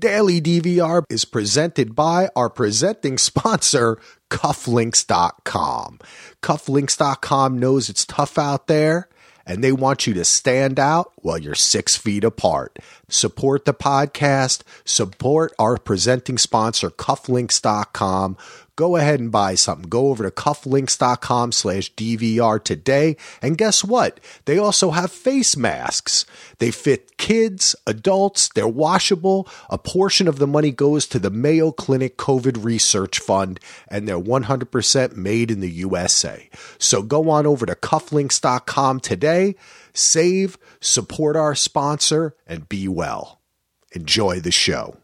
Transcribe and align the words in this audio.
Daily 0.00 0.40
DVR 0.40 1.02
is 1.10 1.26
presented 1.26 1.94
by 1.94 2.30
our 2.34 2.48
presenting 2.48 3.18
sponsor, 3.18 3.98
Cufflinks.com. 4.30 5.98
Cufflinks.com 6.42 7.58
knows 7.58 7.90
it's 7.90 8.06
tough 8.06 8.38
out 8.38 8.66
there 8.66 9.10
and 9.44 9.62
they 9.62 9.72
want 9.72 10.06
you 10.06 10.14
to 10.14 10.24
stand 10.24 10.80
out 10.80 11.12
while 11.22 11.38
you're 11.38 11.54
six 11.54 11.96
feet 11.96 12.24
apart. 12.24 12.78
Support 13.08 13.64
the 13.64 13.74
podcast, 13.74 14.62
support 14.84 15.52
our 15.58 15.76
presenting 15.76 16.38
sponsor, 16.38 16.90
Cufflinks.com 16.90 18.36
go 18.80 18.96
ahead 18.96 19.20
and 19.20 19.30
buy 19.30 19.54
something. 19.54 19.90
Go 19.90 20.08
over 20.08 20.24
to 20.24 20.30
cufflinks.com 20.30 21.52
slash 21.52 21.92
DVR 21.92 22.64
today. 22.64 23.18
And 23.42 23.58
guess 23.58 23.84
what? 23.84 24.20
They 24.46 24.56
also 24.56 24.92
have 24.92 25.12
face 25.12 25.54
masks. 25.54 26.24
They 26.60 26.70
fit 26.70 27.18
kids, 27.18 27.76
adults, 27.86 28.48
they're 28.48 28.66
washable. 28.66 29.46
A 29.68 29.76
portion 29.76 30.26
of 30.26 30.38
the 30.38 30.46
money 30.46 30.70
goes 30.70 31.06
to 31.08 31.18
the 31.18 31.28
Mayo 31.28 31.72
Clinic 31.72 32.16
COVID 32.16 32.64
Research 32.64 33.18
Fund, 33.18 33.60
and 33.86 34.08
they're 34.08 34.18
100% 34.18 35.14
made 35.14 35.50
in 35.50 35.60
the 35.60 35.70
USA. 35.70 36.48
So 36.78 37.02
go 37.02 37.28
on 37.28 37.46
over 37.46 37.66
to 37.66 37.74
cufflinks.com 37.74 39.00
today, 39.00 39.56
save, 39.92 40.58
support 40.80 41.36
our 41.36 41.54
sponsor, 41.54 42.34
and 42.46 42.68
be 42.68 42.88
well. 42.88 43.40
Enjoy 43.92 44.40
the 44.40 44.52
show. 44.52 44.96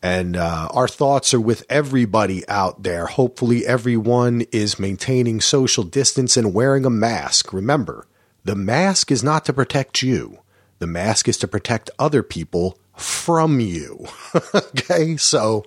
And 0.02 0.38
uh, 0.38 0.70
our 0.73 0.88
thoughts 0.88 1.33
are 1.33 1.42
with 1.42 1.66
everybody 1.70 2.47
out 2.47 2.83
there. 2.83 3.05
Hopefully, 3.05 3.66
everyone 3.66 4.45
is 4.53 4.80
maintaining 4.80 5.42
social 5.42 5.83
distance 5.83 6.38
and 6.38 6.53
wearing 6.53 6.86
a 6.86 6.89
mask. 6.89 7.52
Remember, 7.52 8.08
the 8.45 8.55
mask 8.55 9.11
is 9.11 9.23
not 9.23 9.44
to 9.45 9.53
protect 9.53 10.02
you, 10.02 10.39
the 10.80 10.88
mask 10.88 11.27
is 11.27 11.38
to 11.39 11.47
protect 11.50 11.89
other 12.00 12.23
people 12.23 12.80
from 13.00 13.59
you. 13.59 14.05
okay, 14.53 15.17
so 15.17 15.66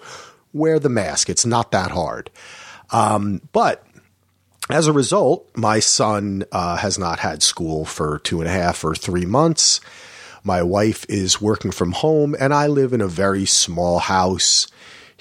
wear 0.53 0.79
the 0.79 0.89
mask. 0.89 1.31
It's 1.31 1.47
not 1.47 1.71
that 1.73 1.91
hard. 1.91 2.31
Um, 2.91 3.41
but 3.53 3.87
as 4.71 4.87
a 4.87 4.93
result, 4.93 5.49
my 5.57 5.81
son 5.81 6.45
uh, 6.53 6.77
has 6.77 6.99
not 6.99 7.19
had 7.19 7.43
school 7.43 7.85
for 7.85 8.19
two 8.21 8.41
and 8.41 8.49
a 8.49 8.53
half 8.53 8.85
or 8.85 8.95
three 8.95 9.27
months. 9.27 9.81
My 10.45 10.63
wife 10.63 11.07
is 11.09 11.41
working 11.41 11.71
from 11.71 11.93
home, 11.93 12.35
and 12.39 12.53
I 12.53 12.67
live 12.67 12.93
in 12.93 13.01
a 13.01 13.09
very 13.09 13.47
small 13.47 13.99
house. 13.99 14.67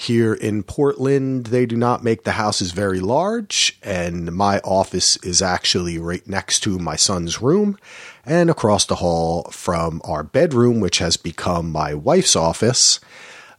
Here 0.01 0.33
in 0.33 0.63
Portland, 0.63 1.45
they 1.45 1.67
do 1.67 1.75
not 1.77 2.03
make 2.03 2.23
the 2.23 2.31
houses 2.31 2.71
very 2.71 2.99
large, 2.99 3.77
and 3.83 4.31
my 4.31 4.57
office 4.61 5.15
is 5.17 5.43
actually 5.43 5.99
right 5.99 6.27
next 6.27 6.61
to 6.61 6.79
my 6.79 6.95
son's 6.95 7.39
room 7.39 7.77
and 8.25 8.49
across 8.49 8.83
the 8.83 8.95
hall 8.95 9.43
from 9.51 10.01
our 10.03 10.23
bedroom, 10.23 10.79
which 10.79 10.97
has 10.97 11.17
become 11.17 11.71
my 11.71 11.93
wife's 11.93 12.35
office 12.35 12.99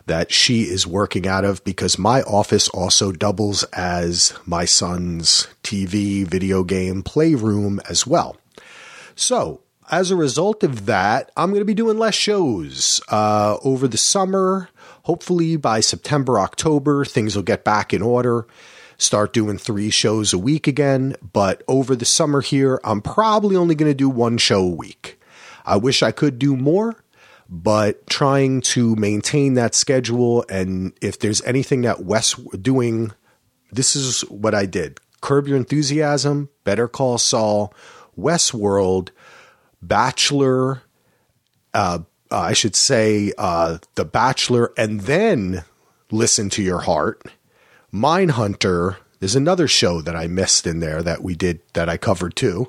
that 0.07 0.33
she 0.33 0.63
is 0.63 0.85
working 0.85 1.29
out 1.29 1.45
of 1.45 1.63
because 1.63 1.97
my 1.97 2.23
office 2.23 2.69
also 2.71 3.13
doubles 3.13 3.63
as 3.73 4.35
my 4.45 4.65
son's 4.65 5.47
TV, 5.63 6.27
video 6.27 6.65
game 6.65 7.05
playroom 7.05 7.81
as 7.89 8.05
well. 8.05 8.37
So, 9.15 9.61
as 9.93 10.11
a 10.11 10.17
result 10.17 10.65
of 10.65 10.87
that, 10.87 11.31
I'm 11.37 11.51
going 11.51 11.61
to 11.61 11.65
be 11.65 11.73
doing 11.73 11.99
less 11.99 12.17
shows 12.17 13.01
uh, 13.11 13.59
over 13.63 13.87
the 13.87 13.97
summer. 13.97 14.71
Hopefully, 15.05 15.57
by 15.57 15.81
September, 15.81 16.39
October, 16.39 17.05
things 17.05 17.35
will 17.35 17.43
get 17.43 17.65
back 17.65 17.93
in 17.93 18.03
order 18.03 18.47
start 19.03 19.33
doing 19.33 19.59
three 19.59 19.91
shows 19.91 20.33
a 20.33 20.39
week 20.39 20.67
again. 20.67 21.17
But 21.33 21.63
over 21.69 21.95
the 21.95 22.05
summer 22.05 22.41
here, 22.41 22.81
I'm 22.85 23.03
probably 23.03 23.57
only 23.57 23.75
going 23.75 23.91
to 23.91 23.95
do 23.95 24.09
one 24.09 24.39
show 24.39 24.63
a 24.63 24.75
week. 24.75 25.21
I 25.65 25.77
wish 25.77 26.03
I 26.03 26.13
could 26.13 26.39
do 26.39 26.57
more, 26.57 26.97
but 27.49 28.07
trying 28.07 28.61
to 28.63 28.97
maintain 28.97 29.55
that 29.55 29.75
schedule. 29.75 30.45
And 30.49 30.93
if 31.01 31.19
there's 31.19 31.43
anything 31.43 31.83
that 31.83 32.05
Wes 32.05 32.35
doing, 32.35 33.13
this 33.71 33.95
is 33.97 34.23
what 34.23 34.55
I 34.55 34.67
did 34.67 35.01
Curb 35.21 35.49
Your 35.49 35.57
Enthusiasm, 35.57 36.49
Better 36.65 36.89
Call 36.89 37.19
Saul, 37.19 37.75
Westworld, 38.19 39.11
Bachelor, 39.81 40.83
uh, 41.75 42.01
uh, 42.33 42.39
I 42.39 42.55
should 42.55 42.75
say, 42.75 43.33
uh, 43.37 43.79
The 43.95 44.05
Bachelor, 44.05 44.73
and 44.77 45.03
then 45.03 45.65
Listen 46.11 46.51
to 46.51 46.63
Your 46.63 46.81
Heart 46.81 47.23
Mindhunter. 47.93 48.97
There's 49.21 49.37
another 49.37 49.69
show 49.69 50.01
that 50.01 50.17
I 50.17 50.27
missed 50.27 50.67
in 50.67 50.81
there 50.81 51.03
that 51.03 51.23
we 51.23 51.35
did 51.35 51.61
that 51.75 51.89
I 51.89 51.97
covered 51.97 52.35
too. 52.35 52.67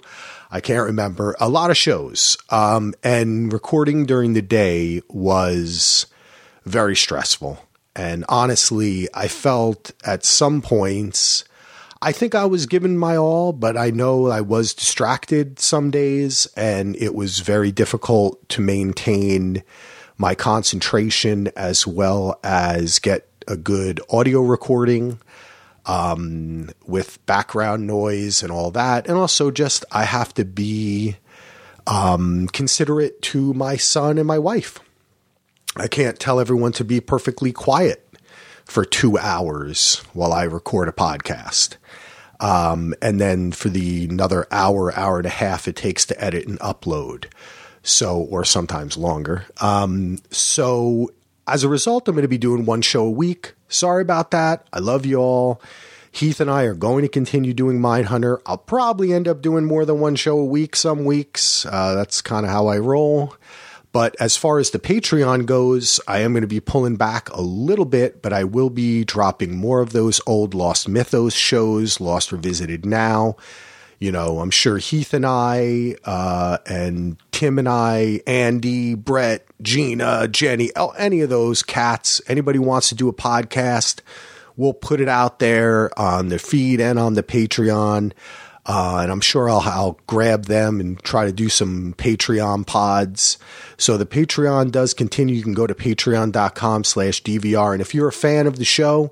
I 0.52 0.62
can't 0.62 0.86
remember. 0.86 1.36
A 1.40 1.50
lot 1.50 1.72
of 1.72 1.78
shows. 1.78 2.38
Um, 2.50 2.94
and 3.04 3.52
recording 3.52 4.06
during 4.06 4.34
the 4.34 4.42
day 4.42 5.02
was 5.10 6.06
very 6.66 6.96
stressful. 6.96 7.66
And 7.96 8.24
honestly, 8.30 9.08
I 9.14 9.28
felt 9.28 9.92
at 10.06 10.26
some 10.26 10.62
points, 10.62 11.44
I 12.04 12.12
think 12.12 12.36
I 12.36 12.44
was 12.46 12.66
given 12.66 12.98
my 12.98 13.16
all, 13.16 13.54
but 13.54 13.78
I 13.78 13.90
know 13.90 14.28
I 14.28 14.42
was 14.42 14.74
distracted 14.74 15.58
some 15.58 15.90
days 15.90 16.50
and 16.58 16.98
it 16.98 17.16
was 17.16 17.40
very 17.40 17.72
difficult 17.72 18.50
to 18.50 18.62
maintain 18.62 19.64
my 20.18 20.36
concentration 20.36 21.50
as 21.56 21.88
well 21.88 22.42
as 22.44 23.00
get 23.00 23.26
a 23.48 23.56
good 23.56 24.02
audio 24.10 24.42
recording 24.42 25.18
um, 25.86 26.72
with 26.86 27.26
background 27.26 27.88
noise 27.88 28.44
and 28.44 28.52
all 28.52 28.72
that. 28.72 29.08
And 29.08 29.16
also, 29.16 29.50
just 29.50 29.86
I 29.90 30.04
have 30.04 30.34
to 30.34 30.44
be 30.44 31.16
um, 31.88 32.48
considerate 32.50 33.22
to 33.22 33.54
my 33.54 33.78
son 33.78 34.18
and 34.18 34.28
my 34.28 34.40
wife. 34.40 34.78
I 35.78 35.88
can't 35.88 36.20
tell 36.20 36.42
everyone 36.42 36.74
to 36.74 36.84
be 36.84 37.00
perfectly 37.00 37.54
quiet 37.54 38.03
for 38.66 38.86
two 38.86 39.18
hours 39.18 40.02
while 40.14 40.34
I 40.34 40.44
record 40.44 40.90
a 40.90 40.92
podcast. 40.92 41.78
Um, 42.40 42.94
and 43.02 43.22
then 43.22 43.52
for 43.52 43.70
the 43.70 44.06
another 44.06 44.48
hour, 44.52 44.94
hour 44.98 45.18
and 45.18 45.26
a 45.26 45.30
half 45.30 45.68
it 45.68 45.76
takes 45.76 46.06
to 46.08 46.24
edit 46.24 46.48
and 46.48 46.60
upload. 46.60 47.26
So, 47.84 48.18
or 48.18 48.46
sometimes 48.46 48.98
longer. 48.98 49.46
Um, 49.60 50.20
so 50.32 51.12
as 51.48 51.64
a 51.64 51.70
result, 51.70 52.08
I'm 52.08 52.16
going 52.16 52.24
to 52.24 52.30
be 52.30 52.38
doing 52.38 52.66
one 52.66 52.82
show 52.82 53.06
a 53.06 53.12
week. 53.12 53.54
Sorry 53.68 54.02
about 54.02 54.32
that. 54.32 54.66
I 54.72 54.80
love 54.80 55.06
you 55.06 55.18
all. 55.18 55.62
Heath 56.12 56.40
and 56.40 56.50
I 56.50 56.64
are 56.64 56.76
going 56.76 57.02
to 57.02 57.10
continue 57.10 57.54
doing 57.54 57.80
Mindhunter. 57.80 58.40
I'll 58.46 58.58
probably 58.58 59.12
end 59.14 59.28
up 59.28 59.42
doing 59.42 59.66
more 59.66 59.84
than 59.84 60.00
one 60.00 60.16
show 60.16 60.38
a 60.38 60.46
week 60.46 60.76
some 60.76 61.06
weeks. 61.06 61.66
Uh, 61.66 61.96
that's 61.96 62.22
kind 62.22 62.46
of 62.46 62.52
how 62.52 62.68
I 62.68 62.78
roll. 62.78 63.36
But 63.94 64.16
as 64.20 64.36
far 64.36 64.60
as 64.60 64.72
the 64.72 64.80
Patreon 64.80 65.46
goes, 65.46 66.02
I 66.08 66.20
am 66.20 66.34
going 66.34 66.42
to 66.42 66.48
be 66.48 66.60
pulling 66.60 66.98
back 66.98 67.30
a 67.30 67.42
little 67.42 67.86
bit, 67.86 68.22
but 68.22 68.34
I 68.34 68.44
will 68.44 68.70
be 68.72 69.06
dropping 69.06 69.56
more 69.56 69.80
of 69.80 69.94
those 69.94 70.20
old 70.28 70.54
Lost 70.54 70.90
Mythos 70.90 71.36
shows, 71.36 72.02
Lost 72.02 72.34
Revisited 72.34 72.86
Now 72.86 73.38
you 74.04 74.12
know, 74.12 74.40
I'm 74.40 74.52
sure 74.52 74.80
Heath 74.80 75.14
and 75.14 75.26
I, 75.26 75.96
uh, 76.04 76.58
and 76.66 77.16
Tim 77.32 77.58
and 77.58 77.70
I, 77.70 78.20
Andy, 78.28 78.96
Brett, 78.96 79.46
Gina, 79.62 80.28
Jenny, 80.28 80.72
any 80.98 81.22
of 81.22 81.30
those 81.30 81.64
cats, 81.64 82.22
anybody 82.28 82.60
wants 82.60 82.90
to 82.90 82.96
do 82.96 83.08
a 83.08 83.14
podcast, 83.14 84.02
we'll 84.58 84.74
put 84.74 85.00
it 85.00 85.08
out 85.08 85.40
there 85.40 85.98
on 85.98 86.28
the 86.28 86.38
feed 86.38 86.82
and 86.82 87.00
on 87.00 87.14
the 87.14 87.24
Patreon. 87.24 88.12
Uh, 88.66 89.00
and 89.02 89.12
I'm 89.12 89.22
sure 89.22 89.50
I'll, 89.50 89.60
I'll 89.60 90.00
grab 90.08 90.46
them 90.46 90.80
and 90.80 90.98
try 91.04 91.26
to 91.26 91.34
do 91.34 91.50
some 91.50 91.94
Patreon 91.98 92.66
pods. 92.66 93.38
So 93.78 93.98
the 93.98 94.06
Patreon 94.06 94.72
does 94.72 94.94
continue. 94.94 95.36
You 95.36 95.44
can 95.44 95.54
go 95.54 95.68
to 95.68 95.76
patreon.com 95.76 96.86
slash 96.86 97.22
DVR. 97.24 97.74
And 97.74 97.82
if 97.82 97.94
you're 97.94 98.08
a 98.08 98.14
fan 98.14 98.48
of 98.48 98.58
the 98.58 98.66
show, 98.66 99.12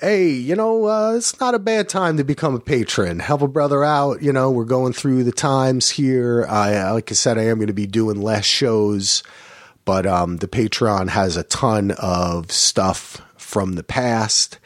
hey, 0.00 0.28
you 0.28 0.54
know, 0.54 0.86
uh, 0.86 1.14
it's 1.16 1.38
not 1.40 1.54
a 1.54 1.58
bad 1.58 1.88
time 1.88 2.18
to 2.18 2.24
become 2.24 2.54
a 2.54 2.60
patron. 2.60 3.18
Help 3.18 3.42
a 3.42 3.48
brother 3.48 3.82
out. 3.82 4.22
You 4.22 4.32
know, 4.32 4.50
we're 4.50 4.64
going 4.64 4.92
through 4.92 5.24
the 5.24 5.32
times 5.32 5.90
here. 5.90 6.46
I, 6.48 6.90
like 6.92 7.10
I 7.10 7.14
said, 7.14 7.38
I 7.38 7.44
am 7.44 7.56
going 7.56 7.66
to 7.68 7.72
be 7.72 7.86
doing 7.86 8.20
less 8.20 8.44
shows, 8.44 9.22
but 9.84 10.06
um, 10.06 10.36
the 10.36 10.48
Patreon 10.48 11.08
has 11.08 11.36
a 11.36 11.42
ton 11.44 11.92
of 11.92 12.52
stuff 12.52 13.22
from 13.36 13.72
the 13.72 13.82
past 13.82 14.58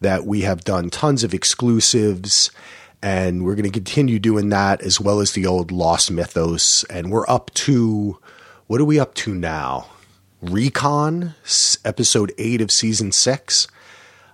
that 0.00 0.24
we 0.24 0.42
have 0.42 0.64
done 0.64 0.90
tons 0.90 1.22
of 1.22 1.34
exclusives. 1.34 2.50
And 3.02 3.44
we're 3.44 3.54
going 3.54 3.64
to 3.64 3.70
continue 3.70 4.18
doing 4.18 4.48
that 4.48 4.80
as 4.82 5.00
well 5.00 5.20
as 5.20 5.32
the 5.32 5.46
old 5.46 5.70
Lost 5.70 6.10
Mythos. 6.10 6.84
And 6.84 7.10
we're 7.10 7.28
up 7.28 7.52
to, 7.54 8.18
what 8.66 8.80
are 8.80 8.84
we 8.84 8.98
up 8.98 9.14
to 9.16 9.34
now? 9.34 9.86
Recon, 10.40 11.34
episode 11.84 12.32
eight 12.38 12.60
of 12.60 12.70
season 12.70 13.12
six. 13.12 13.68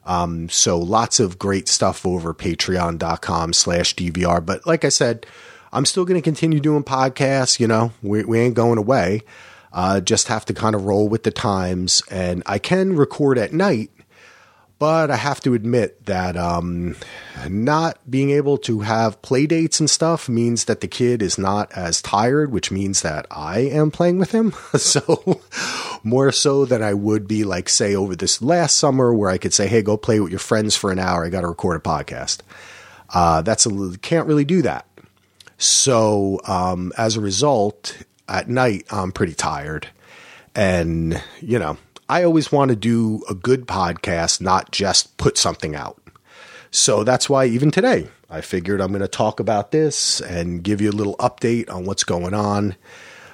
Um, 0.07 0.49
so 0.49 0.79
lots 0.79 1.21
of 1.21 1.39
great 1.39 1.69
stuff 1.69 2.05
over 2.05 2.35
patreon.com 2.35 3.53
slash 3.53 3.95
DVR. 3.95 4.45
But 4.45 4.67
like 4.67 4.85
I 4.85 4.91
said, 4.91 5.27
I'm 5.73 5.85
still 5.85 6.05
going 6.05 6.21
to 6.21 6.25
continue 6.25 6.61
doing 6.61 6.85
podcasts. 6.85 7.59
You 7.59 7.67
know, 7.67 7.93
we, 8.03 8.25
we 8.25 8.39
ain't 8.39 8.55
going 8.55 8.79
away. 8.79 9.23
Uh, 9.73 10.01
just 10.01 10.29
have 10.29 10.45
to 10.45 10.55
kind 10.55 10.75
of 10.75 10.85
roll 10.85 11.09
with 11.09 11.25
the 11.25 11.31
times. 11.31 12.03
And 12.11 12.43
I 12.47 12.59
can 12.59 12.97
record 12.97 13.39
at 13.39 13.53
night 13.53 13.91
but 14.85 15.11
I 15.11 15.17
have 15.17 15.41
to 15.41 15.55
admit 15.55 16.05
that 16.05 16.37
um, 16.37 16.95
not 17.49 17.99
being 18.11 18.29
able 18.33 18.59
to 18.59 18.81
have 18.81 19.23
play 19.23 19.47
dates 19.47 19.81
and 19.81 19.89
stuff 19.89 20.29
means 20.29 20.67
that 20.67 20.83
the 20.83 20.89
kid 20.89 21.23
is 21.23 21.39
not 21.39 21.73
as 21.73 22.03
tired, 22.03 22.53
which 22.53 22.71
means 22.71 23.01
that 23.01 23.25
I 23.31 23.61
am 23.61 23.91
playing 23.91 24.19
with 24.19 24.33
him. 24.33 24.53
so 24.77 25.41
more 26.03 26.31
so 26.33 26.67
than 26.67 26.83
I 26.83 26.93
would 26.93 27.27
be 27.27 27.45
like, 27.45 27.71
say, 27.71 27.95
over 27.95 28.15
this 28.15 28.43
last 28.43 28.77
summer 28.77 29.15
where 29.15 29.31
I 29.31 29.39
could 29.39 29.55
say, 29.55 29.69
hey, 29.69 29.81
go 29.81 29.97
play 29.97 30.21
with 30.21 30.31
your 30.31 30.39
friends 30.39 30.77
for 30.77 30.93
an 30.93 30.99
hour. 30.99 31.25
I 31.25 31.31
got 31.31 31.41
to 31.41 31.49
record 31.49 31.79
a 31.79 31.81
podcast. 31.81 32.41
Uh, 33.09 33.41
that's 33.41 33.65
a 33.65 33.99
can't 34.03 34.29
really 34.29 34.45
do 34.45 34.61
that. 34.61 34.87
So 35.57 36.43
um, 36.47 36.93
as 36.99 37.17
a 37.17 37.23
result, 37.23 37.97
at 38.29 38.51
night 38.51 38.85
I'm 38.91 39.13
pretty 39.13 39.33
tired, 39.33 39.89
and 40.55 41.23
you 41.41 41.59
know 41.59 41.79
I 42.09 42.23
always 42.23 42.53
want 42.53 42.69
to 42.69 42.77
do 42.77 43.23
a 43.29 43.35
good 43.35 43.67
podcast, 43.67 44.41
not 44.41 44.71
just 44.73 45.17
put 45.17 45.39
something 45.39 45.75
out. 45.75 46.01
So 46.71 47.05
that's 47.05 47.31
why 47.31 47.47
even 47.47 47.71
today, 47.71 48.09
I 48.29 48.41
figured 48.41 48.81
I'm 48.81 48.89
going 48.89 49.01
to 49.01 49.09
talk 49.09 49.41
about 49.41 49.71
this 49.71 50.21
and 50.21 50.63
give 50.63 50.81
you 50.81 50.91
a 50.91 50.93
little 50.93 51.17
update 51.17 51.71
on 51.71 51.85
what's 51.85 52.05
going 52.05 52.35
on. 52.35 52.77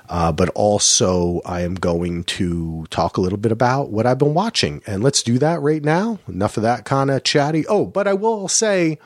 Uh, 0.08 0.32
but 0.32 0.48
also, 0.50 1.40
I 1.44 1.62
am 1.62 1.76
going 1.76 2.24
to 2.24 2.84
talk 2.90 3.16
a 3.16 3.20
little 3.20 3.38
bit 3.38 3.52
about 3.52 3.90
what 3.90 4.06
I've 4.06 4.18
been 4.18 4.34
watching. 4.34 4.82
And 4.86 5.02
let's 5.02 5.22
do 5.22 5.38
that 5.38 5.60
right 5.62 5.82
now. 5.82 6.18
Enough 6.28 6.56
of 6.56 6.64
that 6.64 6.84
kind 6.84 7.10
of 7.10 7.22
chatty. 7.22 7.64
Oh, 7.68 7.86
but 7.86 8.08
I 8.08 8.14
will 8.14 8.48
say, 8.48 8.98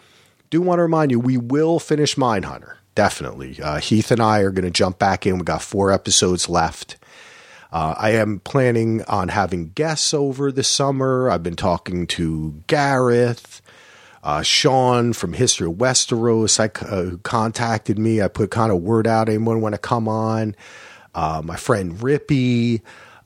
do 0.51 0.63
want 0.63 0.79
to 0.79 0.83
remind 0.83 1.11
you, 1.11 1.21
we 1.21 1.37
will 1.37 1.79
finish 1.79 2.17
Mindhunter. 2.17 2.77
Definitely. 2.95 3.61
Uh, 3.61 3.81
Heath 3.81 4.11
and 4.11 4.21
I 4.23 4.41
are 4.41 4.51
going 4.51 4.65
to 4.65 4.71
jump 4.71 4.99
back 4.99 5.27
in. 5.27 5.39
We 5.39 5.45
got 5.45 5.63
four 5.63 5.91
episodes 5.91 6.49
left. 6.49 6.97
Uh, 7.75 7.93
I 7.99 8.11
am 8.11 8.39
planning 8.39 9.03
on 9.07 9.27
having 9.27 9.71
guests 9.71 10.15
over 10.15 10.53
this 10.53 10.71
summer. 10.71 11.29
I've 11.29 11.43
been 11.43 11.57
talking 11.57 12.07
to 12.07 12.63
Gareth, 12.69 13.61
uh, 14.23 14.43
Sean 14.43 15.13
from 15.13 15.33
History 15.33 15.67
of 15.67 15.75
Westeros. 15.75 16.61
I 16.61 16.87
uh, 16.87 17.17
contacted 17.25 17.99
me. 17.99 18.23
I 18.23 18.29
put 18.29 18.53
kind 18.53 18.71
of 18.71 18.81
word 18.81 19.09
out. 19.09 19.29
Anyone 19.29 19.61
want 19.61 19.75
to 19.75 19.81
come 19.81 20.07
on? 20.07 20.55
Uh, 21.17 21.43
my 21.45 21.57
friend 21.57 21.99
Rippy. 21.99 22.81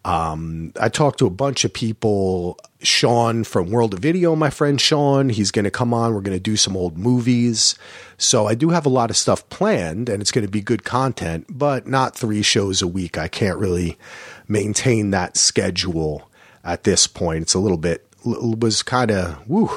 Um, 0.09 0.73
I 0.81 0.89
talked 0.89 1.19
to 1.19 1.27
a 1.27 1.31
bunch 1.31 1.67
of 1.67 1.73
people. 1.73 2.59
Sean 2.81 3.43
from 3.43 3.71
World 3.71 3.93
of 3.93 4.01
Video, 4.01 4.37
my 4.37 4.51
friend 4.51 4.81
Sean, 4.81 5.31
he's 5.31 5.51
going 5.51 5.65
to 5.65 5.71
come 5.71 5.93
on. 5.93 6.15
We're 6.15 6.21
going 6.21 6.37
to 6.37 6.41
do 6.43 6.57
some 6.57 6.77
old 6.77 6.97
movies. 6.97 7.75
So 8.19 8.47
I 8.47 8.55
do 8.55 8.71
have 8.71 8.87
a 8.87 8.89
lot 8.89 9.11
of 9.11 9.17
stuff 9.17 9.49
planned 9.49 10.09
and 10.09 10.23
it's 10.23 10.31
going 10.31 10.47
to 10.47 10.51
be 10.51 10.61
good 10.61 10.85
content, 10.85 11.47
but 11.51 11.89
not 11.89 12.17
three 12.17 12.41
shows 12.41 12.81
a 12.81 12.87
week. 12.87 13.19
I 13.19 13.27
can't 13.27 13.59
really 13.59 13.99
maintain 14.47 15.11
that 15.11 15.37
schedule 15.37 16.31
at 16.63 16.85
this 16.85 17.09
point. 17.09 17.43
It's 17.43 17.55
a 17.55 17.59
little 17.59 17.79
bit 17.79 18.07
it 18.25 18.61
was 18.61 18.83
kind 18.83 19.11
of 19.11 19.49
woo. 19.49 19.71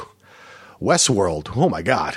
Westworld. 0.80 1.57
Oh 1.57 1.69
my 1.69 1.81
god. 1.81 2.16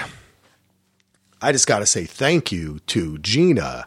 I 1.41 1.51
just 1.51 1.67
got 1.67 1.81
to 1.81 1.87
say 1.87 2.05
thank 2.05 2.53
you 2.53 2.81
to 2.87 3.19
Gina, 3.19 3.87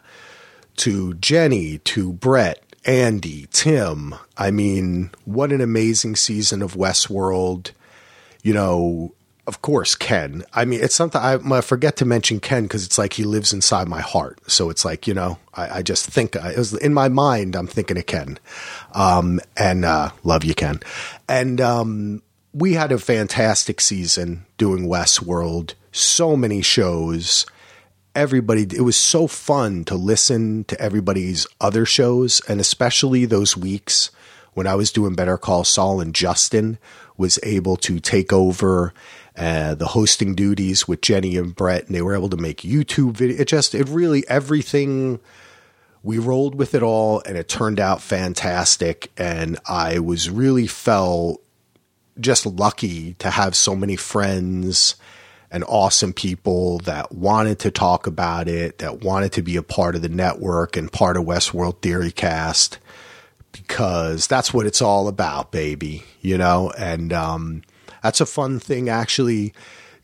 to 0.76 1.14
Jenny, 1.14 1.78
to 1.78 2.12
Brett, 2.12 2.62
Andy, 2.84 3.46
Tim. 3.52 4.14
I 4.36 4.50
mean, 4.50 5.10
what 5.24 5.52
an 5.52 5.60
amazing 5.60 6.16
season 6.16 6.62
of 6.62 6.74
Westworld. 6.74 7.72
You 8.42 8.54
know, 8.54 9.14
of 9.46 9.62
course, 9.62 9.94
Ken. 9.94 10.44
I 10.52 10.64
mean, 10.64 10.80
it's 10.82 10.94
something 10.94 11.20
I, 11.20 11.38
I 11.50 11.60
forget 11.62 11.96
to 11.96 12.04
mention 12.04 12.38
Ken 12.38 12.64
because 12.64 12.84
it's 12.84 12.98
like 12.98 13.14
he 13.14 13.24
lives 13.24 13.52
inside 13.52 13.88
my 13.88 14.00
heart. 14.00 14.38
So 14.46 14.68
it's 14.68 14.84
like, 14.84 15.06
you 15.06 15.14
know, 15.14 15.38
I, 15.54 15.78
I 15.78 15.82
just 15.82 16.06
think 16.06 16.36
I, 16.36 16.52
it 16.52 16.58
was 16.58 16.74
in 16.74 16.92
my 16.92 17.08
mind, 17.08 17.56
I'm 17.56 17.66
thinking 17.66 17.96
of 17.96 18.06
Ken. 18.06 18.38
Um, 18.92 19.40
and, 19.56 19.84
uh, 19.84 20.10
love 20.22 20.44
you, 20.44 20.54
Ken. 20.54 20.80
And, 21.28 21.60
um, 21.60 22.22
we 22.52 22.74
had 22.74 22.92
a 22.92 22.98
fantastic 22.98 23.80
season 23.80 24.44
doing 24.56 24.86
Westworld, 24.86 25.74
so 25.92 26.36
many 26.36 26.60
shows. 26.60 27.46
Everybody, 28.18 28.62
it 28.62 28.80
was 28.80 28.96
so 28.96 29.28
fun 29.28 29.84
to 29.84 29.94
listen 29.94 30.64
to 30.64 30.80
everybody's 30.80 31.46
other 31.60 31.86
shows, 31.86 32.42
and 32.48 32.60
especially 32.60 33.26
those 33.26 33.56
weeks 33.56 34.10
when 34.54 34.66
I 34.66 34.74
was 34.74 34.90
doing 34.90 35.14
Better 35.14 35.38
Call 35.38 35.62
Saul 35.62 36.00
and 36.00 36.12
Justin 36.12 36.78
was 37.16 37.38
able 37.44 37.76
to 37.76 38.00
take 38.00 38.32
over 38.32 38.92
uh, 39.36 39.76
the 39.76 39.86
hosting 39.86 40.34
duties 40.34 40.88
with 40.88 41.00
Jenny 41.00 41.36
and 41.36 41.54
Brett, 41.54 41.86
and 41.86 41.94
they 41.94 42.02
were 42.02 42.16
able 42.16 42.28
to 42.30 42.36
make 42.36 42.62
YouTube 42.62 43.12
video. 43.12 43.40
It 43.40 43.46
just, 43.46 43.72
it 43.72 43.88
really, 43.88 44.28
everything, 44.28 45.20
we 46.02 46.18
rolled 46.18 46.56
with 46.56 46.74
it 46.74 46.82
all, 46.82 47.22
and 47.24 47.38
it 47.38 47.48
turned 47.48 47.78
out 47.78 48.02
fantastic. 48.02 49.12
And 49.16 49.60
I 49.64 50.00
was 50.00 50.28
really 50.28 50.66
felt 50.66 51.40
just 52.18 52.46
lucky 52.46 53.14
to 53.20 53.30
have 53.30 53.54
so 53.54 53.76
many 53.76 53.94
friends 53.94 54.96
and 55.50 55.64
awesome 55.64 56.12
people 56.12 56.78
that 56.80 57.12
wanted 57.12 57.58
to 57.60 57.70
talk 57.70 58.06
about 58.06 58.48
it, 58.48 58.78
that 58.78 59.02
wanted 59.02 59.32
to 59.32 59.42
be 59.42 59.56
a 59.56 59.62
part 59.62 59.94
of 59.94 60.02
the 60.02 60.08
network 60.08 60.76
and 60.76 60.92
part 60.92 61.16
of 61.16 61.24
Westworld 61.24 61.80
Theory 61.80 62.10
Cast, 62.10 62.78
because 63.52 64.26
that's 64.26 64.52
what 64.52 64.66
it's 64.66 64.82
all 64.82 65.08
about, 65.08 65.50
baby, 65.50 66.04
you 66.20 66.36
know? 66.36 66.70
And, 66.76 67.12
um, 67.12 67.62
that's 68.02 68.20
a 68.20 68.26
fun 68.26 68.60
thing. 68.60 68.88
Actually, 68.88 69.54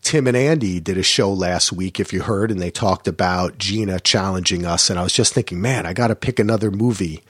Tim 0.03 0.27
and 0.27 0.37
Andy 0.37 0.81
did 0.81 0.99
a 0.99 1.03
show 1.03 1.33
last 1.33 1.73
week, 1.73 2.01
if 2.01 2.13
you 2.13 2.23
heard, 2.23 2.51
and 2.51 2.61
they 2.61 2.71
talked 2.71 3.07
about 3.07 3.59
Gina 3.59 4.01
challenging 4.01 4.67
us. 4.67 4.91
And 4.91 4.99
I 4.99 5.03
was 5.03 5.13
just 5.13 5.33
thinking, 5.33 5.61
man, 5.61 5.87
I 5.87 5.93
got 5.93 6.09
to 6.09 6.17
pick 6.17 6.39
another 6.39 6.71
movie 6.71 7.23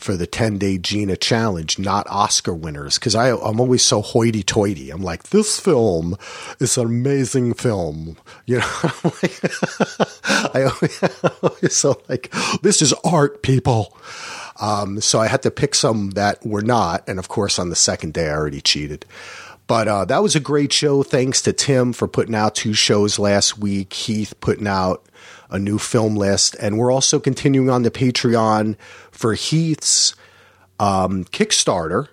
for 0.00 0.16
the 0.16 0.26
10 0.26 0.58
day 0.58 0.78
Gina 0.78 1.16
challenge, 1.16 1.78
not 1.78 2.06
Oscar 2.08 2.54
winners. 2.54 2.98
Cause 2.98 3.14
I, 3.14 3.30
I'm 3.30 3.60
always 3.60 3.84
so 3.84 4.02
hoity 4.02 4.42
toity. 4.42 4.90
I'm 4.90 5.02
like, 5.02 5.24
this 5.24 5.60
film 5.60 6.16
is 6.58 6.76
an 6.78 6.86
amazing 6.86 7.54
film. 7.54 8.16
You 8.46 8.58
know, 8.58 8.66
I 10.24 10.70
always 11.42 11.76
so 11.76 12.00
like, 12.08 12.32
this 12.62 12.82
is 12.82 12.92
art, 13.04 13.42
people. 13.42 13.96
Um, 14.60 15.00
so 15.00 15.20
I 15.20 15.26
had 15.26 15.42
to 15.42 15.50
pick 15.50 15.74
some 15.74 16.10
that 16.10 16.44
were 16.44 16.62
not. 16.62 17.08
And 17.08 17.18
of 17.18 17.28
course, 17.28 17.58
on 17.58 17.70
the 17.70 17.76
second 17.76 18.14
day, 18.14 18.28
I 18.28 18.34
already 18.34 18.60
cheated. 18.60 19.06
But 19.66 19.86
uh, 19.86 20.04
that 20.06 20.22
was 20.22 20.34
a 20.34 20.40
great 20.40 20.72
show. 20.72 21.02
Thanks 21.02 21.42
to 21.42 21.52
Tim 21.52 21.92
for 21.92 22.08
putting 22.08 22.34
out 22.34 22.56
two 22.56 22.74
shows 22.74 23.18
last 23.18 23.56
week. 23.58 23.92
Heath 23.92 24.34
putting 24.40 24.66
out 24.66 25.04
a 25.50 25.58
new 25.58 25.78
film 25.78 26.16
list. 26.16 26.56
And 26.60 26.78
we're 26.78 26.92
also 26.92 27.18
continuing 27.18 27.70
on 27.70 27.82
the 27.82 27.90
Patreon 27.90 28.76
for 29.10 29.34
Heath's 29.34 30.14
um, 30.78 31.24
Kickstarter 31.24 32.08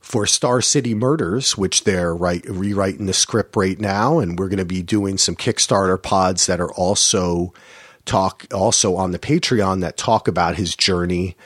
for 0.00 0.26
Star 0.26 0.60
City 0.60 0.94
Murders, 0.94 1.56
which 1.56 1.84
they're 1.84 2.14
right, 2.14 2.44
rewriting 2.48 3.06
the 3.06 3.12
script 3.12 3.56
right 3.56 3.78
now. 3.78 4.18
And 4.18 4.38
we're 4.38 4.48
going 4.48 4.58
to 4.58 4.64
be 4.64 4.82
doing 4.82 5.18
some 5.18 5.34
Kickstarter 5.34 6.00
pods 6.00 6.46
that 6.46 6.60
are 6.60 6.72
also 6.72 7.52
talk 8.04 8.46
also 8.54 8.94
on 8.94 9.10
the 9.10 9.18
Patreon 9.18 9.80
that 9.80 9.96
talk 9.96 10.28
about 10.28 10.56
his 10.56 10.76
journey 10.76 11.36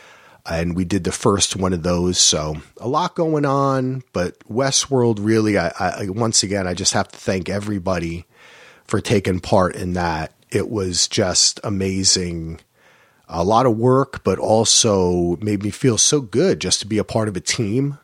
and 0.46 0.74
we 0.74 0.84
did 0.84 1.04
the 1.04 1.12
first 1.12 1.56
one 1.56 1.72
of 1.72 1.82
those. 1.82 2.18
So 2.18 2.56
a 2.78 2.88
lot 2.88 3.14
going 3.14 3.44
on, 3.44 4.02
but 4.12 4.38
Westworld 4.40 5.18
really, 5.20 5.58
I, 5.58 5.72
I, 5.78 6.08
once 6.08 6.42
again, 6.42 6.66
I 6.66 6.74
just 6.74 6.92
have 6.94 7.08
to 7.08 7.18
thank 7.18 7.48
everybody 7.48 8.26
for 8.84 9.00
taking 9.00 9.40
part 9.40 9.76
in 9.76 9.94
that. 9.94 10.32
It 10.50 10.68
was 10.68 11.08
just 11.08 11.60
amazing. 11.62 12.60
A 13.28 13.44
lot 13.44 13.66
of 13.66 13.78
work, 13.78 14.24
but 14.24 14.38
also 14.38 15.36
made 15.36 15.62
me 15.62 15.70
feel 15.70 15.98
so 15.98 16.20
good 16.20 16.60
just 16.60 16.80
to 16.80 16.86
be 16.86 16.98
a 16.98 17.04
part 17.04 17.28
of 17.28 17.36
a 17.36 17.40
team 17.40 17.98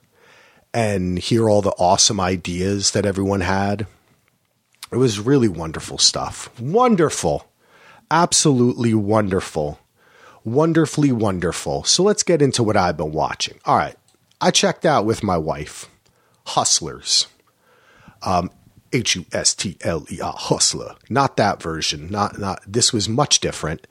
and 0.72 1.18
hear 1.18 1.48
all 1.48 1.62
the 1.62 1.74
awesome 1.78 2.20
ideas 2.20 2.92
that 2.92 3.06
everyone 3.06 3.40
had. 3.40 3.86
It 4.92 4.96
was 4.96 5.18
really 5.18 5.48
wonderful 5.48 5.98
stuff. 5.98 6.48
Wonderful. 6.60 7.50
Absolutely 8.10 8.94
wonderful. 8.94 9.80
Wonderfully 10.44 11.10
wonderful. 11.10 11.82
So 11.82 12.04
let's 12.04 12.22
get 12.22 12.40
into 12.40 12.62
what 12.62 12.76
I've 12.76 12.96
been 12.96 13.12
watching. 13.12 13.58
All 13.64 13.76
right. 13.76 13.96
I 14.40 14.52
checked 14.52 14.86
out 14.86 15.04
with 15.04 15.24
my 15.24 15.36
wife 15.36 15.88
Hustlers. 16.46 17.26
Um, 18.22 18.50
H 18.92 19.16
U 19.16 19.26
S 19.32 19.54
T 19.54 19.76
L 19.82 20.04
E 20.10 20.20
R, 20.20 20.34
Hustler. 20.36 20.96
Not 21.08 21.36
that 21.36 21.62
version. 21.62 22.10
Not 22.10 22.38
not. 22.38 22.60
This 22.66 22.92
was 22.92 23.08
much 23.08 23.40
different. 23.40 23.86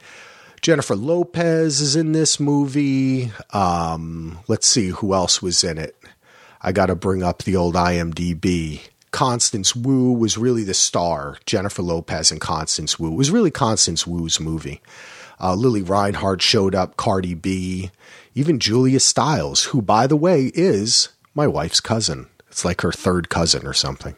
Jennifer 0.61 0.95
Lopez 0.95 1.79
is 1.79 1.95
in 1.95 2.11
this 2.11 2.39
movie. 2.39 3.31
Um, 3.51 4.39
let's 4.47 4.67
see 4.67 4.89
who 4.89 5.13
else 5.13 5.41
was 5.41 5.63
in 5.63 5.77
it. 5.77 5.95
I 6.61 6.71
got 6.71 6.87
to 6.87 6.95
bring 6.95 7.21
up 7.21 7.43
the 7.43 7.55
old 7.55 7.75
IMDb. 7.75 8.81
Constance 9.11 9.75
Wu 9.75 10.11
was 10.11 10.37
really 10.37 10.63
the 10.63 10.73
star. 10.73 11.37
Jennifer 11.45 11.83
Lopez 11.83 12.31
and 12.31 12.41
Constance 12.41 12.99
Wu. 12.99 13.11
It 13.11 13.15
was 13.15 13.29
really 13.29 13.51
Constance 13.51 14.07
Wu's 14.07 14.39
movie. 14.39 14.81
Uh, 15.39 15.53
Lili 15.53 15.81
Reinhart 15.81 16.41
showed 16.41 16.73
up, 16.73 16.97
Cardi 16.97 17.33
B, 17.33 17.91
even 18.33 18.59
Julia 18.59 18.99
Stiles, 18.99 19.65
who, 19.65 19.81
by 19.81 20.07
the 20.07 20.15
way, 20.15 20.51
is 20.55 21.09
my 21.33 21.45
wife's 21.45 21.79
cousin. 21.79 22.27
It's 22.49 22.65
like 22.65 22.81
her 22.81 22.91
third 22.91 23.29
cousin 23.29 23.67
or 23.67 23.73
something. 23.73 24.15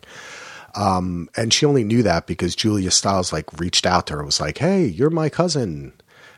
Um, 0.77 1.27
and 1.36 1.51
she 1.51 1.65
only 1.65 1.84
knew 1.84 2.03
that 2.03 2.27
because 2.27 2.55
Julia 2.55 2.91
Stiles 2.91 3.34
like 3.34 3.60
reached 3.60 3.88
out 3.88 4.07
to 4.07 4.13
her 4.13 4.19
and 4.19 4.27
was 4.27 4.39
like, 4.39 4.60
"Hey, 4.60 4.86
you're 4.86 5.10
my 5.10 5.27
cousin." 5.27 5.93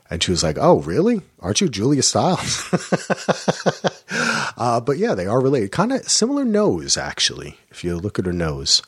And 0.10 0.24
she 0.24 0.32
was 0.32 0.44
like, 0.44 0.58
"Oh, 0.58 0.80
really? 0.80 1.22
Aren't 1.42 1.60
you 1.60 1.68
Julia 1.68 2.02
Stiles?" 2.02 2.64
uh, 4.58 4.80
but 4.80 4.98
yeah, 4.98 5.14
they 5.14 5.28
are 5.28 5.42
related. 5.42 5.74
Kind 5.74 5.92
of 5.92 6.10
similar 6.10 6.46
nose, 6.46 6.96
actually. 6.96 7.58
If 7.70 7.84
you 7.84 7.98
look 7.98 8.18
at 8.18 8.26
her 8.26 8.34
nose, 8.34 8.82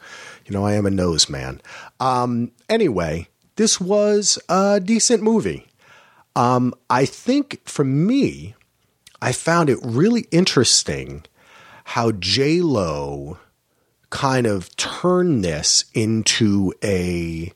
you 0.45 0.53
know 0.53 0.65
I 0.65 0.73
am 0.73 0.85
a 0.85 0.89
nose 0.89 1.29
man. 1.29 1.61
Um, 1.99 2.53
anyway, 2.69 3.27
this 3.57 3.79
was 3.81 4.39
a 4.47 4.79
decent 4.79 5.21
movie. 5.21 5.67
Um, 6.33 6.73
I 6.89 7.03
think 7.03 7.59
for 7.67 7.83
me, 7.83 8.55
I 9.21 9.33
found 9.33 9.69
it 9.69 9.79
really 9.83 10.27
interesting 10.31 11.25
how 11.83 12.13
J 12.13 12.61
Lo 12.61 13.37
kind 14.11 14.45
of 14.45 14.75
turn 14.75 15.41
this 15.41 15.85
into 15.95 16.71
a 16.83 17.51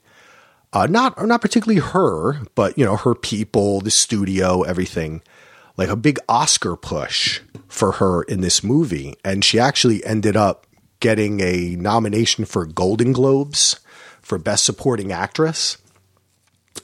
uh, 0.74 0.88
not 0.88 1.26
not 1.26 1.42
particularly 1.42 1.80
her, 1.80 2.42
but 2.56 2.78
you 2.78 2.84
know 2.84 2.98
her 2.98 3.14
people, 3.14 3.80
the 3.80 3.92
studio, 3.92 4.64
everything, 4.64 5.22
like 5.78 5.90
a 5.90 5.96
big 5.96 6.18
Oscar 6.28 6.76
push 6.76 7.40
for 7.68 7.94
her 7.94 8.24
in 8.24 8.42
this 8.42 8.64
movie, 8.64 9.16
and 9.24 9.46
she 9.46 9.60
actually 9.60 10.04
ended 10.04 10.36
up 10.36 10.66
getting 11.00 11.40
a 11.40 11.76
nomination 11.76 12.46
for 12.46 12.66
Golden 12.66 13.14
Globes 13.14 13.80
for 14.22 14.38
Best 14.38 14.66
Supporting 14.66 15.12
Actress. 15.12 15.78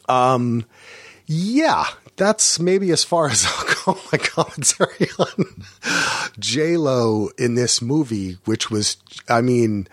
Um, 0.08 0.66
yeah, 1.26 1.86
that's 2.22 2.60
maybe 2.60 2.92
as 2.92 3.04
far 3.04 3.30
as 3.30 3.46
I'll 3.58 3.96
go 3.96 4.02
my 4.12 4.18
commentary 4.20 5.10
on 5.18 5.64
J 6.38 6.78
Lo 6.78 7.30
in 7.38 7.56
this 7.56 7.82
movie, 7.82 8.38
which 8.46 8.70
was, 8.70 8.98
I 9.28 9.42
mean, 9.42 9.88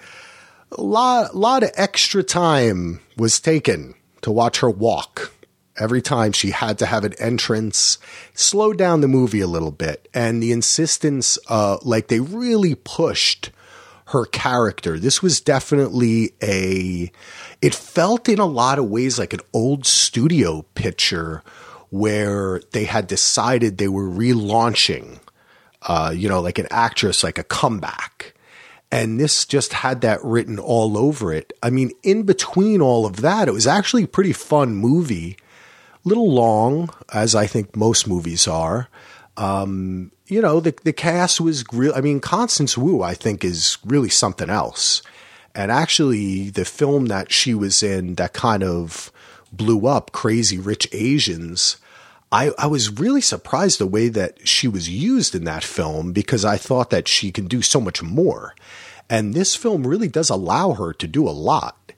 a 0.70 0.82
lot, 0.82 1.34
lot 1.34 1.62
of 1.62 1.70
extra 1.74 2.22
time 2.22 3.00
was 3.16 3.40
taken 3.40 3.94
to 4.20 4.30
watch 4.30 4.60
her 4.60 4.70
walk. 4.70 5.32
Every 5.78 6.02
time 6.02 6.32
she 6.32 6.50
had 6.50 6.76
to 6.80 6.86
have 6.86 7.04
an 7.04 7.14
entrance, 7.14 7.98
slow 8.34 8.72
down 8.72 9.00
the 9.00 9.08
movie 9.08 9.40
a 9.40 9.46
little 9.46 9.70
bit, 9.70 10.08
and 10.12 10.42
the 10.42 10.50
insistence, 10.50 11.38
uh, 11.48 11.78
like 11.82 12.08
they 12.08 12.18
really 12.18 12.74
pushed 12.74 13.50
her 14.06 14.24
character. 14.24 14.98
This 14.98 15.22
was 15.22 15.40
definitely 15.40 16.32
a. 16.42 17.12
It 17.62 17.74
felt 17.76 18.28
in 18.28 18.40
a 18.40 18.46
lot 18.46 18.80
of 18.80 18.90
ways 18.90 19.20
like 19.20 19.32
an 19.32 19.40
old 19.52 19.86
studio 19.86 20.62
picture 20.74 21.44
where 21.90 22.60
they 22.72 22.84
had 22.84 23.06
decided 23.06 23.78
they 23.78 23.88
were 23.88 24.08
relaunching, 24.08 25.20
uh, 25.82 26.12
you 26.14 26.28
know, 26.28 26.40
like 26.40 26.58
an 26.58 26.68
actress, 26.70 27.24
like 27.24 27.38
a 27.38 27.44
comeback. 27.44 28.34
And 28.90 29.20
this 29.20 29.44
just 29.44 29.74
had 29.74 30.00
that 30.00 30.22
written 30.24 30.58
all 30.58 30.96
over 30.96 31.32
it. 31.32 31.52
I 31.62 31.70
mean, 31.70 31.92
in 32.02 32.22
between 32.22 32.80
all 32.80 33.04
of 33.04 33.16
that, 33.16 33.48
it 33.48 33.52
was 33.52 33.66
actually 33.66 34.04
a 34.04 34.08
pretty 34.08 34.32
fun 34.32 34.74
movie. 34.74 35.36
A 36.04 36.08
little 36.08 36.32
long, 36.32 36.90
as 37.12 37.34
I 37.34 37.46
think 37.46 37.76
most 37.76 38.08
movies 38.08 38.48
are. 38.48 38.88
Um, 39.36 40.10
you 40.26 40.40
know, 40.40 40.60
the 40.60 40.74
the 40.84 40.92
cast 40.92 41.40
was 41.40 41.64
real. 41.72 41.92
I 41.94 42.00
mean, 42.00 42.20
Constance 42.20 42.76
Wu, 42.76 43.02
I 43.02 43.14
think, 43.14 43.44
is 43.44 43.78
really 43.84 44.08
something 44.08 44.50
else. 44.50 45.02
And 45.54 45.70
actually, 45.70 46.50
the 46.50 46.64
film 46.64 47.06
that 47.06 47.32
she 47.32 47.54
was 47.54 47.82
in 47.82 48.14
that 48.16 48.32
kind 48.32 48.62
of 48.62 49.12
blew 49.52 49.86
up, 49.86 50.12
Crazy 50.12 50.58
Rich 50.58 50.88
Asians, 50.92 51.76
I, 52.30 52.52
I 52.58 52.66
was 52.66 52.98
really 53.00 53.22
surprised 53.22 53.78
the 53.78 53.86
way 53.86 54.08
that 54.08 54.46
she 54.46 54.68
was 54.68 54.88
used 54.88 55.34
in 55.34 55.44
that 55.44 55.64
film 55.64 56.12
because 56.12 56.44
I 56.44 56.56
thought 56.56 56.90
that 56.90 57.08
she 57.08 57.32
can 57.32 57.46
do 57.46 57.62
so 57.62 57.80
much 57.80 58.02
more. 58.02 58.54
And 59.08 59.32
this 59.32 59.56
film 59.56 59.86
really 59.86 60.08
does 60.08 60.28
allow 60.28 60.72
her 60.72 60.92
to 60.92 61.06
do 61.06 61.26
a 61.26 61.30
lot. 61.30 61.92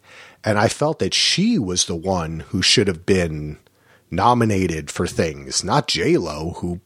And 0.45 0.59
I 0.59 0.69
felt 0.69 1.00
that 1.00 1.14
she 1.14 1.59
was 1.59 1.85
the 1.85 1.97
one 1.97 2.40
who 2.50 2.62
should 2.62 2.87
have 2.87 3.04
been 3.04 3.59
nominated 4.11 4.90
for 4.90 5.07
things, 5.07 5.64
not 5.64 5.88
J 5.88 6.16
Lo, 6.16 6.54
who 6.59 6.80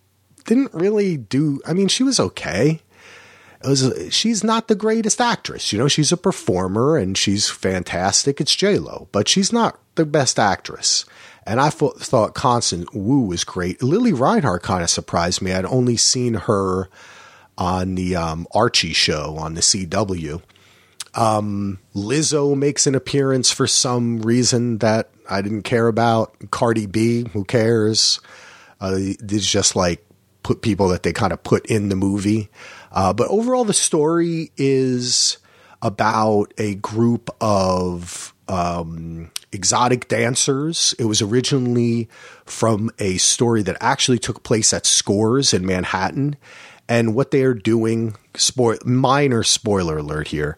didn't 0.47 0.73
really 0.75 1.17
do. 1.17 1.61
I 1.67 1.75
mean, 1.75 1.89
she 1.89 2.03
was 2.03 2.19
okay. 2.19 2.81
Was, 3.67 4.13
she's 4.15 4.45
not 4.45 4.69
the 4.69 4.75
greatest 4.75 5.21
actress, 5.21 5.73
you 5.73 5.79
know. 5.79 5.89
She's 5.89 6.13
a 6.13 6.17
performer 6.17 6.97
and 6.97 7.17
she's 7.17 7.49
fantastic. 7.49 8.41
It's 8.41 8.55
J 8.55 8.79
Lo, 8.79 9.09
but 9.13 9.29
she's 9.29 9.53
not 9.53 9.79
the 9.95 10.05
best 10.05 10.39
actress. 10.39 11.05
And 11.47 11.61
I 11.61 11.71
thought, 11.71 12.01
thought 12.01 12.35
Constance 12.35 12.87
Wu 12.93 13.27
was 13.27 13.45
great. 13.45 13.83
Lili 13.83 14.13
Reinhart 14.13 14.63
kind 14.63 14.83
of 14.83 14.91
surprised 14.91 15.43
me. 15.43 15.53
I'd 15.53 15.67
only 15.67 15.97
seen 15.97 16.35
her 16.35 16.89
on 17.57 17.95
the 17.95 18.17
um, 18.17 18.47
Archie 18.53 18.93
show 18.93 19.37
on 19.39 19.55
the 19.55 19.61
CW. 19.61 20.43
Um, 21.15 21.79
Lizzo 21.95 22.57
makes 22.57 22.87
an 22.87 22.95
appearance 22.95 23.51
for 23.51 23.67
some 23.67 24.21
reason 24.23 24.79
that 24.79 25.11
I 25.29 25.43
didn't 25.43 25.63
care 25.63 25.87
about. 25.87 26.35
Cardi 26.51 26.87
B, 26.87 27.27
who 27.33 27.45
cares? 27.45 28.21
Uh, 28.81 28.97
it's 28.99 29.47
just 29.47 29.77
like 29.77 30.05
put 30.43 30.63
people 30.63 30.89
that 30.89 31.03
they 31.03 31.13
kind 31.13 31.33
of 31.33 31.43
put 31.43 31.67
in 31.67 31.89
the 31.89 31.97
movie. 31.97 32.51
Uh, 32.95 33.13
but 33.13 33.29
overall, 33.29 33.65
the 33.65 33.75
story 33.75 34.53
is 34.57 35.37
about 35.83 36.55
a 36.57 36.77
group 36.77 37.29
of 37.41 38.33
um, 38.49 39.31
exotic 39.53 40.09
dancers. 40.09 40.95
It 40.99 41.05
was 41.05 41.21
originally 41.21 42.09
from 42.47 42.91
a 42.99 43.19
story 43.19 43.63
that 43.63 43.77
actually 43.81 44.19
took 44.19 44.45
place 44.45 44.73
at 44.73 44.87
Scores 44.87 45.53
in 45.53 45.67
Manhattan. 45.67 46.37
And 46.89 47.15
what 47.15 47.31
they 47.31 47.43
are 47.43 47.55
doing, 47.55 48.17
spoil, 48.35 48.79
minor 48.85 49.43
spoiler 49.43 49.99
alert 49.99 50.29
here. 50.29 50.57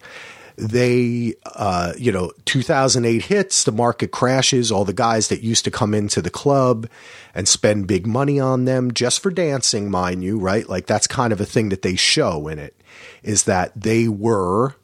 They, 0.56 1.34
uh, 1.44 1.92
you 1.98 2.10
know, 2.10 2.32
2008 2.46 3.24
hits, 3.24 3.64
the 3.64 3.72
market 3.72 4.10
crashes. 4.10 4.72
All 4.72 4.84
the 4.84 4.92
guys 4.92 5.28
that 5.28 5.42
used 5.42 5.64
to 5.64 5.70
come 5.70 5.92
into 5.92 6.22
the 6.22 6.30
club 6.30 6.88
and 7.34 7.46
spend 7.46 7.86
big 7.86 8.06
money 8.06 8.40
on 8.40 8.64
them 8.64 8.92
just 8.92 9.22
for 9.22 9.30
dancing, 9.30 9.90
mind 9.90 10.24
you, 10.24 10.38
right? 10.38 10.68
Like 10.68 10.86
that's 10.86 11.06
kind 11.06 11.32
of 11.32 11.40
a 11.40 11.46
thing 11.46 11.68
that 11.68 11.82
they 11.82 11.96
show 11.96 12.48
in 12.48 12.58
it 12.58 12.74
is 13.22 13.44
that 13.44 13.78
they 13.78 14.08
were 14.08 14.74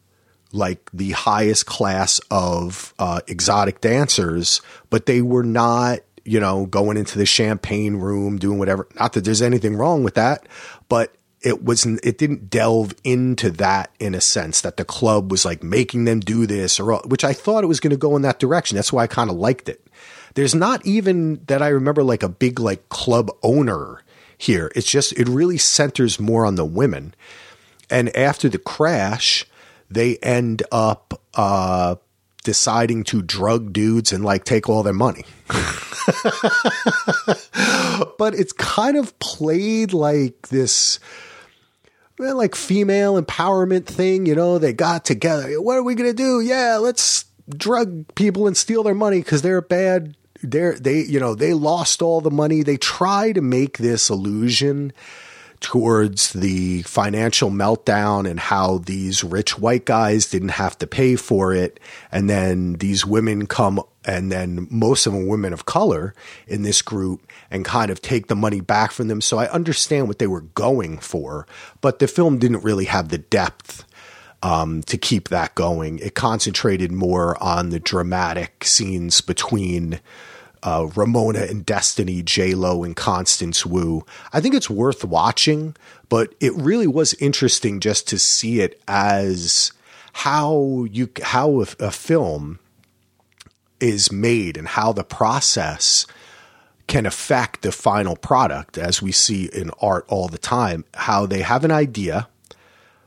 like 0.53 0.91
the 0.93 1.13
highest 1.13 1.67
class 1.67 2.21
of 2.31 2.93
uh, 2.99 3.21
exotic 3.27 3.81
dancers, 3.81 4.61
but 4.91 5.07
they 5.07 5.23
were 5.23 5.43
not, 5.43 6.01
you 6.25 6.39
know, 6.39 6.67
going 6.67 6.97
into 6.97 7.19
the 7.19 7.27
champagne 7.27 7.97
room 7.97 8.39
doing 8.39 8.59
whatever. 8.59 8.87
Not 8.99 9.15
that 9.15 9.25
there's 9.25 9.43
anything 9.43 9.77
wrong 9.77 10.05
with 10.05 10.15
that, 10.15 10.47
but 10.89 11.15
it 11.43 11.63
wasn't. 11.63 12.01
It 12.05 12.19
didn't 12.19 12.51
delve 12.51 12.95
into 13.05 13.51
that 13.51 13.91
in 13.99 14.15
a 14.15 14.21
sense 14.21 14.61
that 14.61 14.77
the 14.77 14.85
club 14.85 15.31
was 15.31 15.45
like 15.45 15.63
making 15.63 16.05
them 16.05 16.21
do 16.21 16.47
this, 16.47 16.79
or 16.79 17.01
which 17.01 17.25
I 17.25 17.33
thought 17.33 17.65
it 17.65 17.69
was 17.69 17.81
going 17.81 17.91
to 17.91 17.97
go 17.97 18.17
in 18.17 18.23
that 18.23 18.39
direction. 18.39 18.77
That's 18.77 18.93
why 18.93 19.03
I 19.03 19.07
kind 19.09 19.31
of 19.31 19.37
liked 19.37 19.69
it. 19.69 19.87
There's 20.35 20.55
not 20.55 20.85
even 20.87 21.45
that 21.47 21.61
I 21.63 21.69
remember 21.69 22.03
like 22.03 22.23
a 22.23 22.29
big 22.29 22.61
like 22.61 22.89
club 22.89 23.31
owner 23.43 24.03
here. 24.39 24.71
It's 24.75 24.91
just 24.91 25.13
it 25.19 25.29
really 25.29 25.59
centers 25.59 26.21
more 26.21 26.47
on 26.47 26.55
the 26.55 26.65
women. 26.65 27.15
And 27.91 28.15
after 28.17 28.49
the 28.49 28.59
crash, 28.59 29.45
they 29.91 30.17
end 30.19 30.63
up 30.73 31.21
uh, 31.35 31.97
deciding 32.45 33.05
to 33.05 33.23
drug 33.23 33.73
dudes 33.73 34.13
and 34.13 34.25
like 34.25 34.45
take 34.45 34.69
all 34.69 34.83
their 34.83 34.93
money. 34.93 35.25
but 38.19 38.35
it's 38.35 38.53
kind 38.53 38.97
of 38.97 39.19
played 39.19 39.93
like 39.93 40.49
this 40.49 40.99
well, 42.23 42.37
like 42.37 42.55
female 42.55 43.21
empowerment 43.21 43.87
thing, 43.87 44.27
you 44.27 44.35
know, 44.37 44.59
they 44.59 44.73
got 44.73 45.05
together. 45.05 45.61
What 45.61 45.77
are 45.77 45.83
we 45.83 45.97
going 45.97 46.11
to 46.11 46.17
do? 46.17 46.41
Yeah, 46.41 46.77
let's 46.77 47.25
drug 47.49 48.15
people 48.15 48.47
and 48.47 48.57
steal 48.57 48.85
their 48.85 48.95
money 48.95 49.21
cuz 49.23 49.43
they're 49.43 49.61
bad 49.61 50.17
they're 50.43 50.79
they 50.79 51.01
you 51.01 51.19
know, 51.19 51.35
they 51.35 51.53
lost 51.53 52.01
all 52.01 52.21
the 52.21 52.31
money. 52.31 52.63
They 52.63 52.77
try 52.77 53.33
to 53.33 53.41
make 53.41 53.79
this 53.79 54.09
illusion 54.09 54.93
towards 55.63 56.33
the 56.33 56.83
financial 56.83 57.49
meltdown 57.49 58.29
and 58.29 58.39
how 58.39 58.79
these 58.79 59.23
rich 59.23 59.59
white 59.59 59.85
guys 59.85 60.29
didn't 60.29 60.51
have 60.51 60.77
to 60.79 60.87
pay 60.87 61.17
for 61.17 61.55
it. 61.55 61.79
And 62.11 62.29
then 62.29 62.75
these 62.75 63.07
women 63.07 63.47
come, 63.47 63.81
and 64.05 64.31
then 64.31 64.67
most 64.71 65.07
of 65.07 65.13
them 65.13 65.29
women 65.29 65.53
of 65.53 65.65
color 65.65 66.15
in 66.49 66.63
this 66.63 66.83
group 66.83 67.27
and 67.51 67.65
kind 67.65 67.91
of 67.91 68.03
take 68.03 68.27
the 68.27 68.35
money 68.35 68.61
back 68.61 68.91
from 68.91 69.07
them. 69.07 69.21
So 69.21 69.39
I 69.39 69.49
understand 69.51 70.09
what 70.09 70.19
they 70.19 70.27
were 70.27 70.41
going 70.41 70.99
for, 70.99 71.47
but 71.81 72.01
the 72.01 72.09
film 72.09 72.39
didn't 72.39 72.65
really 72.65 72.87
have 72.87 73.09
the 73.09 73.19
depth. 73.19 73.87
Um, 74.45 74.83
to 74.83 74.99
keep 74.99 75.29
that 75.29 75.55
going, 75.55 76.01
it 76.01 76.17
concentrated 76.17 76.91
more 76.91 77.41
on 77.41 77.71
the 77.71 77.79
dramatic 77.79 78.65
scenes 78.65 79.21
between 79.21 80.01
uh, 80.63 80.89
Ramona 80.95 81.41
and 81.41 81.67
Destiny, 81.67 82.23
J 82.23 82.55
Lo 82.55 82.85
and 82.85 82.95
Constance 82.95 83.67
Wu. 83.67 84.05
I 84.33 84.41
think 84.41 84.55
it's 84.55 84.71
worth 84.71 85.05
watching, 85.05 85.75
but 86.09 86.35
it 86.41 86.55
really 86.55 86.87
was 86.87 87.15
interesting 87.15 87.81
just 87.81 88.09
to 88.09 88.19
see 88.19 88.61
it 88.61 88.81
as 88.87 89.73
how 90.13 90.87
you 90.91 91.09
how 91.23 91.63
a, 91.63 91.67
a 91.81 91.91
film 91.91 92.59
is 93.81 94.13
made 94.13 94.57
and 94.57 94.69
how 94.69 94.93
the 94.93 95.05
process 95.05 96.07
can 96.87 97.07
affect 97.07 97.63
the 97.63 97.73
final 97.73 98.17
product, 98.17 98.77
as 98.77 99.01
we 99.01 99.13
see 99.13 99.47
in 99.53 99.71
art 99.81 100.05
all 100.09 100.29
the 100.29 100.39
time. 100.39 100.85
How 100.95 101.27
they 101.27 101.41
have 101.41 101.65
an 101.65 101.71
idea. 101.71 102.29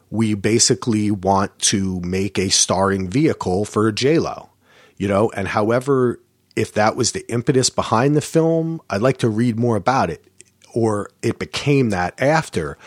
We 0.10 0.34
basically 0.34 1.12
want 1.12 1.58
to 1.60 2.00
make 2.02 2.38
a 2.38 2.50
starring 2.50 3.10
vehicle 3.10 3.66
for 3.66 3.92
J 3.92 4.20
Lo, 4.20 4.50
you 4.98 5.08
know, 5.08 5.30
and 5.32 5.48
however 5.50 6.20
if 6.56 6.74
that 6.74 6.96
was 6.96 7.12
the 7.12 7.30
impetus 7.32 7.70
behind 7.70 8.16
the 8.16 8.22
film, 8.22 8.82
I'd 8.90 9.02
like 9.02 9.18
to 9.18 9.30
read 9.30 9.60
more 9.60 9.76
about 9.76 10.10
it. 10.10 10.26
Or 10.74 11.10
it 11.22 11.40
became 11.40 11.90
that 11.92 12.20
after. 12.22 12.78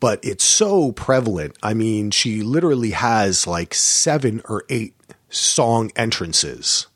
But 0.00 0.24
it's 0.24 0.44
so 0.44 0.92
prevalent. 0.92 1.56
I 1.62 1.74
mean, 1.74 2.10
she 2.10 2.42
literally 2.42 2.92
has 2.92 3.46
like 3.46 3.74
seven 3.74 4.40
or 4.48 4.64
eight 4.68 4.94
song 5.28 5.90
entrances. 5.96 6.86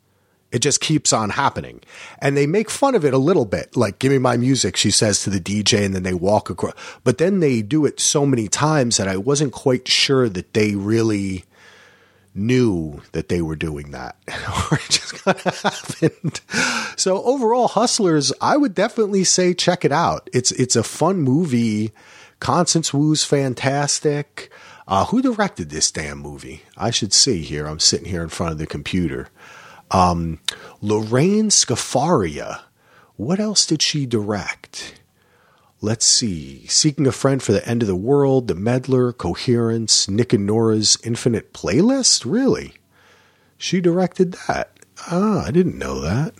It 0.52 0.60
just 0.60 0.80
keeps 0.80 1.12
on 1.12 1.30
happening. 1.30 1.80
And 2.18 2.36
they 2.36 2.46
make 2.46 2.70
fun 2.70 2.94
of 2.94 3.04
it 3.04 3.14
a 3.14 3.18
little 3.18 3.46
bit. 3.46 3.76
Like, 3.76 3.98
give 3.98 4.12
me 4.12 4.18
my 4.18 4.36
music, 4.36 4.76
she 4.76 4.90
says 4.90 5.22
to 5.22 5.30
the 5.30 5.40
DJ, 5.40 5.84
and 5.84 5.94
then 5.94 6.02
they 6.02 6.12
walk 6.12 6.50
across. 6.50 6.74
But 7.04 7.18
then 7.18 7.40
they 7.40 7.62
do 7.62 7.86
it 7.86 7.98
so 7.98 8.26
many 8.26 8.48
times 8.48 8.98
that 8.98 9.08
I 9.08 9.16
wasn't 9.16 9.52
quite 9.52 9.88
sure 9.88 10.28
that 10.28 10.52
they 10.52 10.74
really 10.74 11.44
knew 12.34 13.00
that 13.12 13.28
they 13.28 13.42
were 13.42 13.56
doing 13.56 13.90
that 13.90 14.16
or 14.70 14.78
it 14.78 14.90
just 14.90 15.14
kind 15.22 15.38
of 15.44 15.60
happened. 15.62 16.40
So 16.96 17.22
overall, 17.24 17.68
Hustlers, 17.68 18.32
I 18.40 18.56
would 18.56 18.74
definitely 18.74 19.24
say 19.24 19.54
check 19.54 19.84
it 19.84 19.92
out. 19.92 20.28
It's 20.32 20.52
it's 20.52 20.76
a 20.76 20.82
fun 20.82 21.20
movie. 21.22 21.92
Constance 22.40 22.92
Wu's 22.92 23.24
fantastic. 23.24 24.50
Uh, 24.88 25.04
who 25.06 25.22
directed 25.22 25.70
this 25.70 25.90
damn 25.90 26.18
movie? 26.18 26.62
I 26.76 26.90
should 26.90 27.12
see 27.12 27.42
here. 27.42 27.66
I'm 27.66 27.78
sitting 27.78 28.08
here 28.08 28.22
in 28.22 28.28
front 28.28 28.52
of 28.52 28.58
the 28.58 28.66
computer. 28.66 29.28
Um, 29.90 30.40
Lorene 30.80 31.50
Scafaria. 31.50 32.62
What 33.16 33.38
else 33.38 33.64
did 33.64 33.82
she 33.82 34.06
direct? 34.06 35.00
Let's 35.82 36.06
see, 36.06 36.64
Seeking 36.68 37.06
a 37.08 37.12
Friend 37.12 37.42
for 37.42 37.52
the 37.52 37.68
End 37.68 37.82
of 37.82 37.88
the 37.88 37.96
World, 37.96 38.46
The 38.46 38.54
Meddler, 38.54 39.12
Coherence, 39.12 40.08
Nick 40.08 40.32
and 40.32 40.46
Nora's 40.46 40.96
Infinite 41.04 41.52
Playlist? 41.52 42.24
Really? 42.24 42.74
She 43.58 43.80
directed 43.80 44.32
that. 44.46 44.78
Ah, 45.10 45.44
I 45.44 45.50
didn't 45.50 45.78
know 45.78 46.00
that. 46.00 46.34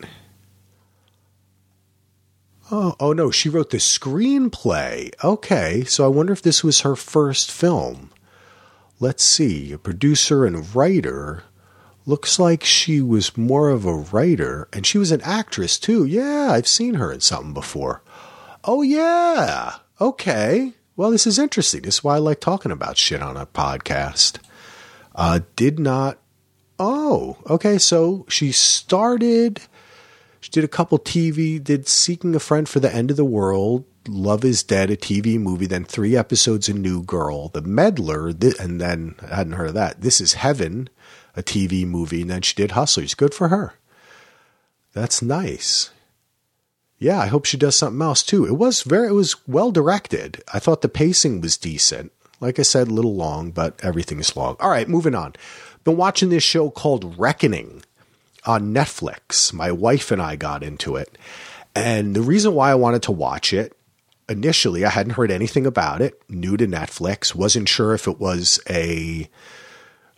Oh, 2.70 2.94
oh 3.00 3.12
no, 3.12 3.30
she 3.30 3.48
wrote 3.48 3.70
the 3.70 3.78
screenplay. 3.78 5.12
Okay, 5.22 5.84
so 5.84 6.04
I 6.04 6.08
wonder 6.08 6.32
if 6.32 6.40
this 6.40 6.62
was 6.62 6.80
her 6.80 6.96
first 6.96 7.50
film. 7.50 8.10
Let's 9.00 9.24
see, 9.24 9.72
a 9.72 9.78
producer 9.78 10.46
and 10.46 10.74
writer. 10.74 11.42
Looks 12.06 12.38
like 12.38 12.62
she 12.62 13.00
was 13.00 13.36
more 13.36 13.70
of 13.70 13.84
a 13.84 13.94
writer, 13.94 14.68
and 14.72 14.86
she 14.86 14.98
was 14.98 15.10
an 15.10 15.20
actress 15.22 15.78
too. 15.78 16.04
Yeah, 16.04 16.52
I've 16.52 16.68
seen 16.68 16.94
her 16.94 17.12
in 17.12 17.20
something 17.20 17.52
before. 17.52 18.01
Oh, 18.64 18.82
yeah. 18.82 19.76
Okay. 20.00 20.74
Well, 20.96 21.10
this 21.10 21.26
is 21.26 21.38
interesting. 21.38 21.82
This 21.82 21.96
is 21.96 22.04
why 22.04 22.16
I 22.16 22.18
like 22.18 22.40
talking 22.40 22.70
about 22.70 22.96
shit 22.96 23.22
on 23.22 23.36
a 23.36 23.46
podcast. 23.46 24.38
Uh, 25.14 25.40
did 25.56 25.78
not. 25.78 26.18
Oh, 26.78 27.38
okay. 27.48 27.78
So 27.78 28.24
she 28.28 28.52
started. 28.52 29.62
She 30.40 30.50
did 30.50 30.64
a 30.64 30.68
couple 30.68 30.98
TV, 30.98 31.62
did 31.62 31.86
Seeking 31.86 32.34
a 32.34 32.40
Friend 32.40 32.68
for 32.68 32.80
the 32.80 32.92
End 32.92 33.12
of 33.12 33.16
the 33.16 33.24
World, 33.24 33.84
Love 34.08 34.44
is 34.44 34.64
Dead, 34.64 34.90
a 34.90 34.96
TV 34.96 35.38
movie, 35.38 35.66
then 35.66 35.84
three 35.84 36.16
episodes 36.16 36.68
of 36.68 36.76
New 36.76 37.04
Girl, 37.04 37.48
The 37.48 37.62
Meddler, 37.62 38.30
and 38.58 38.80
then 38.80 39.14
I 39.22 39.36
hadn't 39.36 39.52
heard 39.52 39.68
of 39.68 39.74
that. 39.74 40.00
This 40.00 40.20
is 40.20 40.32
Heaven, 40.34 40.88
a 41.36 41.44
TV 41.44 41.86
movie, 41.86 42.22
and 42.22 42.30
then 42.30 42.42
she 42.42 42.56
did 42.56 42.72
Hustlers. 42.72 43.14
Good 43.14 43.34
for 43.34 43.48
her. 43.48 43.74
That's 44.92 45.22
nice 45.22 45.90
yeah, 47.02 47.18
I 47.18 47.26
hope 47.26 47.46
she 47.46 47.56
does 47.56 47.74
something 47.74 48.00
else 48.00 48.22
too. 48.22 48.46
It 48.46 48.52
was 48.52 48.82
very, 48.82 49.08
it 49.08 49.12
was 49.12 49.36
well 49.48 49.72
directed. 49.72 50.40
I 50.54 50.60
thought 50.60 50.82
the 50.82 50.88
pacing 50.88 51.40
was 51.40 51.56
decent. 51.56 52.12
Like 52.40 52.60
I 52.60 52.62
said, 52.62 52.86
a 52.86 52.94
little 52.94 53.16
long, 53.16 53.50
but 53.50 53.78
everything 53.84 54.20
is 54.20 54.36
long. 54.36 54.56
All 54.60 54.70
right, 54.70 54.88
moving 54.88 55.14
on. 55.14 55.34
Been 55.82 55.96
watching 55.96 56.28
this 56.28 56.44
show 56.44 56.70
called 56.70 57.18
Reckoning 57.18 57.82
on 58.46 58.72
Netflix. 58.72 59.52
My 59.52 59.72
wife 59.72 60.12
and 60.12 60.22
I 60.22 60.36
got 60.36 60.62
into 60.62 60.94
it. 60.94 61.18
And 61.74 62.14
the 62.14 62.22
reason 62.22 62.54
why 62.54 62.70
I 62.70 62.76
wanted 62.76 63.02
to 63.02 63.12
watch 63.12 63.52
it, 63.52 63.76
initially, 64.28 64.84
I 64.84 64.90
hadn't 64.90 65.14
heard 65.14 65.32
anything 65.32 65.66
about 65.66 66.02
it, 66.02 66.22
new 66.28 66.56
to 66.56 66.68
Netflix, 66.68 67.34
wasn't 67.34 67.68
sure 67.68 67.94
if 67.94 68.06
it 68.06 68.20
was 68.20 68.60
a 68.70 69.28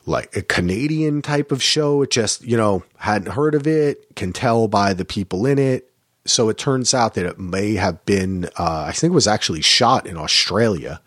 like 0.07 0.37
a 0.37 0.42
Canadian 0.42 1.23
type 1.23 1.51
of 1.51 1.62
show. 1.62 2.03
It 2.03 2.11
just, 2.11 2.44
you 2.44 2.59
know, 2.59 2.83
hadn't 2.99 3.33
heard 3.33 3.55
of 3.55 3.66
it, 3.66 4.14
can 4.16 4.35
tell 4.35 4.68
by 4.68 4.92
the 4.92 5.07
people 5.07 5.47
in 5.47 5.59
it 5.59 5.90
so 6.26 6.48
it 6.48 6.58
turns 6.58 6.94
out 6.94 7.14
that 7.14 7.26
it 7.26 7.38
may 7.38 7.74
have 7.74 8.04
been, 8.06 8.46
uh, 8.58 8.84
I 8.88 8.92
think 8.92 9.12
it 9.12 9.14
was 9.14 9.26
actually 9.26 9.60
shot 9.60 10.06
in 10.06 10.16
Australia, 10.16 11.00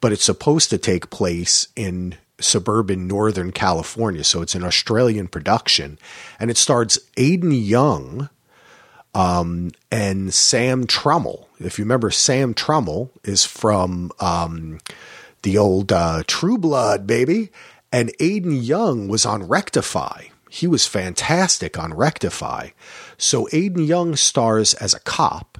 but 0.00 0.12
it's 0.12 0.24
supposed 0.24 0.70
to 0.70 0.78
take 0.78 1.10
place 1.10 1.68
in 1.76 2.16
suburban 2.40 3.06
Northern 3.06 3.52
California. 3.52 4.24
So 4.24 4.42
it's 4.42 4.54
an 4.54 4.64
Australian 4.64 5.28
production. 5.28 5.98
And 6.40 6.50
it 6.50 6.56
stars 6.56 6.98
Aden 7.16 7.52
Young 7.52 8.28
um, 9.14 9.70
and 9.90 10.32
Sam 10.32 10.86
Trammell. 10.86 11.46
If 11.58 11.78
you 11.78 11.84
remember, 11.84 12.10
Sam 12.10 12.54
Trammell 12.54 13.10
is 13.24 13.44
from 13.44 14.10
um, 14.20 14.80
the 15.42 15.58
old 15.58 15.92
uh, 15.92 16.22
True 16.26 16.58
Blood, 16.58 17.06
baby. 17.06 17.50
And 17.92 18.12
Aden 18.20 18.62
Young 18.62 19.06
was 19.08 19.26
on 19.26 19.46
Rectify. 19.46 20.24
He 20.48 20.66
was 20.66 20.86
fantastic 20.86 21.78
on 21.78 21.94
Rectify. 21.94 22.70
So 23.22 23.48
Aden 23.52 23.84
Young 23.84 24.16
stars 24.16 24.74
as 24.74 24.94
a 24.94 25.00
cop 25.00 25.56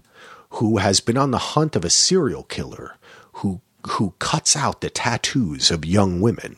who 0.50 0.78
has 0.78 0.98
been 0.98 1.16
on 1.16 1.30
the 1.30 1.38
hunt 1.38 1.76
of 1.76 1.84
a 1.84 1.90
serial 1.90 2.42
killer 2.42 2.96
who 3.34 3.60
who 3.86 4.14
cuts 4.18 4.56
out 4.56 4.80
the 4.80 4.90
tattoos 4.90 5.70
of 5.70 5.84
young 5.84 6.20
women 6.20 6.56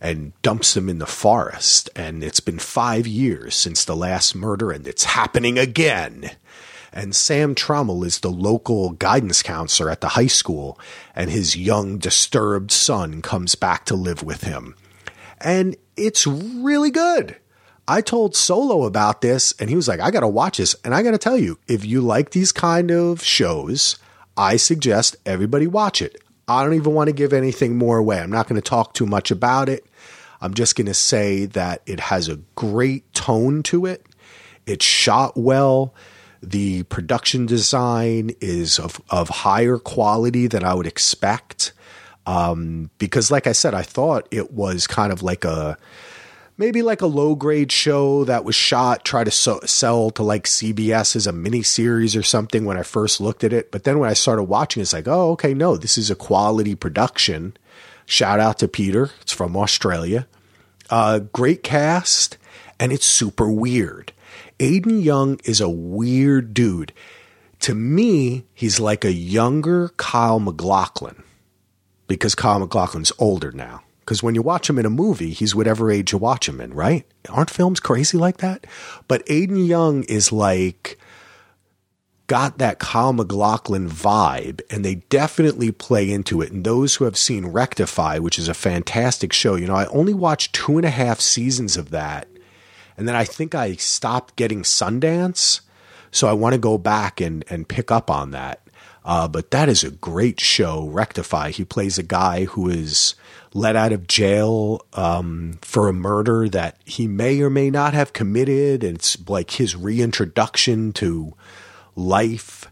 and 0.00 0.32
dumps 0.42 0.74
them 0.74 0.88
in 0.88 0.98
the 0.98 1.06
forest. 1.06 1.90
And 1.96 2.22
it's 2.22 2.38
been 2.38 2.60
five 2.60 3.04
years 3.04 3.56
since 3.56 3.84
the 3.84 3.96
last 3.96 4.36
murder, 4.36 4.70
and 4.70 4.86
it's 4.86 5.04
happening 5.04 5.58
again. 5.58 6.30
And 6.92 7.16
Sam 7.16 7.56
Trammell 7.56 8.06
is 8.06 8.20
the 8.20 8.30
local 8.30 8.90
guidance 8.90 9.42
counselor 9.42 9.90
at 9.90 10.00
the 10.02 10.10
high 10.10 10.28
school, 10.28 10.78
and 11.16 11.30
his 11.30 11.56
young, 11.56 11.98
disturbed 11.98 12.70
son 12.70 13.22
comes 13.22 13.56
back 13.56 13.86
to 13.86 13.96
live 13.96 14.22
with 14.22 14.44
him. 14.44 14.76
And 15.40 15.76
it's 15.96 16.28
really 16.28 16.92
good. 16.92 17.36
I 17.88 18.00
told 18.00 18.36
Solo 18.36 18.84
about 18.84 19.20
this 19.20 19.52
and 19.58 19.68
he 19.68 19.76
was 19.76 19.88
like, 19.88 20.00
I 20.00 20.10
got 20.10 20.20
to 20.20 20.28
watch 20.28 20.58
this. 20.58 20.76
And 20.84 20.94
I 20.94 21.02
got 21.02 21.10
to 21.12 21.18
tell 21.18 21.36
you, 21.36 21.58
if 21.66 21.84
you 21.84 22.00
like 22.00 22.30
these 22.30 22.52
kind 22.52 22.90
of 22.90 23.22
shows, 23.22 23.98
I 24.36 24.56
suggest 24.56 25.16
everybody 25.26 25.66
watch 25.66 26.00
it. 26.00 26.22
I 26.46 26.64
don't 26.64 26.74
even 26.74 26.94
want 26.94 27.08
to 27.08 27.12
give 27.12 27.32
anything 27.32 27.76
more 27.76 27.98
away. 27.98 28.20
I'm 28.20 28.30
not 28.30 28.48
going 28.48 28.60
to 28.60 28.68
talk 28.68 28.94
too 28.94 29.06
much 29.06 29.30
about 29.30 29.68
it. 29.68 29.86
I'm 30.40 30.54
just 30.54 30.76
going 30.76 30.86
to 30.86 30.94
say 30.94 31.46
that 31.46 31.82
it 31.86 32.00
has 32.00 32.28
a 32.28 32.36
great 32.54 33.12
tone 33.14 33.62
to 33.64 33.86
it. 33.86 34.06
It's 34.66 34.84
shot 34.84 35.36
well. 35.36 35.94
The 36.42 36.82
production 36.84 37.46
design 37.46 38.32
is 38.40 38.78
of, 38.78 39.00
of 39.10 39.28
higher 39.28 39.78
quality 39.78 40.48
than 40.48 40.64
I 40.64 40.74
would 40.74 40.86
expect. 40.86 41.72
Um, 42.26 42.90
because, 42.98 43.30
like 43.30 43.46
I 43.46 43.52
said, 43.52 43.74
I 43.74 43.82
thought 43.82 44.26
it 44.30 44.52
was 44.52 44.86
kind 44.86 45.12
of 45.12 45.22
like 45.22 45.44
a 45.44 45.76
maybe 46.62 46.80
like 46.80 47.02
a 47.02 47.06
low 47.06 47.34
grade 47.34 47.72
show 47.72 48.22
that 48.22 48.44
was 48.44 48.54
shot, 48.54 49.04
try 49.04 49.24
to 49.24 49.32
so- 49.32 49.58
sell 49.64 50.10
to 50.12 50.22
like 50.22 50.44
CBS 50.44 51.16
as 51.16 51.26
a 51.26 51.32
mini 51.32 51.60
series 51.60 52.14
or 52.14 52.22
something 52.22 52.64
when 52.64 52.76
I 52.76 52.84
first 52.84 53.20
looked 53.20 53.42
at 53.42 53.52
it. 53.52 53.72
But 53.72 53.82
then 53.82 53.98
when 53.98 54.08
I 54.08 54.12
started 54.12 54.44
watching, 54.44 54.80
it's 54.80 54.92
like, 54.92 55.08
oh, 55.08 55.32
okay, 55.32 55.54
no, 55.54 55.76
this 55.76 55.98
is 55.98 56.08
a 56.08 56.14
quality 56.14 56.76
production. 56.76 57.56
Shout 58.06 58.38
out 58.38 58.60
to 58.60 58.68
Peter. 58.68 59.10
It's 59.22 59.32
from 59.32 59.56
Australia. 59.56 60.28
Uh, 60.88 61.18
great 61.18 61.64
cast, 61.64 62.38
and 62.78 62.92
it's 62.92 63.06
super 63.06 63.50
weird. 63.50 64.12
Aden 64.60 65.00
Young 65.00 65.40
is 65.44 65.60
a 65.60 65.68
weird 65.68 66.54
dude. 66.54 66.92
To 67.62 67.74
me, 67.74 68.44
he's 68.54 68.78
like 68.78 69.04
a 69.04 69.12
younger 69.12 69.88
Kyle 69.96 70.38
MacLachlan 70.38 71.24
because 72.06 72.36
Kyle 72.36 72.60
MacLachlan's 72.60 73.10
older 73.18 73.50
now. 73.50 73.82
Because 74.02 74.22
when 74.22 74.34
you 74.34 74.42
watch 74.42 74.68
him 74.68 74.78
in 74.78 74.86
a 74.86 74.90
movie, 74.90 75.30
he's 75.30 75.54
whatever 75.54 75.90
age 75.90 76.12
you 76.12 76.18
watch 76.18 76.48
him 76.48 76.60
in, 76.60 76.74
right? 76.74 77.06
Aren't 77.28 77.50
films 77.50 77.78
crazy 77.78 78.18
like 78.18 78.38
that? 78.38 78.66
But 79.06 79.22
Aden 79.28 79.64
Young 79.64 80.02
is 80.04 80.32
like 80.32 80.98
got 82.26 82.58
that 82.58 82.78
Kyle 82.78 83.12
MacLachlan 83.12 83.90
vibe, 83.90 84.62
and 84.70 84.84
they 84.84 84.96
definitely 84.96 85.70
play 85.70 86.10
into 86.10 86.40
it. 86.40 86.50
And 86.50 86.64
those 86.64 86.94
who 86.94 87.04
have 87.04 87.16
seen 87.16 87.46
Rectify, 87.46 88.18
which 88.18 88.38
is 88.38 88.48
a 88.48 88.54
fantastic 88.54 89.32
show, 89.32 89.54
you 89.54 89.66
know, 89.66 89.74
I 89.74 89.86
only 89.86 90.14
watched 90.14 90.54
two 90.54 90.78
and 90.78 90.86
a 90.86 90.90
half 90.90 91.20
seasons 91.20 91.76
of 91.76 91.90
that, 91.90 92.26
and 92.96 93.06
then 93.06 93.14
I 93.14 93.24
think 93.24 93.54
I 93.54 93.74
stopped 93.74 94.36
getting 94.36 94.62
Sundance, 94.62 95.60
so 96.10 96.26
I 96.26 96.32
want 96.32 96.54
to 96.54 96.58
go 96.58 96.78
back 96.78 97.20
and 97.20 97.44
and 97.48 97.68
pick 97.68 97.90
up 97.90 98.10
on 98.10 98.30
that. 98.32 98.61
Uh, 99.04 99.26
but 99.26 99.50
that 99.50 99.68
is 99.68 99.82
a 99.82 99.90
great 99.90 100.40
show, 100.40 100.86
Rectify. 100.86 101.50
He 101.50 101.64
plays 101.64 101.98
a 101.98 102.04
guy 102.04 102.44
who 102.44 102.68
is 102.68 103.14
let 103.54 103.76
out 103.76 103.92
of 103.92 104.06
jail 104.06 104.84
um, 104.94 105.58
for 105.62 105.88
a 105.88 105.92
murder 105.92 106.48
that 106.48 106.76
he 106.84 107.06
may 107.06 107.40
or 107.40 107.50
may 107.50 107.70
not 107.70 107.94
have 107.94 108.12
committed. 108.12 108.84
And 108.84 108.96
it's 108.96 109.28
like 109.28 109.52
his 109.52 109.76
reintroduction 109.76 110.92
to 110.94 111.34
life 111.96 112.70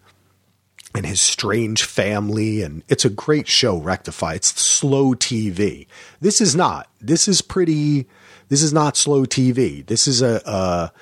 and 0.95 1.05
his 1.05 1.21
strange 1.21 1.83
family. 1.83 2.63
And 2.63 2.83
it's 2.89 3.05
a 3.05 3.11
great 3.11 3.49
show, 3.49 3.77
Rectify. 3.77 4.35
It's 4.35 4.61
slow 4.61 5.15
TV. 5.15 5.87
This 6.21 6.41
is 6.41 6.55
not. 6.55 6.89
This 7.01 7.29
is 7.29 7.43
pretty. 7.43 8.07
This 8.49 8.63
is 8.63 8.73
not 8.73 8.97
slow 8.97 9.25
TV. 9.25 9.87
This 9.87 10.07
is 10.07 10.23
a, 10.23 10.41
a 10.45 10.93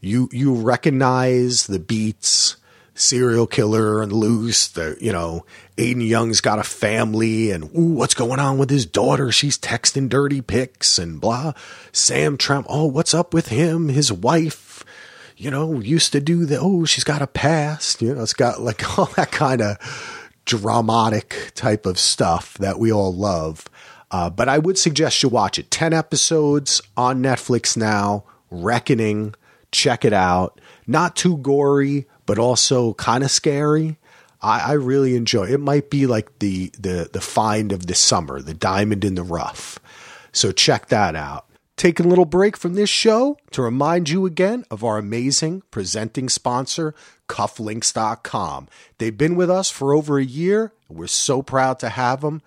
you 0.00 0.28
you 0.32 0.54
recognize 0.54 1.66
the 1.66 1.78
beats 1.78 2.56
serial 2.94 3.46
killer 3.46 4.02
and 4.02 4.12
loose. 4.12 4.68
The 4.68 4.96
you 5.00 5.12
know 5.12 5.44
Aden 5.76 6.02
Young's 6.02 6.40
got 6.40 6.58
a 6.58 6.64
family, 6.64 7.50
and 7.50 7.64
ooh, 7.76 7.94
what's 7.94 8.14
going 8.14 8.40
on 8.40 8.58
with 8.58 8.70
his 8.70 8.86
daughter? 8.86 9.30
She's 9.32 9.58
texting 9.58 10.08
dirty 10.08 10.40
pics 10.40 10.98
and 10.98 11.20
blah. 11.20 11.52
Sam 11.92 12.36
Trump, 12.36 12.66
oh, 12.68 12.86
what's 12.86 13.14
up 13.14 13.34
with 13.34 13.48
him? 13.48 13.88
His 13.88 14.12
wife, 14.12 14.84
you 15.36 15.50
know, 15.50 15.80
used 15.80 16.12
to 16.12 16.20
do 16.20 16.46
the 16.46 16.58
oh, 16.58 16.84
she's 16.84 17.04
got 17.04 17.22
a 17.22 17.26
past. 17.26 18.00
You 18.00 18.14
know, 18.14 18.22
it's 18.22 18.32
got 18.32 18.60
like 18.60 18.98
all 18.98 19.06
that 19.16 19.32
kind 19.32 19.60
of 19.60 20.30
dramatic 20.44 21.52
type 21.54 21.86
of 21.86 21.98
stuff 21.98 22.54
that 22.58 22.78
we 22.78 22.92
all 22.92 23.12
love. 23.12 23.64
Uh, 24.10 24.30
but 24.30 24.48
I 24.48 24.58
would 24.58 24.78
suggest 24.78 25.22
you 25.22 25.28
watch 25.28 25.58
it. 25.58 25.70
Ten 25.70 25.92
episodes 25.92 26.80
on 26.96 27.22
Netflix 27.22 27.76
now. 27.76 28.24
Reckoning, 28.50 29.34
check 29.72 30.04
it 30.04 30.12
out. 30.12 30.60
Not 30.86 31.16
too 31.16 31.38
gory 31.38 32.06
but 32.26 32.38
also 32.38 32.94
kind 32.94 33.24
of 33.24 33.30
scary. 33.30 33.98
I, 34.40 34.60
I, 34.60 34.72
really 34.72 35.16
enjoy. 35.16 35.44
It. 35.44 35.60
might 35.60 35.88
be 35.88 36.06
like 36.06 36.38
the 36.38 36.70
the 36.78 37.08
the 37.12 37.20
find 37.20 37.72
of 37.72 37.86
the 37.86 37.94
summer, 37.94 38.42
the 38.42 38.54
diamond 38.54 39.04
in 39.04 39.14
the 39.14 39.22
rough. 39.22 39.78
So 40.32 40.52
check 40.52 40.88
that 40.88 41.16
out. 41.16 41.46
Taking 41.76 42.06
a 42.06 42.08
little 42.08 42.24
break 42.24 42.56
from 42.56 42.74
this 42.74 42.90
show 42.90 43.36
to 43.50 43.62
remind 43.62 44.08
you 44.08 44.26
again 44.26 44.64
of 44.70 44.84
our 44.84 44.98
amazing 44.98 45.62
presenting 45.70 46.28
sponsor, 46.28 46.94
cufflinks.com. 47.28 48.68
They've 48.98 49.16
been 49.16 49.34
with 49.34 49.50
us 49.50 49.70
for 49.70 49.92
over 49.92 50.18
a 50.18 50.24
year. 50.24 50.72
We're 50.88 51.08
so 51.08 51.42
proud 51.42 51.80
to 51.80 51.88
have 51.88 52.20
them. 52.20 52.42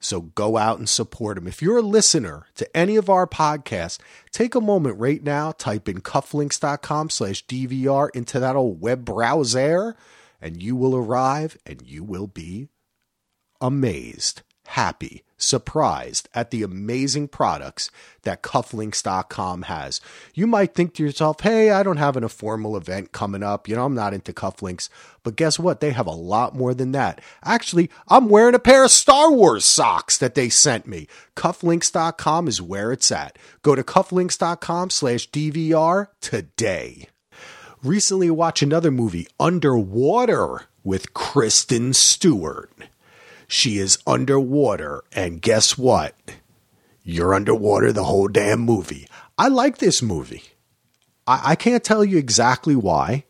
So 0.00 0.20
go 0.20 0.56
out 0.56 0.78
and 0.78 0.88
support 0.88 1.36
them. 1.36 1.48
If 1.48 1.60
you're 1.60 1.78
a 1.78 1.82
listener 1.82 2.46
to 2.54 2.76
any 2.76 2.96
of 2.96 3.10
our 3.10 3.26
podcasts, 3.26 3.98
take 4.30 4.54
a 4.54 4.60
moment 4.60 4.98
right 4.98 5.22
now, 5.22 5.52
type 5.52 5.88
in 5.88 6.00
cufflinks.com 6.00 7.10
slash 7.10 7.44
DVR 7.46 8.08
into 8.14 8.38
that 8.38 8.56
old 8.56 8.80
web 8.80 9.04
browser, 9.04 9.96
and 10.40 10.62
you 10.62 10.76
will 10.76 10.94
arrive 10.94 11.58
and 11.66 11.82
you 11.82 12.04
will 12.04 12.28
be 12.28 12.68
amazed, 13.60 14.42
happy, 14.68 15.24
surprised 15.38 16.28
at 16.34 16.50
the 16.50 16.62
amazing 16.62 17.28
products 17.28 17.90
that 18.22 18.42
cufflinks.com 18.42 19.62
has. 19.62 20.00
You 20.34 20.46
might 20.46 20.74
think 20.74 20.94
to 20.94 21.02
yourself, 21.02 21.40
hey, 21.40 21.70
I 21.70 21.82
don't 21.82 21.96
have 21.96 22.16
an, 22.16 22.28
formal 22.28 22.76
event 22.76 23.12
coming 23.12 23.42
up. 23.42 23.66
You 23.66 23.76
know, 23.76 23.86
I'm 23.86 23.94
not 23.94 24.12
into 24.12 24.32
cufflinks. 24.34 24.90
But 25.22 25.36
guess 25.36 25.58
what? 25.58 25.80
They 25.80 25.92
have 25.92 26.06
a 26.06 26.10
lot 26.10 26.54
more 26.54 26.74
than 26.74 26.92
that. 26.92 27.20
Actually, 27.42 27.90
I'm 28.08 28.28
wearing 28.28 28.54
a 28.54 28.58
pair 28.58 28.84
of 28.84 28.90
Star 28.90 29.32
Wars 29.32 29.64
socks 29.64 30.18
that 30.18 30.34
they 30.34 30.50
sent 30.50 30.86
me. 30.86 31.08
Cufflinks.com 31.34 32.46
is 32.46 32.60
where 32.60 32.92
it's 32.92 33.10
at. 33.10 33.38
Go 33.62 33.74
to 33.74 33.82
cufflinks.com 33.82 34.90
slash 34.90 35.30
DVR 35.30 36.08
today. 36.20 37.08
Recently 37.82 38.30
watched 38.30 38.62
another 38.62 38.90
movie, 38.90 39.28
Underwater, 39.40 40.64
with 40.84 41.14
Kristen 41.14 41.94
Stewart. 41.94 42.70
She 43.48 43.78
is 43.78 43.98
underwater, 44.06 45.02
and 45.10 45.40
guess 45.40 45.78
what? 45.78 46.14
You're 47.02 47.34
underwater 47.34 47.94
the 47.94 48.04
whole 48.04 48.28
damn 48.28 48.60
movie. 48.60 49.08
I 49.38 49.48
like 49.48 49.78
this 49.78 50.02
movie. 50.02 50.42
I, 51.26 51.52
I 51.52 51.54
can't 51.56 51.82
tell 51.82 52.04
you 52.04 52.18
exactly 52.18 52.76
why. 52.76 53.24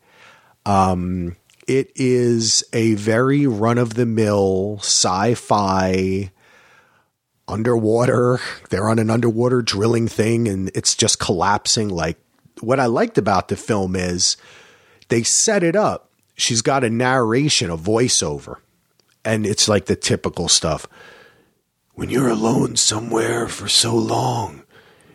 Um, 0.65 1.37
it 1.67 1.93
is 1.95 2.65
a 2.73 2.95
very 2.95 3.47
run 3.47 3.77
of 3.77 3.93
the 3.93 4.05
mill 4.05 4.79
sci 4.79 5.35
fi 5.35 6.31
underwater. 7.47 8.41
They're 8.69 8.89
on 8.89 8.99
an 8.99 9.09
underwater 9.09 9.61
drilling 9.61 10.09
thing 10.09 10.49
and 10.49 10.69
it's 10.75 10.95
just 10.95 11.19
collapsing. 11.19 11.87
Like, 11.87 12.19
what 12.59 12.81
I 12.81 12.87
liked 12.87 13.17
about 13.17 13.47
the 13.47 13.55
film 13.55 13.95
is 13.95 14.35
they 15.07 15.23
set 15.23 15.63
it 15.63 15.77
up. 15.77 16.11
She's 16.35 16.61
got 16.61 16.83
a 16.83 16.89
narration, 16.89 17.69
a 17.69 17.77
voiceover 17.77 18.57
and 19.29 19.45
it's 19.45 19.69
like 19.69 19.85
the 19.85 19.95
typical 19.95 20.49
stuff. 20.49 20.87
When 21.93 22.09
you're 22.09 22.29
alone 22.29 22.77
somewhere 22.77 23.47
for 23.47 23.67
so 23.67 23.95
long, 23.95 24.63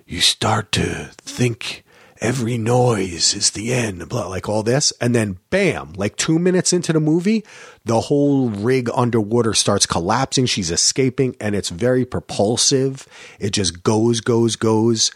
you 0.07 0.21
start 0.21 0.71
to 0.73 1.11
think 1.17 1.83
every 2.21 2.57
noise 2.57 3.35
is 3.35 3.51
the 3.51 3.73
end, 3.73 4.09
blah, 4.09 4.29
like 4.29 4.49
all 4.49 4.63
this. 4.63 4.93
And 5.01 5.17
then 5.17 5.39
bam, 5.51 5.95
like 5.95 6.15
two 6.15 6.39
minutes 6.39 6.73
into 6.73 6.93
the 6.93 7.01
movie, 7.01 7.45
the 7.85 8.03
whole 8.03 8.51
rig 8.51 8.89
underwater 8.95 9.53
starts 9.53 9.85
collapsing. 9.85 10.47
She's 10.47 10.71
escaping 10.71 11.35
and 11.41 11.57
it's 11.57 11.71
very 11.71 12.05
propulsive. 12.05 13.09
It 13.41 13.51
just 13.51 13.83
goes, 13.83 14.21
goes, 14.21 14.55
goes. 14.55 15.11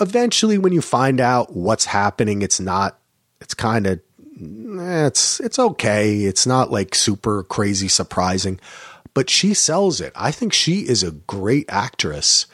Eventually, 0.00 0.58
when 0.58 0.72
you 0.72 0.80
find 0.80 1.20
out 1.20 1.56
what's 1.56 1.86
happening, 1.86 2.42
it's 2.42 2.60
not, 2.60 3.00
it's 3.40 3.54
kind 3.54 3.88
of 3.88 4.00
it's 4.42 5.40
it's 5.40 5.58
okay. 5.58 6.22
It's 6.22 6.46
not 6.46 6.70
like 6.70 6.94
super 6.94 7.42
crazy 7.44 7.88
surprising, 7.88 8.60
but 9.14 9.30
she 9.30 9.54
sells 9.54 10.00
it. 10.00 10.12
I 10.16 10.30
think 10.30 10.52
she 10.52 10.80
is 10.80 11.02
a 11.02 11.12
great 11.12 11.66
actress. 11.68 12.46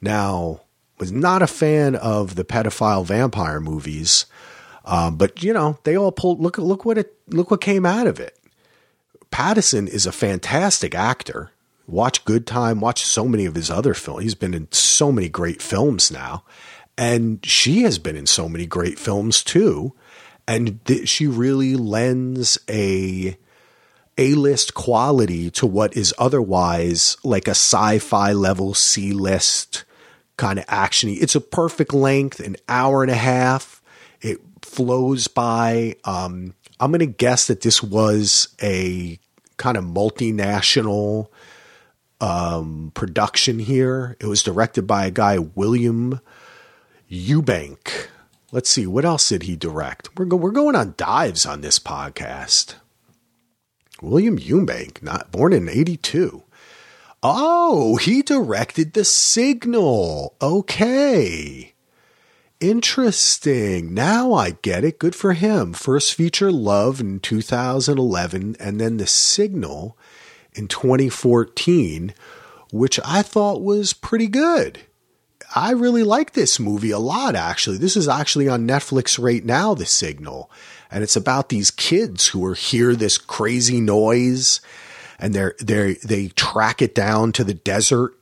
Now, 0.00 0.60
was 0.98 1.12
not 1.12 1.42
a 1.42 1.46
fan 1.46 1.96
of 1.96 2.34
the 2.34 2.44
pedophile 2.44 3.04
vampire 3.04 3.60
movies, 3.60 4.26
um, 4.84 5.16
but 5.16 5.42
you 5.42 5.52
know 5.52 5.78
they 5.84 5.96
all 5.96 6.12
pulled. 6.12 6.40
Look 6.40 6.58
look 6.58 6.84
what 6.84 6.98
it 6.98 7.14
look 7.28 7.50
what 7.50 7.60
came 7.60 7.86
out 7.86 8.06
of 8.06 8.20
it. 8.20 8.38
Pattinson 9.30 9.88
is 9.88 10.06
a 10.06 10.12
fantastic 10.12 10.94
actor. 10.94 11.50
Watch 11.86 12.24
Good 12.24 12.46
Time. 12.46 12.80
Watch 12.80 13.04
so 13.04 13.26
many 13.26 13.44
of 13.44 13.54
his 13.54 13.70
other 13.70 13.92
films. 13.92 14.22
He's 14.22 14.34
been 14.34 14.54
in 14.54 14.68
so 14.72 15.10
many 15.10 15.28
great 15.28 15.60
films 15.60 16.10
now, 16.10 16.44
and 16.96 17.44
she 17.44 17.82
has 17.82 17.98
been 17.98 18.16
in 18.16 18.26
so 18.26 18.48
many 18.48 18.66
great 18.66 18.98
films 18.98 19.42
too 19.42 19.94
and 20.46 20.84
th- 20.84 21.08
she 21.08 21.26
really 21.26 21.74
lends 21.76 22.58
a 22.68 23.36
a-list 24.16 24.74
quality 24.74 25.50
to 25.50 25.66
what 25.66 25.96
is 25.96 26.14
otherwise 26.18 27.16
like 27.24 27.48
a 27.48 27.52
sci-fi 27.52 28.32
level 28.32 28.72
C-list 28.72 29.84
kind 30.36 30.58
of 30.58 30.66
actiony. 30.66 31.20
It's 31.20 31.34
a 31.34 31.40
perfect 31.40 31.92
length, 31.92 32.40
an 32.40 32.56
hour 32.68 33.02
and 33.02 33.10
a 33.10 33.16
half. 33.16 33.82
It 34.20 34.38
flows 34.62 35.26
by. 35.26 35.96
Um, 36.04 36.54
I'm 36.78 36.90
going 36.90 37.00
to 37.00 37.06
guess 37.06 37.46
that 37.48 37.62
this 37.62 37.82
was 37.82 38.54
a 38.62 39.18
kind 39.56 39.76
of 39.76 39.84
multinational 39.84 41.28
um, 42.20 42.90
production 42.94 43.58
here. 43.58 44.16
It 44.20 44.26
was 44.26 44.42
directed 44.42 44.86
by 44.86 45.06
a 45.06 45.10
guy, 45.10 45.38
William 45.38 46.20
Eubank. 47.10 48.08
Let's 48.54 48.70
see, 48.70 48.86
what 48.86 49.04
else 49.04 49.30
did 49.30 49.42
he 49.42 49.56
direct? 49.56 50.16
We're, 50.16 50.26
go- 50.26 50.36
we're 50.36 50.52
going 50.52 50.76
on 50.76 50.94
dives 50.96 51.44
on 51.44 51.60
this 51.60 51.80
podcast. 51.80 52.76
William 54.00 54.38
Eubank, 54.38 55.02
not 55.02 55.32
born 55.32 55.52
in 55.52 55.68
82. 55.68 56.40
Oh, 57.20 57.96
he 57.96 58.22
directed 58.22 58.92
The 58.92 59.02
Signal. 59.02 60.36
Okay. 60.40 61.74
Interesting. 62.60 63.92
Now 63.92 64.34
I 64.34 64.50
get 64.50 64.84
it. 64.84 65.00
Good 65.00 65.16
for 65.16 65.32
him. 65.32 65.72
First 65.72 66.14
feature 66.14 66.52
Love 66.52 67.00
in 67.00 67.18
2011 67.18 68.54
and 68.60 68.80
then 68.80 68.98
The 68.98 69.08
Signal 69.08 69.98
in 70.52 70.68
2014, 70.68 72.14
which 72.70 73.00
I 73.04 73.22
thought 73.22 73.62
was 73.62 73.94
pretty 73.94 74.28
good 74.28 74.78
I 75.54 75.70
really 75.70 76.02
like 76.02 76.32
this 76.32 76.58
movie 76.58 76.90
a 76.90 76.98
lot, 76.98 77.36
actually. 77.36 77.78
This 77.78 77.96
is 77.96 78.08
actually 78.08 78.48
on 78.48 78.66
Netflix 78.66 79.22
right 79.22 79.44
now, 79.44 79.74
The 79.74 79.86
Signal. 79.86 80.50
And 80.90 81.04
it's 81.04 81.14
about 81.14 81.48
these 81.48 81.70
kids 81.70 82.28
who 82.28 82.44
are 82.44 82.54
hear 82.54 82.96
this 82.96 83.18
crazy 83.18 83.80
noise 83.80 84.60
and 85.18 85.32
they're, 85.32 85.54
they 85.60 85.94
they 85.94 86.28
track 86.28 86.82
it 86.82 86.94
down 86.94 87.30
to 87.32 87.44
the 87.44 87.54
desert. 87.54 88.14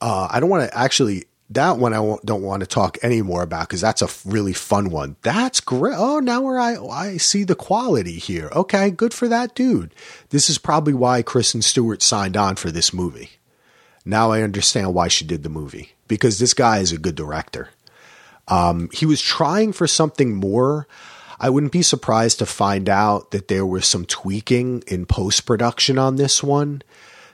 Uh, 0.00 0.28
I 0.30 0.40
don't 0.40 0.50
want 0.50 0.70
to 0.70 0.78
actually, 0.78 1.24
that 1.50 1.78
one 1.78 1.94
I 1.94 2.16
don't 2.24 2.42
want 2.42 2.60
to 2.60 2.66
talk 2.66 2.98
anymore 3.02 3.42
about 3.42 3.68
because 3.68 3.80
that's 3.80 4.02
a 4.02 4.28
really 4.28 4.52
fun 4.52 4.90
one. 4.90 5.16
That's 5.22 5.60
great. 5.60 5.94
Oh, 5.96 6.20
now 6.20 6.42
where 6.42 6.58
I, 6.58 6.76
I 6.76 7.16
see 7.16 7.44
the 7.44 7.54
quality 7.54 8.18
here. 8.18 8.50
Okay, 8.54 8.90
good 8.90 9.14
for 9.14 9.26
that 9.28 9.54
dude. 9.54 9.94
This 10.28 10.50
is 10.50 10.58
probably 10.58 10.92
why 10.92 11.22
Kristen 11.22 11.62
Stewart 11.62 12.02
signed 12.02 12.36
on 12.36 12.56
for 12.56 12.70
this 12.70 12.92
movie. 12.92 13.30
Now 14.04 14.32
I 14.32 14.42
understand 14.42 14.92
why 14.92 15.08
she 15.08 15.24
did 15.24 15.44
the 15.44 15.48
movie 15.48 15.92
because 16.12 16.38
this 16.38 16.52
guy 16.52 16.80
is 16.80 16.92
a 16.92 16.98
good 16.98 17.14
director. 17.14 17.70
Um, 18.46 18.90
he 18.92 19.06
was 19.06 19.22
trying 19.22 19.72
for 19.72 19.86
something 19.86 20.34
more. 20.34 20.86
I 21.40 21.48
wouldn't 21.48 21.72
be 21.72 21.80
surprised 21.80 22.38
to 22.40 22.44
find 22.44 22.86
out 22.90 23.30
that 23.30 23.48
there 23.48 23.64
was 23.64 23.86
some 23.86 24.04
tweaking 24.04 24.84
in 24.86 25.06
post 25.06 25.46
production 25.46 25.96
on 25.96 26.16
this 26.16 26.42
one. 26.42 26.82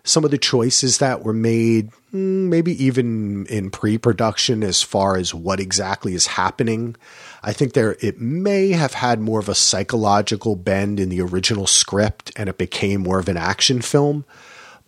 Some 0.05 0.25
of 0.25 0.31
the 0.31 0.39
choices 0.39 0.99
that 0.99 1.25
were 1.25 1.33
made, 1.33 1.91
hmm, 2.13 2.49
maybe 2.49 2.73
even 2.85 3.47
in 3.47 3.73
pre 3.73 3.99
production, 3.99 4.63
as 4.63 4.81
far 4.81 5.17
as 5.17 5.35
what 5.35 5.59
exactly 5.59 6.15
is 6.15 6.29
happening. 6.29 6.95
I 7.43 7.53
think 7.53 7.73
there 7.73 7.97
it 8.01 8.21
may 8.21 8.71
have 8.71 8.95
had 8.95 9.21
more 9.21 9.41
of 9.41 9.49
a 9.49 9.57
psychological 9.57 10.55
bend 10.55 11.01
in 11.01 11.09
the 11.09 11.21
original 11.21 11.67
script 11.67 12.31
and 12.37 12.49
it 12.49 12.59
became 12.59 13.03
more 13.03 13.19
of 13.19 13.29
an 13.29 13.37
action 13.37 13.83
film. 13.83 14.25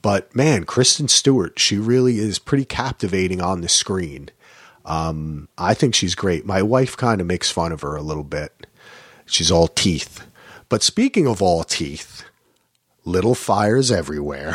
But 0.02 0.34
man, 0.34 0.64
Kristen 0.64 1.08
Stewart, 1.08 1.58
she 1.58 1.76
really 1.76 2.18
is 2.18 2.38
pretty 2.38 2.64
captivating 2.64 3.40
on 3.40 3.60
the 3.60 3.68
screen. 3.68 4.30
Um, 4.84 5.48
I 5.58 5.74
think 5.74 5.94
she's 5.94 6.14
great. 6.14 6.46
My 6.46 6.62
wife 6.62 6.96
kind 6.96 7.20
of 7.20 7.26
makes 7.26 7.50
fun 7.50 7.72
of 7.72 7.82
her 7.82 7.96
a 7.96 8.02
little 8.02 8.24
bit. 8.24 8.66
She's 9.26 9.50
all 9.50 9.68
teeth. 9.68 10.26
But 10.68 10.82
speaking 10.82 11.26
of 11.26 11.42
all 11.42 11.64
teeth, 11.64 12.24
little 13.04 13.34
fires 13.34 13.90
everywhere. 13.90 14.54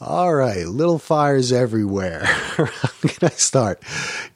all 0.00 0.34
right, 0.34 0.66
little 0.66 0.98
fires 0.98 1.52
everywhere. 1.52 2.24
How 2.24 2.64
can 3.00 3.28
I 3.28 3.32
start? 3.32 3.82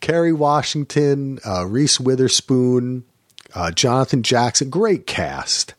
Kerry 0.01 0.33
Washington, 0.33 1.39
uh, 1.47 1.67
Reese 1.67 2.01
Witherspoon, 2.01 3.05
uh, 3.55 3.71
Jonathan 3.71 4.23
Jackson, 4.23 4.71
great 4.71 5.07
cast. 5.07 5.75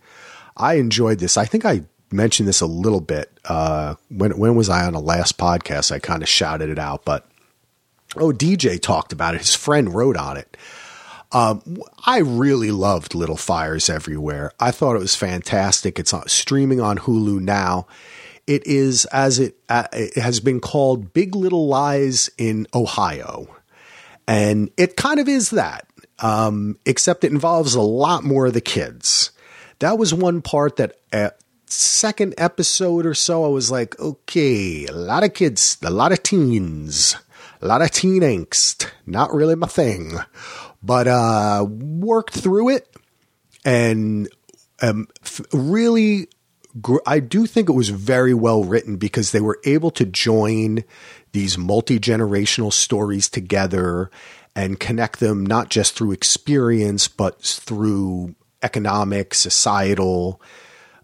I 0.57 0.75
enjoyed 0.75 1.19
this. 1.19 1.37
I 1.37 1.45
think 1.45 1.65
I 1.65 1.83
mentioned 2.11 2.47
this 2.47 2.61
a 2.61 2.65
little 2.65 3.01
bit. 3.01 3.31
Uh, 3.45 3.95
when 4.09 4.37
when 4.37 4.55
was 4.55 4.69
I 4.69 4.85
on 4.85 4.93
the 4.93 4.99
last 4.99 5.37
podcast? 5.37 5.91
I 5.91 5.99
kind 5.99 6.23
of 6.23 6.29
shouted 6.29 6.69
it 6.69 6.79
out, 6.79 7.05
but 7.05 7.27
oh, 8.15 8.31
DJ 8.31 8.81
talked 8.81 9.11
about 9.11 9.35
it. 9.35 9.41
His 9.41 9.55
friend 9.55 9.93
wrote 9.93 10.17
on 10.17 10.37
it. 10.37 10.57
Um, 11.31 11.61
I 12.05 12.19
really 12.19 12.71
loved 12.71 13.15
Little 13.15 13.35
Fires 13.35 13.89
Everywhere. 13.89 14.51
I 14.59 14.71
thought 14.71 14.95
it 14.95 14.99
was 14.99 15.15
fantastic. 15.15 15.99
It's 15.99 16.13
on, 16.13 16.27
streaming 16.27 16.79
on 16.79 16.97
Hulu 16.97 17.41
now. 17.41 17.87
It 18.47 18.65
is 18.67 19.05
as 19.05 19.39
it, 19.39 19.57
uh, 19.67 19.87
it 19.91 20.15
has 20.17 20.39
been 20.39 20.61
called 20.61 21.13
Big 21.13 21.35
Little 21.35 21.67
Lies 21.67 22.29
in 22.37 22.67
Ohio, 22.73 23.47
and 24.27 24.69
it 24.77 24.95
kind 24.95 25.19
of 25.19 25.27
is 25.27 25.49
that. 25.49 25.87
Um, 26.19 26.79
except 26.85 27.25
it 27.25 27.33
involves 27.33 27.75
a 27.75 27.81
lot 27.81 28.23
more 28.23 28.45
of 28.45 28.53
the 28.53 28.61
kids 28.61 29.31
that 29.79 29.97
was 29.97 30.13
one 30.13 30.41
part 30.41 30.77
that 30.77 30.97
at 31.11 31.39
second 31.67 32.33
episode 32.37 33.05
or 33.05 33.13
so, 33.13 33.43
I 33.45 33.49
was 33.49 33.71
like, 33.71 33.99
okay, 33.99 34.85
a 34.85 34.93
lot 34.93 35.23
of 35.23 35.33
kids, 35.33 35.77
a 35.83 35.89
lot 35.89 36.11
of 36.11 36.23
teens, 36.23 37.15
a 37.61 37.67
lot 37.67 37.81
of 37.81 37.91
teen 37.91 38.21
angst. 38.21 38.89
Not 39.05 39.33
really 39.33 39.55
my 39.55 39.67
thing, 39.67 40.13
but 40.81 41.07
uh, 41.07 41.65
worked 41.67 42.33
through 42.33 42.69
it 42.69 42.95
and 43.63 44.29
um, 44.81 45.07
really. 45.51 46.27
I 47.07 47.21
do 47.21 47.45
think 47.45 47.69
it 47.69 47.73
was 47.73 47.87
very 47.87 48.33
well 48.33 48.65
written 48.65 48.97
because 48.97 49.31
they 49.31 49.39
were 49.39 49.61
able 49.63 49.91
to 49.91 50.05
join 50.05 50.83
these 51.31 51.57
multi 51.57 52.01
generational 52.01 52.73
stories 52.73 53.29
together 53.29 54.11
and 54.57 54.77
connect 54.77 55.21
them 55.21 55.45
not 55.45 55.69
just 55.69 55.95
through 55.95 56.11
experience, 56.11 57.07
but 57.07 57.41
through 57.41 58.35
economic, 58.65 59.33
societal 59.35 60.41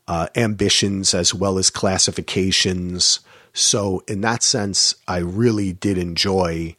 uh, 0.08 0.28
ambitions 0.36 1.14
as 1.14 1.34
well 1.34 1.58
as 1.58 1.70
classifications. 1.70 3.20
So, 3.54 4.04
in 4.08 4.22
that 4.22 4.44
sense, 4.44 4.96
I 5.08 5.20
really 5.20 5.72
did 5.72 5.98
enjoy 5.98 6.76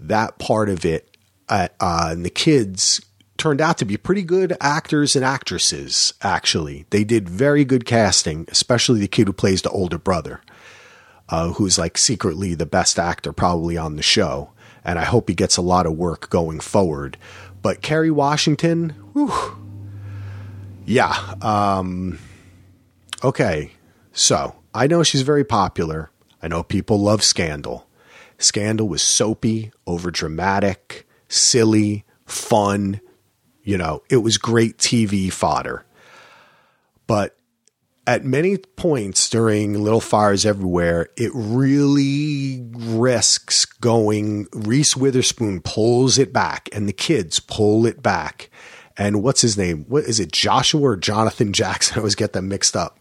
that 0.00 0.38
part 0.38 0.68
of 0.68 0.84
it. 0.84 1.16
Uh, 1.48 1.68
uh, 1.80 2.08
and 2.10 2.24
the 2.24 2.30
kids 2.30 3.00
turned 3.36 3.60
out 3.60 3.78
to 3.78 3.84
be 3.84 3.96
pretty 3.96 4.22
good 4.22 4.56
actors 4.60 5.14
and 5.14 5.24
actresses, 5.24 6.14
actually. 6.22 6.86
They 6.90 7.04
did 7.04 7.28
very 7.28 7.64
good 7.64 7.84
casting, 7.84 8.46
especially 8.48 9.00
the 9.00 9.08
kid 9.08 9.28
who 9.28 9.32
plays 9.32 9.62
the 9.62 9.70
older 9.70 9.98
brother, 9.98 10.40
uh, 11.28 11.52
who's 11.52 11.78
like 11.78 11.96
secretly 11.96 12.54
the 12.54 12.66
best 12.66 12.98
actor 12.98 13.32
probably 13.32 13.76
on 13.76 13.96
the 13.96 14.02
show. 14.02 14.50
And 14.84 14.98
I 14.98 15.04
hope 15.04 15.28
he 15.28 15.34
gets 15.34 15.56
a 15.56 15.62
lot 15.62 15.86
of 15.86 15.96
work 15.96 16.30
going 16.30 16.60
forward. 16.60 17.16
But 17.62 17.82
Kerry 17.82 18.10
Washington, 18.10 18.90
whew, 19.12 19.32
yeah. 20.86 21.34
Um, 21.42 22.18
okay. 23.22 23.72
So 24.12 24.54
I 24.74 24.86
know 24.86 25.02
she's 25.02 25.22
very 25.22 25.44
popular. 25.44 26.10
I 26.42 26.48
know 26.48 26.62
people 26.62 27.00
love 27.00 27.22
Scandal. 27.22 27.88
Scandal 28.38 28.88
was 28.88 29.02
soapy, 29.02 29.72
over 29.86 30.10
dramatic, 30.10 31.06
silly, 31.28 32.04
fun. 32.24 33.00
You 33.62 33.78
know, 33.78 34.02
it 34.10 34.18
was 34.18 34.38
great 34.38 34.78
TV 34.78 35.32
fodder. 35.32 35.84
But 37.06 37.36
at 38.06 38.24
many 38.24 38.58
points 38.58 39.28
during 39.28 39.82
Little 39.82 40.00
Fires 40.00 40.46
Everywhere, 40.46 41.08
it 41.16 41.32
really 41.34 42.64
risks 42.72 43.64
going. 43.64 44.46
Reese 44.52 44.96
Witherspoon 44.96 45.60
pulls 45.62 46.18
it 46.18 46.32
back, 46.32 46.68
and 46.72 46.88
the 46.88 46.92
kids 46.92 47.40
pull 47.40 47.86
it 47.86 48.02
back 48.02 48.50
and 48.96 49.22
what's 49.22 49.42
his 49.42 49.58
name? 49.58 49.84
What 49.88 50.04
is 50.04 50.20
it? 50.20 50.32
Joshua 50.32 50.80
or 50.80 50.96
Jonathan 50.96 51.52
Jackson? 51.52 51.94
I 51.96 51.98
always 51.98 52.14
get 52.14 52.32
them 52.32 52.48
mixed 52.48 52.76
up. 52.76 52.98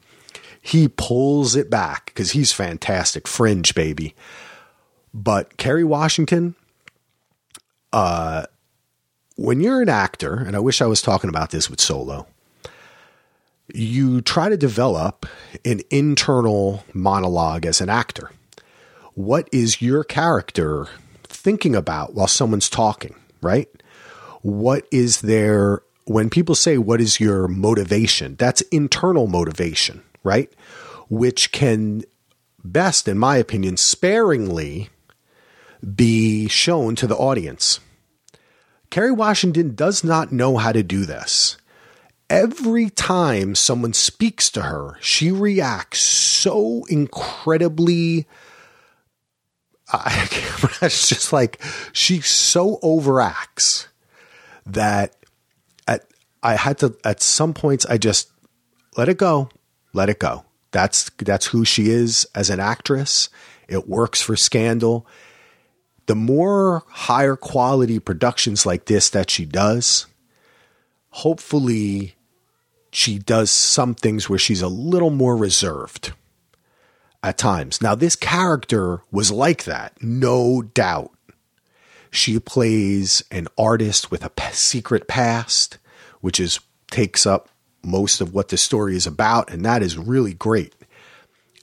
He 0.61 0.87
pulls 0.87 1.55
it 1.55 1.69
back 1.69 2.05
because 2.07 2.31
he's 2.31 2.51
fantastic. 2.51 3.27
Fringe, 3.27 3.75
baby. 3.75 4.15
But 5.13 5.57
Kerry 5.57 5.83
Washington, 5.83 6.55
uh, 7.93 8.45
when 9.35 9.61
you're 9.61 9.81
an 9.81 9.89
actor, 9.89 10.35
and 10.35 10.55
I 10.55 10.59
wish 10.59 10.81
I 10.81 10.87
was 10.87 11.01
talking 11.01 11.29
about 11.29 11.51
this 11.51 11.69
with 11.69 11.79
Solo, 11.79 12.27
you 13.73 14.21
try 14.21 14.49
to 14.49 14.57
develop 14.57 15.25
an 15.63 15.81
internal 15.89 16.83
monologue 16.93 17.65
as 17.65 17.81
an 17.81 17.89
actor. 17.89 18.31
What 19.13 19.47
is 19.51 19.81
your 19.81 20.03
character 20.03 20.87
thinking 21.23 21.75
about 21.75 22.13
while 22.13 22.27
someone's 22.27 22.69
talking, 22.69 23.15
right? 23.41 23.69
What 24.41 24.87
is 24.91 25.21
their 25.21 25.81
when 26.05 26.29
people 26.29 26.55
say, 26.55 26.77
What 26.77 27.01
is 27.01 27.19
your 27.19 27.47
motivation? 27.47 28.35
That's 28.35 28.61
internal 28.61 29.27
motivation, 29.27 30.03
right? 30.23 30.51
Which 31.09 31.51
can 31.51 32.03
best, 32.63 33.07
in 33.07 33.17
my 33.17 33.37
opinion, 33.37 33.77
sparingly 33.77 34.89
be 35.95 36.47
shown 36.47 36.95
to 36.95 37.07
the 37.07 37.15
audience. 37.15 37.79
Kerry 38.89 39.11
Washington 39.11 39.75
does 39.75 40.03
not 40.03 40.31
know 40.31 40.57
how 40.57 40.71
to 40.71 40.83
do 40.83 41.05
this. 41.05 41.57
Every 42.29 42.89
time 42.89 43.53
someone 43.53 43.93
speaks 43.93 44.49
to 44.51 44.63
her, 44.63 44.97
she 45.01 45.31
reacts 45.31 45.99
so 46.01 46.85
incredibly. 46.89 48.25
Uh, 49.91 50.27
it's 50.81 51.09
just 51.09 51.33
like 51.33 51.61
she 51.93 52.21
so 52.21 52.77
overacts 52.81 53.87
that 54.65 55.15
I 56.45 56.55
had 56.57 56.77
to 56.79 56.95
at 57.03 57.23
some 57.23 57.55
points 57.55 57.87
I 57.87 57.97
just 57.97 58.29
let 58.95 59.09
it 59.09 59.17
go, 59.17 59.49
let 59.93 60.09
it 60.09 60.19
go. 60.19 60.45
That's 60.69 61.09
that's 61.17 61.47
who 61.47 61.65
she 61.65 61.89
is 61.89 62.27
as 62.35 62.51
an 62.51 62.59
actress. 62.59 63.29
It 63.67 63.89
works 63.89 64.21
for 64.21 64.35
Scandal. 64.35 65.07
The 66.05 66.15
more 66.15 66.83
higher 66.87 67.35
quality 67.35 67.97
productions 67.97 68.63
like 68.63 68.85
this 68.85 69.09
that 69.09 69.31
she 69.31 69.43
does, 69.43 70.05
hopefully 71.09 72.13
she 72.91 73.17
does 73.17 73.49
some 73.49 73.95
things 73.95 74.29
where 74.29 74.37
she's 74.37 74.61
a 74.61 74.67
little 74.67 75.09
more 75.09 75.35
reserved 75.35 76.13
at 77.23 77.39
times. 77.39 77.81
Now, 77.81 77.95
this 77.95 78.15
character 78.15 79.01
was 79.11 79.31
like 79.31 79.63
that, 79.63 79.93
no 79.99 80.61
doubt. 80.61 81.11
She 82.11 82.37
plays 82.39 83.23
an 83.31 83.47
artist 83.57 84.11
with 84.11 84.23
a 84.23 84.31
secret 84.53 85.07
past 85.07 85.79
which 86.25 86.39
is 86.39 86.59
takes 86.89 87.27
up 87.27 87.49
most 87.83 88.19
of 88.19 88.33
what 88.33 88.47
the 88.47 88.57
story 88.57 88.95
is 88.95 89.05
about, 89.05 89.51
and 89.51 89.63
that 89.63 89.83
is 89.83 89.95
really 89.95 90.33
great. 90.33 90.73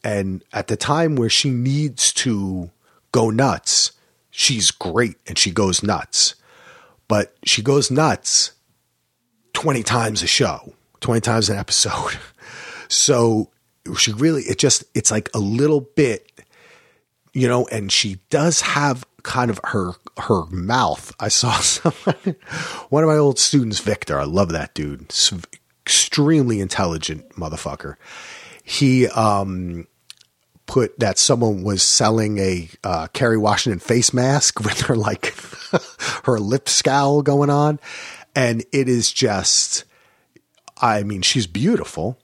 And 0.05 0.45
at 0.53 0.69
the 0.69 0.77
time 0.77 1.17
where 1.17 1.29
she 1.29 1.51
needs 1.51 2.13
to 2.13 2.71
go 3.11 3.31
nuts, 3.31 3.91
she's 4.31 4.71
great 4.71 5.17
and 5.27 5.37
she 5.37 5.51
goes 5.51 5.83
nuts. 5.83 6.37
But 7.09 7.35
she 7.43 7.61
goes 7.61 7.91
nuts 7.91 8.53
20 9.55 9.83
times 9.83 10.23
a 10.23 10.29
show, 10.29 10.75
20 11.01 11.21
times 11.21 11.51
an 11.51 11.59
episode. 11.59 12.19
So 12.89 13.49
she 13.97 14.13
really, 14.13 14.43
it 14.43 14.59
just, 14.59 14.85
it's 14.95 15.11
like 15.11 15.31
a 15.33 15.39
little 15.39 15.81
bit, 15.81 16.31
you 17.33 17.49
know, 17.49 17.67
and 17.69 17.91
she 17.91 18.19
does 18.29 18.61
have 18.61 19.07
kind 19.23 19.51
of 19.51 19.61
her, 19.65 19.93
her 20.19 20.47
mouth. 20.47 21.15
I 21.21 21.29
saw 21.29 21.53
someone, 21.61 22.37
one 22.91 23.05
of 23.05 23.09
my 23.09 23.17
old 23.17 23.39
students, 23.39 23.81
Victor, 23.81 24.19
I 24.19 24.25
love 24.25 24.51
that 24.51 24.75
dude, 24.75 25.13
extremely 25.85 26.61
intelligent 26.61 27.31
motherfucker. 27.31 27.97
He, 28.65 29.09
um, 29.09 29.87
put 30.67 30.99
that 30.99 31.19
someone 31.19 31.63
was 31.63 31.83
selling 31.83 32.39
a 32.39 32.69
uh, 32.83 33.07
Kerry 33.13 33.37
Washington 33.37 33.79
face 33.79 34.15
mask 34.15 34.61
with 34.65 34.81
her 34.83 34.97
like 34.97 35.35
her 36.25 36.39
lip 36.39 36.69
scowl 36.69 37.23
going 37.23 37.51
on, 37.51 37.79
and 38.35 38.65
it 38.73 38.89
is 38.89 39.13
just, 39.13 39.85
I 40.81 41.03
mean, 41.03 41.23
she's 41.23 41.47
beautiful, 41.47 42.19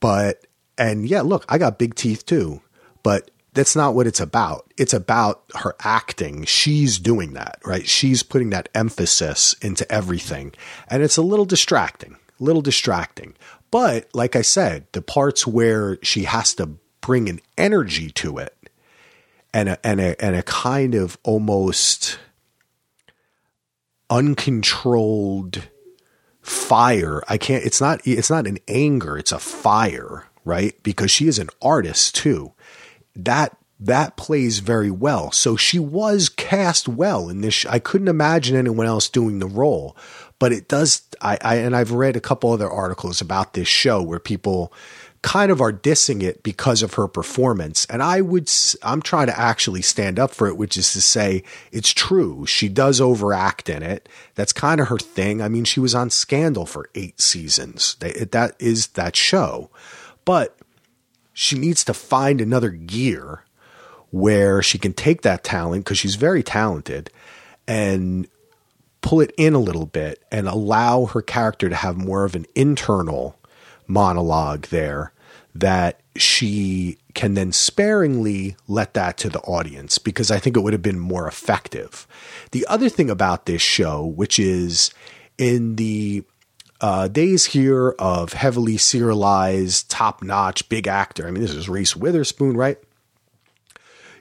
but 0.00 0.44
and 0.78 1.08
yeah, 1.08 1.22
look, 1.22 1.44
I 1.48 1.58
got 1.58 1.78
big 1.78 1.94
teeth 1.94 2.26
too, 2.26 2.60
but 3.02 3.30
that's 3.56 3.74
not 3.74 3.94
what 3.94 4.06
it's 4.06 4.20
about. 4.20 4.72
It's 4.76 4.94
about 4.94 5.42
her 5.56 5.74
acting. 5.80 6.44
She's 6.44 6.98
doing 6.98 7.32
that, 7.32 7.58
right? 7.64 7.88
She's 7.88 8.22
putting 8.22 8.50
that 8.50 8.68
emphasis 8.74 9.54
into 9.62 9.90
everything, 9.90 10.52
and 10.88 11.02
it's 11.02 11.16
a 11.16 11.22
little 11.22 11.46
distracting, 11.46 12.16
a 12.38 12.44
little 12.44 12.62
distracting. 12.62 13.34
But 13.70 14.08
like 14.14 14.36
I 14.36 14.42
said, 14.42 14.86
the 14.92 15.02
parts 15.02 15.46
where 15.46 15.98
she 16.02 16.24
has 16.24 16.54
to 16.54 16.78
bring 17.00 17.28
an 17.28 17.40
energy 17.58 18.10
to 18.10 18.38
it 18.38 18.56
and 19.52 19.70
a, 19.70 19.86
and 19.86 20.00
a, 20.00 20.24
and 20.24 20.36
a 20.36 20.42
kind 20.42 20.94
of 20.94 21.18
almost 21.24 22.18
uncontrolled 24.10 25.68
fire. 26.42 27.22
I 27.28 27.38
can't, 27.38 27.64
it's 27.64 27.80
not, 27.80 28.00
it's 28.04 28.30
not 28.30 28.46
an 28.46 28.58
anger. 28.68 29.18
It's 29.18 29.32
a 29.32 29.38
fire, 29.38 30.26
right? 30.44 30.80
Because 30.82 31.10
she 31.10 31.26
is 31.26 31.38
an 31.38 31.48
artist 31.60 32.14
too. 32.14 32.52
That, 33.24 33.56
that 33.80 34.16
plays 34.16 34.60
very 34.60 34.90
well. 34.90 35.32
So 35.32 35.56
she 35.56 35.78
was 35.78 36.28
cast 36.28 36.88
well 36.88 37.28
in 37.28 37.40
this. 37.40 37.66
I 37.66 37.78
couldn't 37.78 38.08
imagine 38.08 38.56
anyone 38.56 38.86
else 38.86 39.08
doing 39.08 39.38
the 39.38 39.46
role, 39.46 39.96
but 40.38 40.52
it 40.52 40.68
does. 40.68 41.02
I, 41.20 41.38
I, 41.42 41.56
and 41.56 41.74
I've 41.74 41.92
read 41.92 42.16
a 42.16 42.20
couple 42.20 42.52
other 42.52 42.70
articles 42.70 43.20
about 43.20 43.54
this 43.54 43.68
show 43.68 44.02
where 44.02 44.20
people, 44.20 44.72
kind 45.26 45.50
of 45.50 45.60
are 45.60 45.72
dissing 45.72 46.22
it 46.22 46.44
because 46.44 46.82
of 46.82 46.94
her 46.94 47.08
performance. 47.08 47.84
And 47.86 48.00
I 48.00 48.20
would, 48.20 48.48
I'm 48.84 49.02
trying 49.02 49.26
to 49.26 49.36
actually 49.36 49.82
stand 49.82 50.20
up 50.20 50.30
for 50.30 50.46
it, 50.46 50.56
which 50.56 50.76
is 50.76 50.92
to 50.92 51.02
say 51.02 51.42
it's 51.72 51.90
true. 51.90 52.46
She 52.46 52.68
does 52.68 53.00
overact 53.00 53.68
in 53.68 53.82
it. 53.82 54.08
That's 54.36 54.52
kind 54.52 54.80
of 54.80 54.86
her 54.86 54.98
thing. 54.98 55.42
I 55.42 55.48
mean, 55.48 55.64
she 55.64 55.80
was 55.80 55.96
on 55.96 56.10
Scandal 56.10 56.64
for 56.64 56.90
eight 56.94 57.20
seasons. 57.20 57.96
That 57.96 58.54
is 58.60 58.86
that 58.88 59.16
show. 59.16 59.68
But 60.24 60.55
she 61.38 61.58
needs 61.58 61.84
to 61.84 61.92
find 61.92 62.40
another 62.40 62.70
gear 62.70 63.44
where 64.10 64.62
she 64.62 64.78
can 64.78 64.94
take 64.94 65.20
that 65.20 65.44
talent 65.44 65.84
because 65.84 65.98
she's 65.98 66.14
very 66.14 66.42
talented 66.42 67.10
and 67.68 68.26
pull 69.02 69.20
it 69.20 69.34
in 69.36 69.52
a 69.52 69.58
little 69.58 69.84
bit 69.84 70.24
and 70.32 70.48
allow 70.48 71.04
her 71.04 71.20
character 71.20 71.68
to 71.68 71.76
have 71.76 71.94
more 71.98 72.24
of 72.24 72.34
an 72.34 72.46
internal 72.54 73.38
monologue 73.86 74.62
there 74.68 75.12
that 75.54 76.00
she 76.16 76.96
can 77.12 77.34
then 77.34 77.52
sparingly 77.52 78.56
let 78.66 78.94
that 78.94 79.18
to 79.18 79.28
the 79.28 79.40
audience 79.40 79.98
because 79.98 80.30
I 80.30 80.38
think 80.38 80.56
it 80.56 80.60
would 80.60 80.72
have 80.72 80.80
been 80.80 80.98
more 80.98 81.28
effective. 81.28 82.06
The 82.52 82.66
other 82.66 82.88
thing 82.88 83.10
about 83.10 83.44
this 83.44 83.60
show, 83.60 84.06
which 84.06 84.38
is 84.38 84.90
in 85.36 85.76
the 85.76 86.24
uh, 86.80 87.08
days 87.08 87.46
here 87.46 87.90
of 87.98 88.32
heavily 88.32 88.76
serialized, 88.76 89.90
top 89.90 90.22
notch, 90.22 90.68
big 90.68 90.86
actor, 90.86 91.26
I 91.26 91.30
mean, 91.30 91.42
this 91.42 91.54
is 91.54 91.68
Reese 91.68 91.96
Witherspoon, 91.96 92.56
right? 92.56 92.78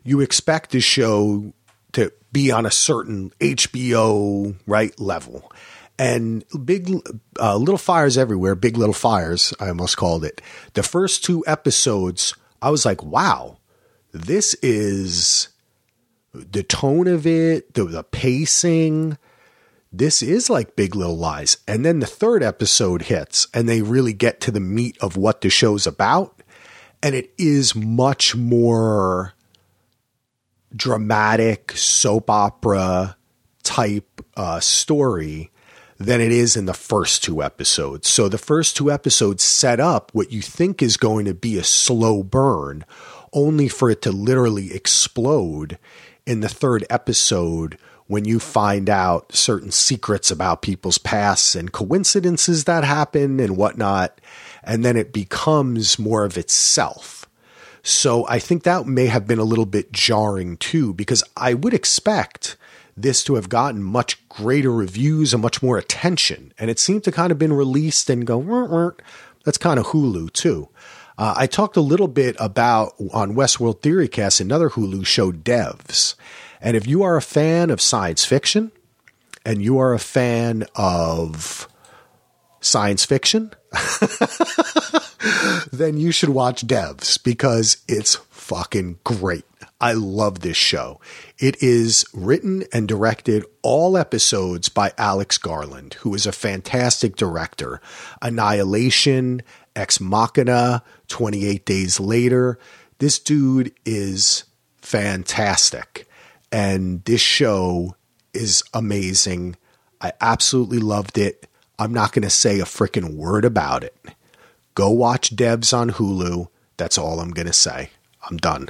You 0.03 0.21
expect 0.21 0.71
the 0.71 0.79
show 0.79 1.53
to 1.93 2.13
be 2.31 2.51
on 2.51 2.65
a 2.65 2.71
certain 2.71 3.31
HBO, 3.39 4.55
right, 4.67 4.97
level. 4.99 5.51
And 5.97 6.43
big 6.65 6.91
uh, 7.39 7.55
little 7.55 7.77
fires 7.77 8.17
everywhere 8.17 8.53
big 8.55 8.77
little 8.77 8.93
fires 8.93 9.53
i 9.61 9.69
almost 9.69 9.95
called 9.95 10.25
it. 10.25 10.41
The 10.73 10.83
first 10.83 11.23
two 11.23 11.41
episodes 11.47 12.35
i 12.61 12.69
was 12.69 12.85
like 12.85 13.01
wow 13.01 13.57
this 14.11 14.53
is 14.55 15.47
the 16.33 16.63
tone 16.63 17.07
of 17.07 17.25
it 17.25 17.73
the, 17.75 17.85
the 17.85 18.03
pacing 18.03 19.17
this 19.97 20.21
is 20.21 20.49
like 20.49 20.75
big 20.75 20.95
little 20.95 21.17
lies 21.17 21.57
and 21.67 21.85
then 21.85 21.99
the 21.99 22.05
third 22.05 22.43
episode 22.43 23.03
hits 23.03 23.47
and 23.53 23.67
they 23.67 23.81
really 23.81 24.13
get 24.13 24.39
to 24.41 24.51
the 24.51 24.59
meat 24.59 24.97
of 25.01 25.17
what 25.17 25.41
the 25.41 25.49
show's 25.49 25.87
about 25.87 26.41
and 27.01 27.15
it 27.15 27.33
is 27.37 27.75
much 27.75 28.35
more 28.35 29.33
dramatic 30.75 31.71
soap 31.73 32.29
opera 32.29 33.15
type 33.63 34.21
uh, 34.35 34.59
story 34.59 35.51
than 35.97 36.19
it 36.19 36.31
is 36.31 36.57
in 36.57 36.65
the 36.65 36.73
first 36.73 37.23
two 37.23 37.41
episodes. 37.41 38.09
So 38.09 38.27
the 38.27 38.37
first 38.37 38.75
two 38.75 38.91
episodes 38.91 39.43
set 39.43 39.79
up 39.79 40.11
what 40.13 40.31
you 40.31 40.41
think 40.41 40.81
is 40.81 40.97
going 40.97 41.25
to 41.25 41.33
be 41.33 41.57
a 41.57 41.63
slow 41.63 42.21
burn, 42.21 42.85
only 43.31 43.67
for 43.69 43.89
it 43.89 44.01
to 44.01 44.11
literally 44.11 44.73
explode 44.73 45.77
in 46.25 46.41
the 46.41 46.49
third 46.49 46.85
episode 46.89 47.77
when 48.07 48.25
you 48.25 48.39
find 48.39 48.89
out 48.89 49.33
certain 49.33 49.71
secrets 49.71 50.29
about 50.29 50.61
people's 50.61 50.97
pasts 50.97 51.55
and 51.55 51.71
coincidences 51.71 52.65
that 52.65 52.83
happen 52.83 53.39
and 53.39 53.57
whatnot. 53.57 54.21
And 54.63 54.85
then 54.85 54.95
it 54.95 55.11
becomes 55.11 55.97
more 55.97 56.23
of 56.23 56.37
itself. 56.37 57.27
So 57.81 58.27
I 58.27 58.39
think 58.39 58.63
that 58.63 58.87
may 58.87 59.07
have 59.07 59.27
been 59.27 59.39
a 59.39 59.43
little 59.43 59.65
bit 59.65 59.91
jarring 59.91 60.57
too, 60.57 60.93
because 60.93 61.23
I 61.37 61.53
would 61.53 61.73
expect 61.73 62.57
this 62.97 63.23
to 63.25 63.35
have 63.35 63.49
gotten 63.49 63.83
much 63.83 64.27
greater 64.29 64.71
reviews 64.71 65.33
and 65.33 65.41
much 65.41 65.61
more 65.61 65.77
attention. 65.77 66.53
And 66.57 66.69
it 66.71 66.79
seemed 66.79 67.03
to 67.03 67.11
kind 67.11 67.31
of 67.31 67.37
been 67.37 67.53
released 67.53 68.09
and 68.09 68.25
go, 68.25 68.95
that's 69.43 69.57
kind 69.57 69.79
of 69.79 69.87
Hulu 69.87 70.31
too. 70.31 70.69
Uh, 71.17 71.33
I 71.37 71.47
talked 71.47 71.77
a 71.77 71.81
little 71.81 72.07
bit 72.07 72.35
about 72.39 72.93
on 73.13 73.35
Westworld 73.35 73.81
Theorycast, 73.81 74.41
another 74.41 74.69
Hulu 74.69 75.05
show, 75.05 75.31
Devs. 75.31 76.15
And 76.61 76.75
if 76.75 76.87
you 76.87 77.03
are 77.03 77.15
a 77.15 77.21
fan 77.21 77.69
of 77.69 77.81
science 77.81 78.25
fiction 78.25 78.71
and 79.45 79.61
you 79.61 79.77
are 79.77 79.93
a 79.93 79.99
fan 79.99 80.65
of 80.75 81.67
science 82.61 83.05
fiction, 83.05 83.51
then 85.71 85.97
you 85.97 86.11
should 86.11 86.29
watch 86.29 86.65
Devs 86.65 87.21
because 87.21 87.77
it's 87.87 88.15
fucking 88.15 88.99
great. 89.03 89.45
I 89.81 89.93
love 89.93 90.39
this 90.39 90.57
show. 90.57 91.01
It 91.37 91.61
is 91.61 92.05
written 92.13 92.63
and 92.71 92.87
directed 92.87 93.43
all 93.61 93.97
episodes 93.97 94.69
by 94.69 94.93
Alex 94.97 95.37
Garland, 95.37 95.95
who 95.95 96.15
is 96.15 96.25
a 96.25 96.31
fantastic 96.31 97.15
director. 97.15 97.81
Annihilation, 98.21 99.41
Ex 99.75 99.99
Machina, 99.99 100.83
28 101.07 101.65
Days 101.65 101.99
Later. 101.99 102.57
This 102.99 103.19
dude 103.19 103.73
is 103.85 104.45
fantastic. 104.81 106.04
And 106.55 107.03
this 107.03 107.19
show 107.19 107.97
is 108.33 108.63
amazing. 108.73 109.57
I 109.99 110.13
absolutely 110.21 110.79
loved 110.79 111.17
it. 111.17 111.49
I'm 111.77 111.93
not 111.93 112.13
going 112.13 112.23
to 112.23 112.29
say 112.29 112.61
a 112.61 112.63
freaking 112.63 113.15
word 113.15 113.43
about 113.43 113.83
it. 113.83 113.93
Go 114.73 114.89
watch 114.89 115.35
Devs 115.35 115.77
on 115.77 115.91
Hulu. 115.91 116.47
That's 116.77 116.97
all 116.97 117.19
I'm 117.19 117.31
going 117.31 117.47
to 117.47 117.51
say. 117.51 117.89
I'm 118.29 118.37
done. 118.37 118.69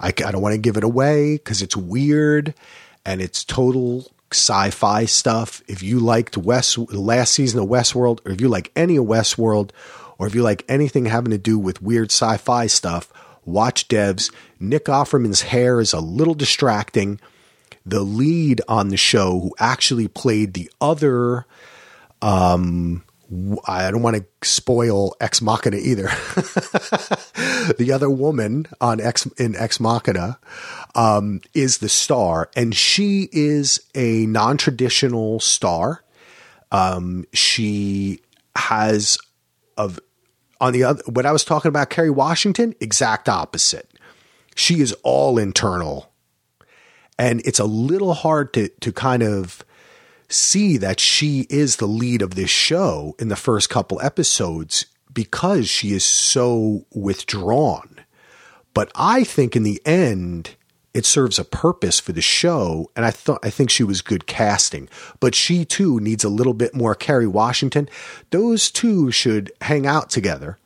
I, 0.00 0.08
I 0.08 0.32
don't 0.32 0.42
want 0.42 0.54
to 0.54 0.60
give 0.60 0.76
it 0.76 0.82
away 0.82 1.36
because 1.36 1.62
it's 1.62 1.76
weird 1.76 2.54
and 3.06 3.22
it's 3.22 3.44
total 3.44 4.10
sci-fi 4.32 5.04
stuff. 5.04 5.62
If 5.68 5.80
you 5.80 6.00
liked 6.00 6.36
West 6.36 6.76
last 6.76 7.34
season 7.34 7.60
of 7.60 7.68
Westworld, 7.68 8.18
or 8.26 8.32
if 8.32 8.40
you 8.40 8.48
like 8.48 8.72
any 8.74 8.96
of 8.96 9.04
Westworld, 9.04 9.70
or 10.18 10.26
if 10.26 10.34
you 10.34 10.42
like 10.42 10.64
anything 10.68 11.04
having 11.04 11.30
to 11.30 11.38
do 11.38 11.56
with 11.56 11.82
weird 11.82 12.10
sci-fi 12.10 12.66
stuff, 12.66 13.12
watch 13.44 13.88
Devs. 13.88 14.32
Nick 14.60 14.86
Offerman's 14.86 15.42
hair 15.42 15.80
is 15.80 15.92
a 15.92 16.00
little 16.00 16.34
distracting. 16.34 17.20
The 17.84 18.02
lead 18.02 18.60
on 18.68 18.88
the 18.88 18.96
show, 18.96 19.40
who 19.40 19.54
actually 19.58 20.08
played 20.08 20.54
the 20.54 20.70
other 20.80 21.46
um, 22.22 23.02
I 23.66 23.90
don't 23.90 24.02
want 24.02 24.16
to 24.16 24.24
spoil 24.46 25.14
Ex 25.20 25.40
Machina 25.40 25.78
either. 25.78 26.02
the 27.78 27.90
other 27.92 28.10
woman 28.10 28.66
on 28.80 29.00
Ex 29.00 29.26
in 29.38 29.56
Ex 29.56 29.80
Machina 29.80 30.38
um, 30.94 31.40
is 31.54 31.78
the 31.78 31.88
star, 31.88 32.50
and 32.54 32.74
she 32.74 33.28
is 33.32 33.80
a 33.94 34.26
non-traditional 34.26 35.40
star. 35.40 36.04
Um, 36.70 37.24
she 37.32 38.20
has 38.54 39.16
a 39.78 39.90
On 40.62 40.72
the 40.72 40.84
other, 40.84 41.02
when 41.10 41.26
I 41.26 41.32
was 41.32 41.44
talking 41.44 41.68
about 41.68 41.90
Kerry 41.90 42.08
Washington, 42.08 42.72
exact 42.78 43.28
opposite. 43.28 43.90
She 44.54 44.80
is 44.80 44.92
all 45.02 45.36
internal. 45.36 46.12
And 47.18 47.42
it's 47.44 47.58
a 47.58 47.64
little 47.64 48.14
hard 48.14 48.54
to, 48.54 48.68
to 48.68 48.92
kind 48.92 49.24
of 49.24 49.64
see 50.28 50.76
that 50.76 51.00
she 51.00 51.48
is 51.50 51.76
the 51.76 51.86
lead 51.86 52.22
of 52.22 52.36
this 52.36 52.48
show 52.48 53.16
in 53.18 53.26
the 53.26 53.34
first 53.34 53.70
couple 53.70 54.00
episodes 54.02 54.86
because 55.12 55.68
she 55.68 55.92
is 55.92 56.04
so 56.04 56.86
withdrawn. 56.94 57.96
But 58.72 58.92
I 58.94 59.24
think 59.24 59.56
in 59.56 59.64
the 59.64 59.82
end, 59.84 60.54
it 60.94 61.06
serves 61.06 61.38
a 61.38 61.44
purpose 61.44 61.98
for 62.00 62.12
the 62.12 62.20
show 62.20 62.90
and 62.94 63.04
i 63.04 63.10
thought 63.10 63.40
i 63.42 63.50
think 63.50 63.70
she 63.70 63.84
was 63.84 64.00
good 64.02 64.26
casting. 64.26 64.88
But 65.20 65.34
she 65.34 65.64
too 65.64 66.00
needs 66.00 66.24
a 66.24 66.28
little 66.28 66.54
bit 66.54 66.74
more. 66.74 66.94
Kerry 66.94 67.26
washington 67.26 67.88
those 68.30 68.70
two 68.70 69.10
should 69.10 69.52
hang 69.60 69.86
out 69.86 70.10
together 70.10 70.58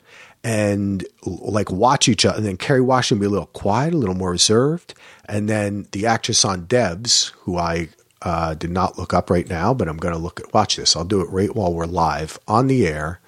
and 0.45 1.05
like 1.25 1.71
watch 1.71 2.09
each 2.09 2.25
other. 2.25 2.39
And 2.39 2.47
then 2.47 2.57
kerry 2.57 2.81
washington 2.81 3.21
be 3.21 3.27
a 3.27 3.31
little 3.31 3.47
quiet 3.47 3.95
a 3.95 3.97
little 3.97 4.15
more 4.15 4.31
reserved. 4.31 4.95
And 5.29 5.49
then 5.49 5.87
the 5.93 6.07
actress 6.07 6.45
on 6.45 6.67
devs 6.67 7.33
who 7.41 7.57
i 7.57 7.89
uh, 8.23 8.55
did 8.55 8.71
not 8.71 8.99
look 8.99 9.13
up 9.13 9.31
right 9.31 9.49
now 9.49 9.75
but 9.75 9.89
i'm 9.89 9.99
going 9.99 10.15
to 10.15 10.21
look 10.21 10.41
at 10.41 10.53
watch 10.53 10.77
this. 10.77 10.97
I'll 10.97 11.05
do 11.05 11.21
it 11.21 11.31
right 11.31 11.55
while 11.55 11.73
we're 11.73 11.87
live 11.87 12.39
on 12.49 12.67
the 12.67 12.87
air 12.87 13.21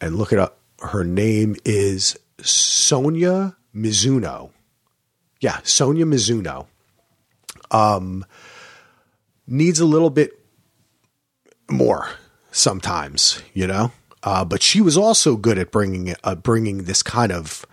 and 0.00 0.16
look 0.16 0.32
it 0.32 0.38
up. 0.38 0.58
Her 0.82 1.04
name 1.04 1.56
is 1.64 2.18
sonoya 2.38 3.56
mizuno 3.74 4.50
yeah, 5.40 5.58
Sonoya 5.58 6.04
Mizuno 6.04 6.66
um, 7.70 8.24
needs 9.46 9.80
a 9.80 9.86
little 9.86 10.10
bit 10.10 10.32
more 11.68 12.08
sometimes, 12.50 13.42
you 13.52 13.66
know. 13.66 13.92
Uh, 14.22 14.44
but 14.44 14.62
she 14.62 14.80
was 14.80 14.96
also 14.96 15.36
good 15.36 15.58
at 15.58 15.70
bringing 15.70 16.14
uh, 16.24 16.34
bringing 16.34 16.84
this 16.84 17.02
kind 17.02 17.30
of 17.30 17.64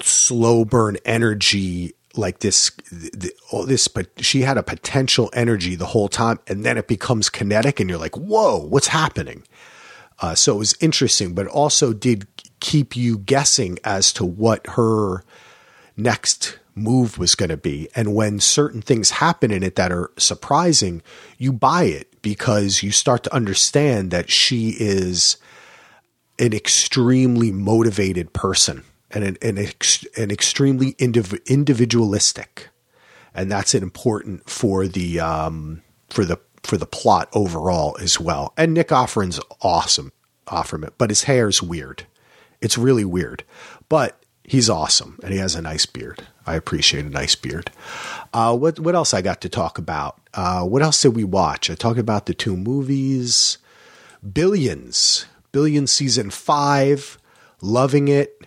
slow 0.00 0.64
burn 0.64 0.96
energy, 1.04 1.92
like 2.14 2.38
this, 2.38 2.70
the, 2.90 3.32
all 3.50 3.66
this. 3.66 3.88
But 3.88 4.08
she 4.18 4.42
had 4.42 4.56
a 4.56 4.62
potential 4.62 5.28
energy 5.34 5.74
the 5.74 5.86
whole 5.86 6.08
time, 6.08 6.38
and 6.46 6.64
then 6.64 6.78
it 6.78 6.88
becomes 6.88 7.28
kinetic, 7.28 7.80
and 7.80 7.90
you're 7.90 7.98
like, 7.98 8.16
"Whoa, 8.16 8.58
what's 8.58 8.88
happening?" 8.88 9.42
Uh, 10.20 10.34
so 10.34 10.54
it 10.54 10.58
was 10.58 10.76
interesting, 10.80 11.34
but 11.34 11.46
also 11.48 11.92
did 11.92 12.26
keep 12.60 12.96
you 12.96 13.18
guessing 13.18 13.78
as 13.84 14.12
to 14.14 14.24
what 14.24 14.66
her 14.68 15.24
next 15.96 16.58
move 16.74 17.18
was 17.18 17.34
going 17.34 17.50
to 17.50 17.56
be. 17.56 17.88
And 17.94 18.14
when 18.14 18.40
certain 18.40 18.82
things 18.82 19.10
happen 19.10 19.50
in 19.50 19.62
it 19.62 19.76
that 19.76 19.92
are 19.92 20.10
surprising, 20.16 21.02
you 21.38 21.52
buy 21.52 21.84
it 21.84 22.22
because 22.22 22.82
you 22.82 22.90
start 22.90 23.24
to 23.24 23.34
understand 23.34 24.10
that 24.10 24.30
she 24.30 24.70
is 24.78 25.36
an 26.38 26.52
extremely 26.52 27.52
motivated 27.52 28.32
person 28.32 28.84
and 29.10 29.24
an, 29.24 29.36
an, 29.42 29.58
ex, 29.58 30.04
an 30.16 30.30
extremely 30.30 30.94
indiv- 30.94 31.44
individualistic. 31.46 32.70
And 33.34 33.50
that's 33.50 33.74
important 33.74 34.48
for 34.48 34.86
the, 34.86 35.20
um, 35.20 35.82
for 36.08 36.24
the, 36.24 36.38
for 36.62 36.76
the 36.76 36.86
plot 36.86 37.28
overall 37.34 37.96
as 38.00 38.18
well. 38.18 38.52
And 38.56 38.74
Nick 38.74 38.88
Offerman's 38.88 39.40
awesome, 39.60 40.12
Offerman, 40.46 40.92
but 40.96 41.10
his 41.10 41.24
hair 41.24 41.48
is 41.48 41.62
weird. 41.62 42.06
It's 42.60 42.78
really 42.78 43.04
weird, 43.04 43.44
but 43.88 44.21
he's 44.44 44.68
awesome 44.70 45.18
and 45.22 45.32
he 45.32 45.38
has 45.38 45.54
a 45.54 45.62
nice 45.62 45.86
beard. 45.86 46.26
I 46.46 46.54
appreciate 46.54 47.04
a 47.04 47.10
nice 47.10 47.34
beard. 47.34 47.70
Uh, 48.32 48.56
what 48.56 48.80
what 48.80 48.94
else 48.94 49.14
I 49.14 49.22
got 49.22 49.40
to 49.42 49.48
talk 49.48 49.78
about? 49.78 50.20
Uh, 50.34 50.64
what 50.64 50.82
else 50.82 51.00
did 51.00 51.14
we 51.14 51.24
watch? 51.24 51.70
I 51.70 51.74
talked 51.74 51.98
about 51.98 52.26
the 52.26 52.34
two 52.34 52.56
movies, 52.56 53.58
Billions, 54.32 55.26
Billions 55.52 55.92
season 55.92 56.30
five, 56.30 57.18
loving 57.60 58.08
it. 58.08 58.46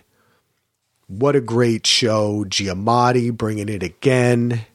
What 1.08 1.36
a 1.36 1.40
great 1.40 1.86
show! 1.86 2.44
Giamatti 2.44 3.32
bringing 3.34 3.68
it 3.68 3.82
again. 3.82 4.66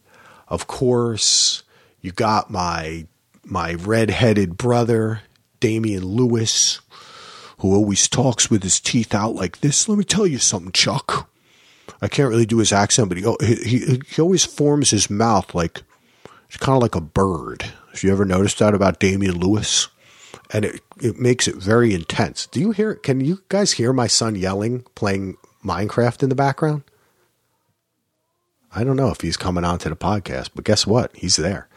Of 0.47 0.67
course, 0.67 1.63
you 1.99 2.11
got 2.11 2.49
my 2.49 3.05
my 3.43 3.73
red-headed 3.73 4.57
brother 4.57 5.21
Damian 5.59 6.05
Lewis, 6.05 6.79
who 7.61 7.75
always 7.75 8.07
talks 8.07 8.49
with 8.49 8.63
his 8.63 8.79
teeth 8.79 9.13
out 9.13 9.35
like 9.35 9.59
this. 9.59 9.87
Let 9.87 9.97
me 9.99 10.03
tell 10.03 10.25
you 10.25 10.39
something, 10.39 10.71
Chuck. 10.71 11.29
I 12.01 12.07
can't 12.07 12.29
really 12.29 12.47
do 12.47 12.57
his 12.57 12.73
accent, 12.73 13.09
but 13.09 13.17
he 13.19 13.55
he 13.63 14.01
he 14.07 14.21
always 14.21 14.43
forms 14.43 14.89
his 14.89 15.09
mouth 15.09 15.53
like 15.53 15.83
it's 16.47 16.57
kind 16.57 16.75
of 16.75 16.81
like 16.81 16.95
a 16.95 17.01
bird. 17.01 17.63
Have 17.91 18.03
you 18.03 18.11
ever 18.11 18.25
noticed 18.25 18.59
that 18.59 18.73
about 18.73 18.99
Damian 18.99 19.37
Lewis? 19.37 19.89
And 20.51 20.65
it 20.65 20.81
it 20.99 21.19
makes 21.19 21.47
it 21.47 21.55
very 21.55 21.93
intense. 21.93 22.47
Do 22.47 22.59
you 22.59 22.71
hear? 22.71 22.95
Can 22.95 23.21
you 23.21 23.43
guys 23.47 23.73
hear 23.73 23.93
my 23.93 24.07
son 24.07 24.35
yelling, 24.35 24.83
playing 24.95 25.37
Minecraft 25.63 26.23
in 26.23 26.29
the 26.29 26.35
background? 26.35 26.81
I 28.73 28.83
don't 28.83 28.95
know 28.95 29.09
if 29.09 29.21
he's 29.21 29.37
coming 29.37 29.65
on 29.65 29.77
to 29.79 29.89
the 29.89 29.95
podcast, 29.95 30.49
but 30.55 30.65
guess 30.65 30.87
what? 30.87 31.15
He's 31.15 31.35
there. 31.35 31.67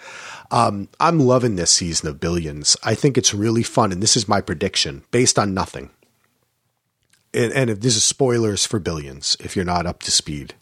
Um, 0.51 0.89
I'm 1.01 1.19
loving 1.19 1.57
this 1.57 1.71
season 1.71 2.09
of 2.09 2.21
Billions. 2.21 2.77
I 2.85 2.95
think 2.95 3.19
it's 3.19 3.35
really 3.35 3.63
fun, 3.63 3.93
and 3.93 4.03
this 4.03 4.17
is 4.17 4.29
my 4.29 4.41
prediction 4.41 5.05
based 5.11 5.39
on 5.39 5.55
nothing 5.55 5.91
and, 7.35 7.53
and 7.53 7.71
if 7.71 7.81
this 7.81 7.97
is 7.97 8.05
spoilers 8.05 8.65
for 8.65 8.79
billions, 8.79 9.37
if 9.41 9.57
you're 9.57 9.65
not 9.65 9.87
up 9.87 10.03
to 10.05 10.11
speed, 10.11 10.55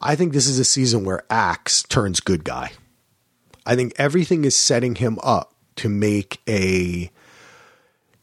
I 0.00 0.14
think 0.14 0.32
this 0.32 0.46
is 0.46 0.58
a 0.58 0.64
season 0.64 1.04
where 1.04 1.24
Axe 1.30 1.82
turns 1.84 2.20
good 2.20 2.44
guy. 2.44 2.72
I 3.66 3.74
think 3.74 3.94
everything 3.96 4.44
is 4.44 4.54
setting 4.54 4.94
him 4.94 5.18
up 5.22 5.54
to 5.76 5.88
make 5.88 6.40
a 6.48 7.10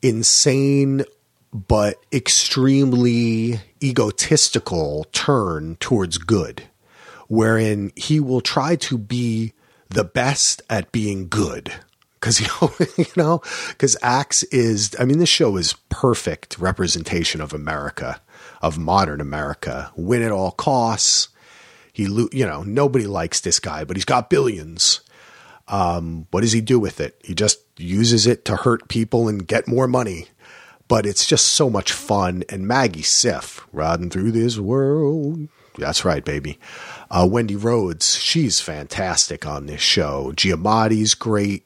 insane 0.01 1.03
but 1.51 1.97
extremely 2.11 3.61
egotistical 3.82 5.05
turn 5.11 5.78
towards 5.78 6.17
good, 6.17 6.63
wherein 7.28 7.91
he 7.95 8.19
will 8.19 8.41
try 8.41 8.76
to 8.76 8.97
be 8.97 9.53
the 9.90 10.04
best 10.04 10.62
at 10.70 10.92
being 10.92 11.28
good. 11.28 11.74
Because 12.20 12.40
you 12.98 13.06
know 13.16 13.42
because 13.70 13.96
Axe 14.02 14.44
is 14.44 14.96
I 15.00 15.06
mean 15.06 15.20
this 15.20 15.30
show 15.30 15.58
is 15.58 15.74
perfect 15.90 16.58
representation 16.58 17.42
of 17.42 17.54
America 17.54 18.22
of 18.62 18.78
modern 18.78 19.22
America. 19.22 19.92
Win 19.96 20.24
at 20.24 20.32
all 20.32 20.52
costs. 20.52 21.30
He 21.94 22.04
you 22.04 22.46
know 22.46 22.64
nobody 22.64 23.06
likes 23.06 23.42
this 23.42 23.60
guy 23.60 23.84
but 23.84 23.96
he's 23.98 24.06
got 24.06 24.30
billions. 24.30 25.02
Um, 25.68 26.28
what 26.32 26.42
does 26.42 26.52
he 26.52 26.62
do 26.62 26.80
with 26.80 27.00
it? 27.00 27.20
He 27.24 27.34
just 27.34 27.60
uses 27.78 28.28
it 28.28 28.46
to 28.46 28.56
hurt 28.56 28.88
people 28.88 29.28
and 29.28 29.48
get 29.48 29.68
more 29.68 29.88
money. 29.88 30.28
But 30.88 31.08
it's 31.08 31.26
just 31.26 31.48
so 31.48 31.70
much 31.70 31.92
fun. 31.92 32.44
And 32.50 32.68
Maggie 32.68 33.02
Siff 33.02 33.66
riding 33.72 34.12
through 34.12 34.32
this 34.32 34.60
world 34.60 35.50
that's 35.78 36.05
right 36.05 36.26
baby 36.26 36.59
uh, 37.11 37.28
Wendy 37.30 37.55
Rhodes 37.55 38.15
she's 38.17 38.59
fantastic 38.59 39.45
on 39.45 39.65
this 39.65 39.82
show 39.82 40.32
Giamatti's 40.36 41.15
great 41.15 41.65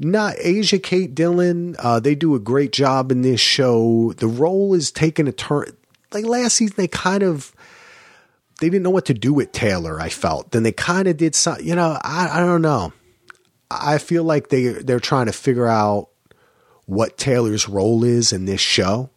not 0.00 0.34
Asia 0.38 0.78
Kate 0.78 1.14
Dillon. 1.14 1.76
Uh, 1.78 2.00
they 2.00 2.14
do 2.14 2.34
a 2.34 2.40
great 2.40 2.72
job 2.72 3.12
in 3.12 3.20
this 3.20 3.40
show. 3.40 4.14
The 4.16 4.26
role 4.26 4.72
is 4.72 4.90
taking 4.90 5.28
a 5.28 5.32
turn. 5.32 5.76
Like 6.10 6.24
last 6.24 6.56
season, 6.56 6.74
they 6.78 6.88
kind 6.88 7.22
of 7.22 7.54
they 8.60 8.70
didn't 8.70 8.82
know 8.82 8.90
what 8.90 9.06
to 9.06 9.14
do 9.14 9.34
with 9.34 9.52
Taylor. 9.52 10.00
I 10.00 10.08
felt 10.08 10.52
then 10.52 10.62
they 10.62 10.72
kind 10.72 11.06
of 11.06 11.18
did 11.18 11.34
some. 11.34 11.58
You 11.60 11.74
know, 11.74 11.98
I 12.02 12.28
I 12.32 12.40
don't 12.40 12.62
know. 12.62 12.94
I 13.70 13.98
feel 13.98 14.24
like 14.24 14.48
they 14.48 14.68
they're 14.68 15.00
trying 15.00 15.26
to 15.26 15.32
figure 15.32 15.66
out 15.68 16.08
what 16.86 17.18
Taylor's 17.18 17.68
role 17.68 18.02
is 18.02 18.32
in 18.32 18.46
this 18.46 18.60
show, 18.60 19.10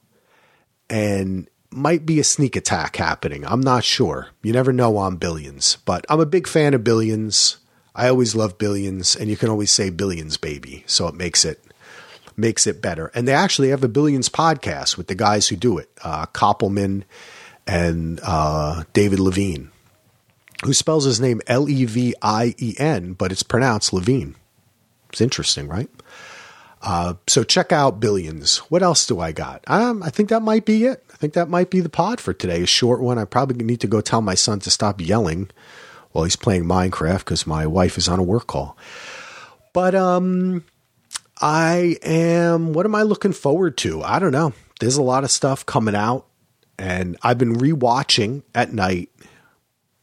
and 0.89 1.49
might 1.73 2.05
be 2.05 2.19
a 2.19 2.23
sneak 2.23 2.55
attack 2.55 2.95
happening. 2.95 3.45
I'm 3.45 3.61
not 3.61 3.83
sure. 3.83 4.29
You 4.41 4.53
never 4.53 4.71
know 4.71 4.97
on 4.97 5.17
Billions, 5.17 5.77
but 5.85 6.05
I'm 6.09 6.19
a 6.19 6.25
big 6.25 6.47
fan 6.47 6.73
of 6.73 6.83
Billions. 6.83 7.57
I 7.95 8.07
always 8.07 8.35
love 8.35 8.57
billions, 8.57 9.15
and 9.15 9.29
you 9.29 9.37
can 9.37 9.49
always 9.49 9.71
say 9.71 9.89
billions, 9.91 10.37
baby. 10.37 10.83
So 10.87 11.07
it 11.07 11.15
makes 11.15 11.45
it 11.45 11.63
makes 12.35 12.65
it 12.65 12.81
better. 12.81 13.11
And 13.13 13.27
they 13.27 13.33
actually 13.33 13.69
have 13.69 13.83
a 13.83 13.87
billions 13.87 14.29
podcast 14.29 14.97
with 14.97 15.07
the 15.07 15.15
guys 15.15 15.47
who 15.47 15.55
do 15.55 15.77
it, 15.77 15.89
uh, 16.03 16.25
Koppelman 16.27 17.03
and 17.67 18.19
uh, 18.23 18.83
David 18.93 19.19
Levine, 19.19 19.71
who 20.65 20.73
spells 20.73 21.05
his 21.05 21.21
name 21.21 21.41
L 21.45 21.69
E 21.69 21.85
V 21.85 22.15
I 22.21 22.55
E 22.57 22.73
N, 22.79 23.13
but 23.13 23.31
it's 23.31 23.43
pronounced 23.43 23.93
Levine. 23.93 24.35
It's 25.09 25.21
interesting, 25.21 25.67
right? 25.67 25.89
Uh, 26.83 27.13
so 27.27 27.45
check 27.45 27.71
out 27.71 28.01
Billions. 28.01 28.57
What 28.69 28.83
else 28.83 29.05
do 29.05 29.21
I 29.21 29.31
got? 29.31 29.63
Um, 29.67 30.03
I 30.03 30.09
think 30.09 30.27
that 30.29 30.41
might 30.41 30.65
be 30.65 30.83
it. 30.83 31.03
I 31.13 31.15
think 31.15 31.33
that 31.33 31.47
might 31.47 31.69
be 31.69 31.79
the 31.79 31.87
pod 31.87 32.19
for 32.19 32.33
today. 32.33 32.63
A 32.63 32.67
short 32.67 32.99
one. 32.99 33.17
I 33.17 33.23
probably 33.23 33.63
need 33.63 33.79
to 33.79 33.87
go 33.87 34.01
tell 34.01 34.21
my 34.21 34.35
son 34.35 34.59
to 34.59 34.69
stop 34.69 34.99
yelling 34.99 35.49
while 36.11 36.25
he's 36.25 36.35
playing 36.35 36.65
Minecraft 36.65 37.19
because 37.19 37.47
my 37.47 37.65
wife 37.65 37.97
is 37.97 38.09
on 38.09 38.19
a 38.19 38.23
work 38.23 38.47
call. 38.47 38.77
But 39.71 39.95
um, 39.95 40.65
I 41.41 41.95
am. 42.03 42.73
What 42.73 42.85
am 42.85 42.95
I 42.95 43.03
looking 43.03 43.31
forward 43.31 43.77
to? 43.77 44.03
I 44.03 44.19
don't 44.19 44.33
know. 44.33 44.51
There's 44.81 44.97
a 44.97 45.01
lot 45.01 45.23
of 45.23 45.31
stuff 45.31 45.65
coming 45.65 45.95
out, 45.95 46.27
and 46.77 47.17
I've 47.23 47.37
been 47.37 47.55
rewatching 47.55 48.43
at 48.53 48.73
night. 48.73 49.09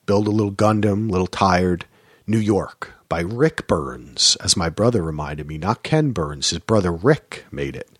Build 0.07 0.27
a 0.27 0.31
little 0.31 0.53
Gundam, 0.53 1.11
little 1.11 1.27
tired. 1.27 1.85
New 2.27 2.39
York 2.39 2.95
by 3.11 3.21
Ric 3.21 3.67
Burns, 3.67 4.37
as 4.43 4.57
my 4.57 4.71
brother 4.71 5.03
reminded 5.03 5.47
me, 5.47 5.59
not 5.59 5.83
Ken 5.83 6.13
Burns. 6.13 6.49
His 6.51 6.61
brother 6.61 6.93
Ric 6.93 7.45
made 7.51 7.77
it. 7.77 7.91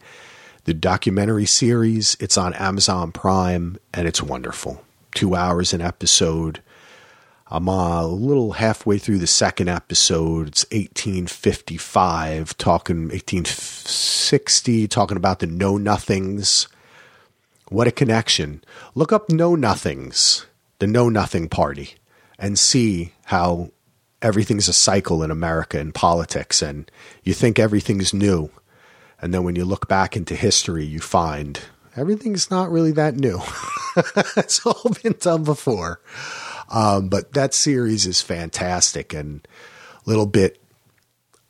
the 0.65 0.75
documentary 0.75 1.47
series. 1.47 2.17
It's 2.21 2.39
on 2.39 2.55
Amazon 2.55 3.13
Prime 3.13 3.79
and 3.93 4.07
it's 4.07 4.23
wonderful. 4.23 4.85
Two 5.13 5.35
hours 5.35 5.73
an 5.73 5.81
episode. 5.81 6.63
I'm 7.49 7.67
a 7.67 8.07
little 8.07 8.53
halfway 8.53 8.99
through 8.99 9.19
the 9.19 9.27
second 9.27 9.69
episode. 9.69 10.49
It's 10.49 10.65
1855, 10.71 12.57
talking 12.57 13.09
1860, 13.09 14.87
talking 14.87 15.17
about 15.17 15.41
the 15.41 15.47
Know 15.49 15.77
Nothings. 15.77 16.69
What 17.69 17.89
a 17.89 17.93
connection. 17.93 18.63
Look 18.95 19.13
up 19.13 19.31
Know 19.31 19.57
Nothings, 19.57 20.47
the 20.79 20.87
Know 20.87 21.09
Nothing 21.09 21.49
Party, 21.49 21.95
and 22.39 22.57
see 22.59 23.15
how 23.25 23.71
everything's 24.23 24.69
a 24.69 24.73
cycle 24.73 25.23
in 25.23 25.31
America 25.31 25.79
in 25.79 25.93
politics. 25.93 26.63
And 26.63 26.91
you 27.25 27.35
think 27.35 27.59
everything's 27.59 28.13
new. 28.13 28.51
And 29.21 29.35
then 29.35 29.45
when 29.45 29.57
you 29.57 29.65
look 29.65 29.89
back 29.89 30.17
into 30.17 30.35
history, 30.35 30.85
you 30.85 31.01
find 31.01 31.61
everything's 31.97 32.51
not 32.51 32.71
really 32.71 32.93
that 32.93 33.17
new. 33.17 33.41
it's 34.37 34.65
all 34.65 34.91
been 35.03 35.15
done 35.19 35.45
before. 35.45 36.01
Um, 36.71 37.09
but 37.09 37.33
that 37.33 37.53
series 37.53 38.07
is 38.07 38.23
fantastic 38.23 39.13
and 39.13 39.47
a 40.07 40.09
little 40.09 40.27
bit. 40.27 40.63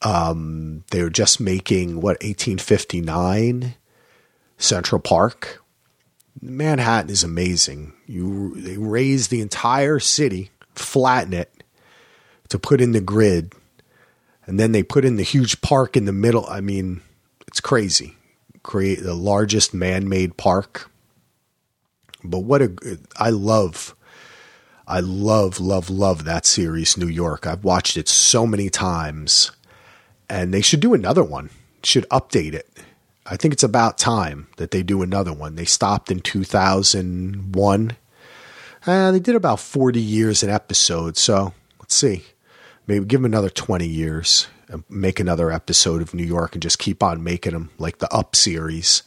Um, 0.02 0.84
they 0.90 1.02
were 1.02 1.10
just 1.10 1.40
making 1.40 1.96
what 1.96 2.22
1859 2.22 3.74
Central 4.56 5.00
Park. 5.00 5.62
Manhattan 6.40 7.10
is 7.10 7.22
amazing. 7.22 7.92
You 8.06 8.58
they 8.58 8.78
raise 8.78 9.28
the 9.28 9.42
entire 9.42 9.98
city, 9.98 10.50
flatten 10.74 11.34
it 11.34 11.59
to 12.50 12.58
put 12.58 12.80
in 12.80 12.92
the 12.92 13.00
grid, 13.00 13.54
and 14.46 14.60
then 14.60 14.72
they 14.72 14.82
put 14.82 15.04
in 15.04 15.16
the 15.16 15.22
huge 15.22 15.60
park 15.60 15.96
in 15.96 16.04
the 16.04 16.12
middle. 16.12 16.46
I 16.48 16.60
mean, 16.60 17.00
it's 17.46 17.60
crazy. 17.60 18.16
Create 18.62 19.02
the 19.02 19.14
largest 19.14 19.72
man-made 19.72 20.36
park. 20.36 20.90
But 22.22 22.40
what 22.40 22.60
a 22.60 22.98
I 23.16 23.30
love 23.30 23.94
I 24.90 24.98
love, 24.98 25.60
love, 25.60 25.88
love 25.88 26.24
that 26.24 26.44
series, 26.44 26.96
New 26.96 27.06
York. 27.06 27.46
I've 27.46 27.62
watched 27.62 27.96
it 27.96 28.08
so 28.08 28.44
many 28.44 28.68
times, 28.68 29.52
and 30.28 30.52
they 30.52 30.62
should 30.62 30.80
do 30.80 30.94
another 30.94 31.22
one. 31.22 31.50
Should 31.84 32.08
update 32.08 32.54
it. 32.54 32.68
I 33.24 33.36
think 33.36 33.54
it's 33.54 33.62
about 33.62 33.98
time 33.98 34.48
that 34.56 34.72
they 34.72 34.82
do 34.82 35.02
another 35.02 35.32
one. 35.32 35.54
They 35.54 35.64
stopped 35.64 36.10
in 36.10 36.18
2001. 36.18 37.96
Uh, 38.84 39.12
they 39.12 39.20
did 39.20 39.36
about 39.36 39.60
40 39.60 40.00
years 40.00 40.42
an 40.42 40.50
episode, 40.50 41.16
so 41.16 41.54
let's 41.78 41.94
see. 41.94 42.24
Maybe 42.86 43.04
give 43.04 43.20
them 43.20 43.26
another 43.26 43.50
20 43.50 43.86
years, 43.86 44.48
and 44.68 44.84
make 44.88 45.20
another 45.20 45.50
episode 45.50 46.02
of 46.02 46.14
New 46.14 46.24
York, 46.24 46.54
and 46.54 46.62
just 46.62 46.78
keep 46.78 47.02
on 47.02 47.22
making 47.22 47.52
them 47.52 47.70
like 47.78 47.98
the 47.98 48.12
Up 48.12 48.34
series. 48.34 49.02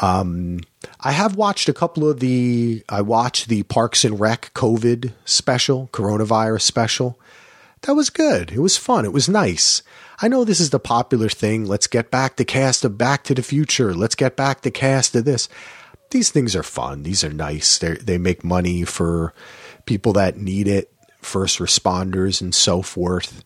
Um, 0.00 0.60
I 1.00 1.12
have 1.12 1.36
watched 1.36 1.68
a 1.68 1.74
couple 1.74 2.08
of 2.08 2.20
the. 2.20 2.82
I 2.88 3.02
watched 3.02 3.48
the 3.48 3.62
Parks 3.64 4.04
and 4.04 4.18
Rec 4.18 4.52
COVID 4.54 5.12
special, 5.24 5.88
coronavirus 5.92 6.62
special. 6.62 7.18
That 7.82 7.94
was 7.94 8.10
good. 8.10 8.50
It 8.52 8.60
was 8.60 8.76
fun. 8.76 9.04
It 9.04 9.12
was 9.12 9.28
nice. 9.28 9.82
I 10.20 10.28
know 10.28 10.44
this 10.44 10.60
is 10.60 10.70
the 10.70 10.80
popular 10.80 11.28
thing. 11.28 11.66
Let's 11.66 11.86
get 11.86 12.10
back 12.10 12.36
the 12.36 12.44
cast 12.44 12.84
of 12.84 12.96
Back 12.96 13.24
to 13.24 13.34
the 13.34 13.42
Future. 13.42 13.92
Let's 13.94 14.14
get 14.14 14.36
back 14.36 14.62
the 14.62 14.70
cast 14.70 15.14
of 15.14 15.24
this. 15.24 15.48
These 16.10 16.30
things 16.30 16.56
are 16.56 16.62
fun. 16.62 17.02
These 17.02 17.24
are 17.24 17.32
nice. 17.32 17.78
They 17.78 17.94
they 17.94 18.18
make 18.18 18.44
money 18.44 18.84
for 18.84 19.34
people 19.86 20.12
that 20.14 20.38
need 20.38 20.66
it, 20.66 20.92
first 21.24 21.58
responders 21.58 22.40
and 22.40 22.54
so 22.54 22.82
forth. 22.82 23.44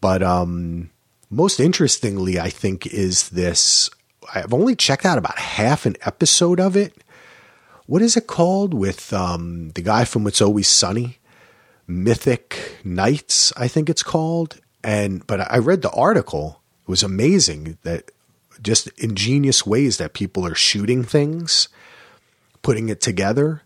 But 0.00 0.22
um, 0.22 0.90
most 1.30 1.60
interestingly, 1.60 2.38
I 2.38 2.50
think 2.50 2.86
is 2.86 3.30
this 3.30 3.90
I've 4.34 4.54
only 4.54 4.76
checked 4.76 5.04
out 5.04 5.18
about 5.18 5.38
half 5.38 5.86
an 5.86 5.96
episode 6.02 6.60
of 6.60 6.76
it. 6.76 6.94
What 7.86 8.02
is 8.02 8.16
it 8.16 8.26
called 8.26 8.72
with 8.72 9.12
um, 9.12 9.70
the 9.70 9.82
guy 9.82 10.04
from 10.04 10.26
It's 10.26 10.40
Always 10.40 10.68
Sunny? 10.68 11.18
Mythic 11.86 12.78
Knights, 12.84 13.52
I 13.56 13.68
think 13.68 13.90
it's 13.90 14.02
called. 14.02 14.60
And 14.84 15.26
but 15.26 15.40
I 15.52 15.58
read 15.58 15.82
the 15.82 15.90
article. 15.90 16.62
It 16.82 16.90
was 16.90 17.02
amazing 17.02 17.78
that 17.82 18.10
just 18.62 18.88
ingenious 18.98 19.66
ways 19.66 19.98
that 19.98 20.14
people 20.14 20.46
are 20.46 20.54
shooting 20.54 21.02
things, 21.04 21.68
putting 22.62 22.88
it 22.88 23.00
together. 23.00 23.62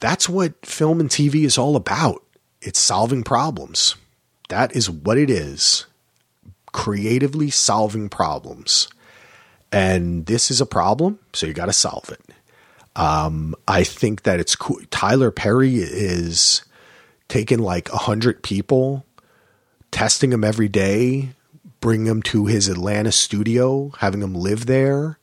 That's 0.00 0.28
what 0.28 0.64
film 0.64 1.00
and 1.00 1.10
TV 1.10 1.44
is 1.44 1.58
all 1.58 1.76
about. 1.76 2.22
It's 2.62 2.78
solving 2.78 3.22
problems. 3.22 3.96
That 4.48 4.74
is 4.74 4.90
what 4.90 5.18
it 5.18 5.30
is. 5.30 5.86
Creatively 6.72 7.50
solving 7.50 8.08
problems 8.08 8.88
and 9.72 10.26
this 10.26 10.50
is 10.50 10.60
a 10.60 10.66
problem, 10.66 11.18
so 11.32 11.46
you 11.46 11.52
got 11.52 11.66
to 11.66 11.72
solve 11.72 12.10
it. 12.10 12.20
Um, 12.94 13.54
I 13.68 13.84
think 13.84 14.22
that 14.22 14.40
it's 14.40 14.56
cool. 14.56 14.78
Tyler 14.90 15.30
Perry 15.30 15.76
is 15.76 16.62
taking 17.28 17.58
like 17.58 17.92
a 17.92 17.98
hundred 17.98 18.42
people, 18.42 19.04
testing 19.90 20.30
them 20.30 20.44
every 20.44 20.68
day, 20.68 21.30
bring 21.80 22.04
them 22.04 22.22
to 22.22 22.46
his 22.46 22.68
Atlanta 22.68 23.12
studio, 23.12 23.92
having 23.98 24.20
them 24.20 24.34
live 24.34 24.66
there 24.66 25.18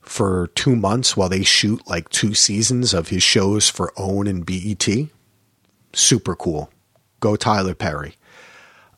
for 0.00 0.48
two 0.54 0.74
months 0.74 1.16
while 1.16 1.28
they 1.28 1.44
shoot 1.44 1.86
like 1.86 2.08
two 2.08 2.34
seasons 2.34 2.92
of 2.92 3.08
his 3.08 3.22
shows 3.22 3.70
for 3.70 3.92
OWN 3.96 4.26
and 4.26 4.44
BET. 4.44 4.88
Super 5.94 6.34
cool. 6.34 6.70
Go 7.20 7.36
Tyler 7.36 7.74
Perry. 7.74 8.16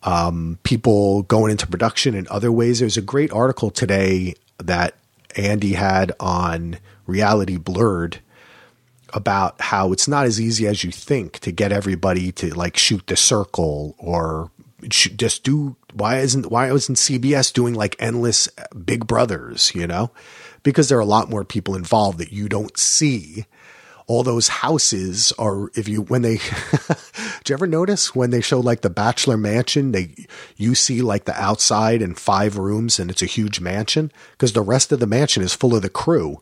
Um, 0.02 0.58
people 0.62 1.22
going 1.22 1.50
into 1.50 1.66
production 1.66 2.14
in 2.14 2.26
other 2.30 2.52
ways. 2.52 2.80
There's 2.80 2.96
a 2.96 3.02
great 3.02 3.32
article 3.32 3.70
today 3.70 4.34
that 4.58 4.94
Andy 5.36 5.74
had 5.74 6.12
on 6.20 6.78
Reality 7.06 7.56
Blurred 7.56 8.20
about 9.12 9.60
how 9.60 9.92
it's 9.92 10.08
not 10.08 10.26
as 10.26 10.40
easy 10.40 10.66
as 10.66 10.84
you 10.84 10.90
think 10.90 11.38
to 11.40 11.52
get 11.52 11.72
everybody 11.72 12.32
to 12.32 12.52
like 12.54 12.76
shoot 12.76 13.06
the 13.06 13.16
circle 13.16 13.94
or 13.98 14.50
just 14.88 15.42
do 15.42 15.76
why 15.94 16.18
isn't 16.18 16.50
why 16.50 16.70
isn't 16.70 16.96
CBS 16.96 17.52
doing 17.52 17.74
like 17.74 17.96
endless 17.98 18.48
Big 18.84 19.06
Brothers, 19.06 19.72
you 19.74 19.86
know? 19.86 20.10
Because 20.62 20.88
there 20.88 20.98
are 20.98 21.02
a 21.02 21.06
lot 21.06 21.30
more 21.30 21.44
people 21.44 21.74
involved 21.74 22.18
that 22.18 22.32
you 22.32 22.48
don't 22.48 22.76
see 22.76 23.46
all 24.06 24.22
those 24.22 24.48
houses 24.48 25.32
are 25.38 25.70
if 25.74 25.88
you 25.88 26.02
when 26.02 26.22
they 26.22 26.36
do 27.44 27.52
you 27.52 27.54
ever 27.54 27.66
notice 27.66 28.14
when 28.14 28.30
they 28.30 28.40
show 28.40 28.60
like 28.60 28.82
the 28.82 28.90
bachelor 28.90 29.36
mansion 29.36 29.92
they 29.92 30.14
you 30.56 30.74
see 30.74 31.02
like 31.02 31.24
the 31.24 31.40
outside 31.40 32.02
and 32.02 32.18
five 32.18 32.56
rooms 32.56 32.98
and 32.98 33.10
it's 33.10 33.22
a 33.22 33.26
huge 33.26 33.60
mansion? 33.60 34.12
Because 34.32 34.52
the 34.52 34.62
rest 34.62 34.92
of 34.92 35.00
the 35.00 35.06
mansion 35.06 35.42
is 35.42 35.54
full 35.54 35.74
of 35.74 35.82
the 35.82 35.88
crew. 35.88 36.38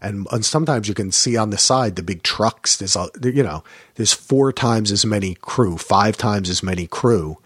And, 0.00 0.26
and 0.32 0.44
sometimes 0.44 0.86
you 0.86 0.94
can 0.94 1.12
see 1.12 1.36
on 1.36 1.50
the 1.50 1.56
side 1.56 1.96
the 1.96 2.02
big 2.02 2.22
trucks 2.22 2.76
there's 2.76 2.96
a 2.96 3.08
you 3.22 3.42
know 3.42 3.62
there's 3.94 4.12
four 4.12 4.52
times 4.52 4.90
as 4.90 5.06
many 5.06 5.36
crew 5.36 5.78
five 5.78 6.16
times 6.16 6.50
as 6.50 6.62
many 6.62 6.86
crew 6.86 7.38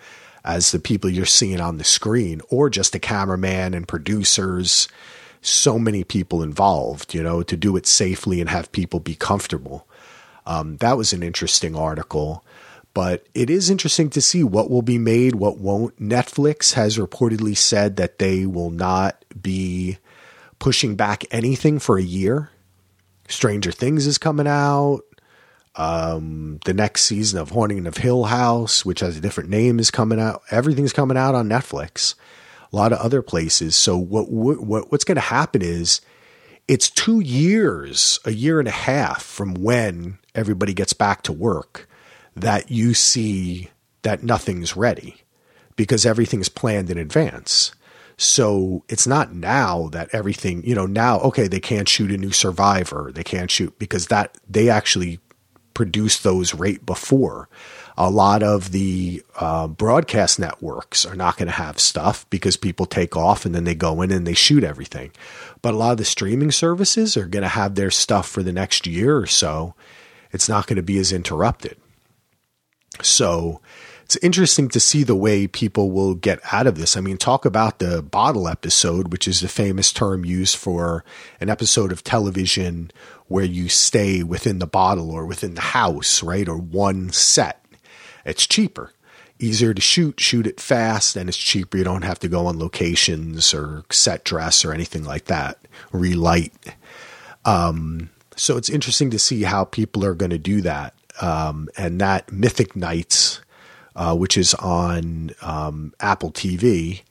as 0.44 0.72
the 0.72 0.78
people 0.78 1.10
you're 1.10 1.26
seeing 1.26 1.60
on 1.60 1.76
the 1.76 1.84
screen 1.84 2.40
or 2.48 2.70
just 2.70 2.94
a 2.94 2.98
cameraman 2.98 3.74
and 3.74 3.86
producers 3.86 4.88
so 5.40 5.78
many 5.78 6.04
people 6.04 6.42
involved, 6.42 7.14
you 7.14 7.22
know, 7.22 7.42
to 7.42 7.56
do 7.56 7.76
it 7.76 7.86
safely 7.86 8.40
and 8.40 8.50
have 8.50 8.72
people 8.72 9.00
be 9.00 9.14
comfortable. 9.14 9.86
Um, 10.46 10.76
that 10.78 10.96
was 10.96 11.12
an 11.12 11.22
interesting 11.22 11.76
article. 11.76 12.44
But 12.94 13.26
it 13.34 13.48
is 13.48 13.70
interesting 13.70 14.10
to 14.10 14.20
see 14.20 14.42
what 14.42 14.70
will 14.70 14.82
be 14.82 14.98
made, 14.98 15.36
what 15.36 15.58
won't. 15.58 16.00
Netflix 16.00 16.72
has 16.72 16.98
reportedly 16.98 17.56
said 17.56 17.96
that 17.96 18.18
they 18.18 18.46
will 18.46 18.70
not 18.70 19.24
be 19.40 19.98
pushing 20.58 20.96
back 20.96 21.24
anything 21.30 21.78
for 21.78 21.98
a 21.98 22.02
year. 22.02 22.50
Stranger 23.28 23.70
Things 23.70 24.06
is 24.06 24.18
coming 24.18 24.48
out. 24.48 25.02
Um, 25.76 26.58
the 26.64 26.74
next 26.74 27.02
season 27.02 27.38
of 27.38 27.50
Haunting 27.50 27.86
of 27.86 27.98
Hill 27.98 28.24
House, 28.24 28.84
which 28.84 28.98
has 28.98 29.16
a 29.16 29.20
different 29.20 29.50
name, 29.50 29.78
is 29.78 29.92
coming 29.92 30.18
out. 30.18 30.42
Everything's 30.50 30.92
coming 30.92 31.16
out 31.16 31.36
on 31.36 31.48
Netflix 31.48 32.14
a 32.72 32.76
lot 32.76 32.92
of 32.92 32.98
other 32.98 33.22
places. 33.22 33.76
So 33.76 33.96
what, 33.96 34.30
what 34.30 34.90
what's 34.90 35.04
going 35.04 35.16
to 35.16 35.20
happen 35.20 35.62
is 35.62 36.00
it's 36.66 36.90
two 36.90 37.20
years, 37.20 38.20
a 38.24 38.32
year 38.32 38.58
and 38.58 38.68
a 38.68 38.72
half 38.72 39.22
from 39.22 39.54
when 39.54 40.18
everybody 40.34 40.74
gets 40.74 40.92
back 40.92 41.22
to 41.22 41.32
work 41.32 41.88
that 42.36 42.70
you 42.70 42.94
see 42.94 43.70
that 44.02 44.22
nothing's 44.22 44.76
ready 44.76 45.16
because 45.76 46.04
everything's 46.04 46.48
planned 46.48 46.90
in 46.90 46.98
advance. 46.98 47.72
So 48.18 48.84
it's 48.88 49.06
not 49.06 49.32
now 49.32 49.88
that 49.92 50.10
everything, 50.12 50.64
you 50.64 50.74
know, 50.74 50.86
now, 50.86 51.20
okay, 51.20 51.46
they 51.46 51.60
can't 51.60 51.88
shoot 51.88 52.10
a 52.10 52.18
new 52.18 52.32
survivor. 52.32 53.12
They 53.14 53.22
can't 53.22 53.50
shoot 53.50 53.78
because 53.78 54.08
that 54.08 54.36
they 54.48 54.68
actually 54.68 55.20
produced 55.72 56.24
those 56.24 56.52
right 56.52 56.84
before 56.84 57.48
a 58.00 58.08
lot 58.08 58.44
of 58.44 58.70
the 58.70 59.24
uh, 59.36 59.66
broadcast 59.66 60.38
networks 60.38 61.04
are 61.04 61.16
not 61.16 61.36
going 61.36 61.48
to 61.48 61.52
have 61.52 61.80
stuff 61.80 62.24
because 62.30 62.56
people 62.56 62.86
take 62.86 63.16
off 63.16 63.44
and 63.44 63.52
then 63.52 63.64
they 63.64 63.74
go 63.74 64.00
in 64.02 64.12
and 64.12 64.24
they 64.24 64.34
shoot 64.34 64.62
everything. 64.62 65.10
But 65.62 65.74
a 65.74 65.76
lot 65.76 65.90
of 65.90 65.98
the 65.98 66.04
streaming 66.04 66.52
services 66.52 67.16
are 67.16 67.26
going 67.26 67.42
to 67.42 67.48
have 67.48 67.74
their 67.74 67.90
stuff 67.90 68.28
for 68.28 68.44
the 68.44 68.52
next 68.52 68.86
year 68.86 69.18
or 69.18 69.26
so. 69.26 69.74
It's 70.30 70.48
not 70.48 70.68
going 70.68 70.76
to 70.76 70.82
be 70.82 70.98
as 70.98 71.10
interrupted. 71.10 71.76
So 73.02 73.60
it's 74.04 74.16
interesting 74.22 74.68
to 74.68 74.80
see 74.80 75.02
the 75.02 75.16
way 75.16 75.48
people 75.48 75.90
will 75.90 76.14
get 76.14 76.38
out 76.52 76.68
of 76.68 76.78
this. 76.78 76.96
I 76.96 77.00
mean, 77.00 77.16
talk 77.16 77.44
about 77.44 77.80
the 77.80 78.00
bottle 78.00 78.46
episode, 78.46 79.10
which 79.10 79.26
is 79.26 79.40
the 79.40 79.48
famous 79.48 79.92
term 79.92 80.24
used 80.24 80.54
for 80.54 81.04
an 81.40 81.50
episode 81.50 81.90
of 81.90 82.04
television 82.04 82.92
where 83.26 83.44
you 83.44 83.68
stay 83.68 84.22
within 84.22 84.60
the 84.60 84.68
bottle 84.68 85.10
or 85.10 85.26
within 85.26 85.54
the 85.54 85.60
house, 85.62 86.22
right? 86.22 86.48
Or 86.48 86.56
one 86.56 87.10
set. 87.10 87.64
It's 88.28 88.46
cheaper, 88.46 88.92
easier 89.38 89.74
to 89.74 89.80
shoot, 89.80 90.20
shoot 90.20 90.46
it 90.46 90.60
fast, 90.60 91.16
and 91.16 91.28
it's 91.28 91.38
cheaper. 91.38 91.78
You 91.78 91.84
don't 91.84 92.02
have 92.02 92.18
to 92.20 92.28
go 92.28 92.46
on 92.46 92.58
locations 92.58 93.52
or 93.54 93.84
set 93.90 94.24
dress 94.24 94.64
or 94.64 94.72
anything 94.72 95.04
like 95.04 95.24
that, 95.26 95.58
relight. 95.92 96.52
Um, 97.44 98.10
so 98.36 98.56
it's 98.56 98.70
interesting 98.70 99.10
to 99.10 99.18
see 99.18 99.42
how 99.42 99.64
people 99.64 100.04
are 100.04 100.14
going 100.14 100.30
to 100.30 100.38
do 100.38 100.60
that. 100.60 100.94
Um, 101.20 101.68
and 101.76 102.00
that 102.00 102.30
Mythic 102.30 102.76
Nights 102.76 103.40
uh, 103.98 104.14
which 104.14 104.38
is 104.38 104.54
on 104.54 105.32
um, 105.42 105.92
Apple 105.98 106.30
TV, 106.30 107.02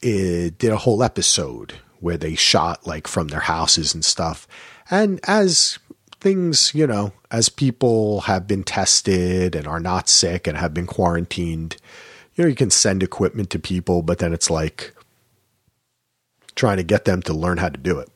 it 0.00 0.56
did 0.58 0.70
a 0.70 0.76
whole 0.76 1.02
episode 1.02 1.74
where 1.98 2.16
they 2.16 2.36
shot 2.36 2.86
like 2.86 3.08
from 3.08 3.28
their 3.28 3.40
houses 3.40 3.92
and 3.92 4.04
stuff. 4.04 4.46
And 4.90 5.18
as 5.24 5.80
things, 6.20 6.74
you 6.74 6.86
know, 6.86 7.12
as 7.30 7.48
people 7.48 8.22
have 8.22 8.46
been 8.46 8.62
tested 8.62 9.54
and 9.54 9.66
are 9.66 9.80
not 9.80 10.08
sick 10.08 10.46
and 10.46 10.56
have 10.56 10.74
been 10.74 10.86
quarantined, 10.86 11.76
you 12.34 12.44
know, 12.44 12.48
you 12.48 12.54
can 12.54 12.70
send 12.70 13.02
equipment 13.02 13.50
to 13.50 13.58
people, 13.58 14.02
but 14.02 14.18
then 14.18 14.32
it's 14.32 14.50
like 14.50 14.94
trying 16.54 16.76
to 16.76 16.82
get 16.82 17.04
them 17.04 17.22
to 17.22 17.32
learn 17.32 17.58
how 17.58 17.68
to 17.68 17.78
do 17.78 17.98
it. 17.98 18.08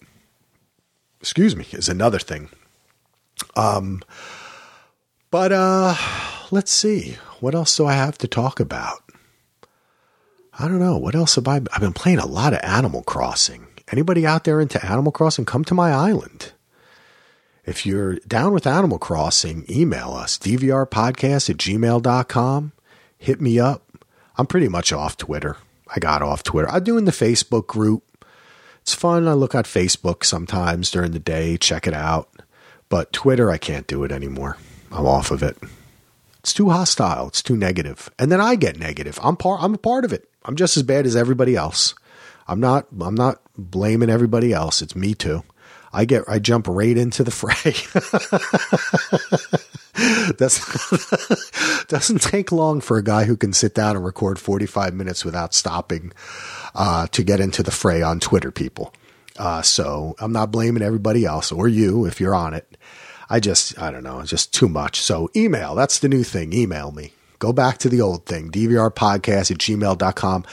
Excuse 1.20 1.57
me, 1.57 1.66
is 1.72 1.88
another 1.88 2.18
thing. 2.18 2.50
Um, 3.57 4.02
but 5.30 5.52
uh, 5.52 5.94
let's 6.50 6.70
see 6.70 7.16
what 7.40 7.55
else 7.55 7.76
do 7.76 7.86
I 7.86 7.92
have 7.92 8.16
to 8.18 8.28
talk 8.28 8.61
about? 8.61 9.02
I 10.59 10.68
don't 10.68 10.78
know. 10.78 10.96
What 10.96 11.14
else 11.14 11.34
have 11.34 11.48
I? 11.48 11.57
I've 11.57 11.80
been 11.80 11.92
playing 11.92 12.18
a 12.18 12.26
lot 12.26 12.52
of 12.52 12.61
Animal 12.62 13.02
Crossing. 13.02 13.66
Anybody 13.90 14.24
out 14.24 14.44
there 14.44 14.61
into 14.61 14.84
Animal 14.84 15.12
Crossing? 15.12 15.44
Come 15.44 15.64
to 15.64 15.74
my 15.74 15.90
island. 15.90 16.52
If 17.67 17.87
you're 17.87 18.17
down 18.27 18.53
with 18.53 18.67
Animal 18.67 18.99
Crossing, 18.99 19.65
email 19.71 20.12
us, 20.12 20.39
dvrpodcast 20.39 21.51
at 21.51 21.57
gmail.com. 21.57 22.73
Hit 23.17 23.41
me 23.41 23.59
up. 23.59 23.83
I'm 24.37 24.47
pretty 24.47 24.69
much 24.69 24.93
off 24.93 25.17
Twitter. 25.17 25.57
I 25.89 25.99
got 25.99 26.23
off 26.23 26.43
Twitter. 26.43 26.69
I'm 26.69 26.85
doing 26.85 27.05
the 27.05 27.12
Facebook 27.12 27.67
group. 27.67 28.03
It's 28.83 28.93
fun. 28.93 29.27
I 29.27 29.33
look 29.33 29.55
at 29.55 29.65
Facebook 29.65 30.25
sometimes 30.25 30.91
during 30.91 31.12
the 31.12 31.19
day, 31.19 31.57
check 31.57 31.87
it 31.87 31.95
out. 31.95 32.29
But 32.91 33.12
Twitter, 33.12 33.51
I 33.51 33.57
can't 33.57 33.87
do 33.87 34.05
it 34.05 34.12
anymore. 34.12 34.59
I'm 34.93 35.07
off 35.07 35.31
of 35.31 35.43
it. 35.43 35.57
It's 36.41 36.53
too 36.53 36.69
hostile. 36.69 37.29
It's 37.29 37.43
too 37.43 37.57
negative. 37.57 38.11
And 38.19 38.31
then 38.31 38.41
I 38.41 38.57
get 38.57 38.79
negative. 38.79 39.19
I'm 39.23 39.37
part 39.37 39.62
I'm 39.62 39.75
a 39.75 39.79
part 39.79 40.05
of 40.05 40.12
it. 40.12 40.29
I'm 40.45 40.57
just 40.57 40.77
as 40.77 40.83
bad 40.83 41.07
as 41.07 41.17
everybody 41.17 41.57
else. 41.57 41.95
I'm 42.47 42.61
not 42.61 42.87
I'm 43.01 43.15
not 43.15 43.41
blaming 43.57 44.11
everybody 44.11 44.53
else. 44.53 44.83
It's 44.83 44.95
me 44.95 45.15
too. 45.15 45.43
I 45.95 46.05
get 46.05 46.24
I 46.28 46.38
jump 46.38 46.66
right 46.68 46.97
into 46.97 47.24
the 47.24 47.30
fray. 47.30 47.74
That's, 50.38 51.84
doesn't 51.86 52.20
take 52.20 52.51
long 52.51 52.80
for 52.80 52.99
a 52.99 53.05
guy 53.05 53.24
who 53.24 53.36
can 53.36 53.53
sit 53.53 53.74
down 53.74 53.95
and 53.97 54.05
record 54.05 54.38
45 54.38 54.92
minutes 54.92 55.24
without 55.24 55.55
stopping 55.55 56.12
uh, 56.74 57.07
to 57.09 57.22
get 57.22 57.40
into 57.40 57.62
the 57.62 57.70
fray 57.70 58.03
on 58.03 58.18
Twitter, 58.18 58.51
people. 58.51 58.92
Uh, 59.36 59.62
so 59.62 60.16
I'm 60.18 60.32
not 60.32 60.51
blaming 60.51 60.82
everybody 60.82 61.24
else 61.24 61.53
or 61.53 61.68
you 61.68 62.07
if 62.07 62.20
you're 62.20 62.34
on 62.34 62.55
it. 62.55 62.76
I 63.30 63.40
just, 63.40 63.80
I 63.80 63.90
don't 63.90 64.03
know, 64.03 64.20
it's 64.20 64.30
just 64.30 64.53
too 64.53 64.68
much. 64.68 65.01
So 65.01 65.30
email, 65.34 65.74
that's 65.74 66.01
the 66.01 66.09
new 66.09 66.24
thing. 66.24 66.53
Email 66.53 66.90
me. 66.92 67.12
Go 67.38 67.53
back 67.53 67.78
to 67.78 67.88
the 67.88 68.01
old 68.01 68.26
thing, 68.26 68.51
dvrpodcast 68.51 69.51
at 69.51 69.59
gmail.com. 69.59 70.45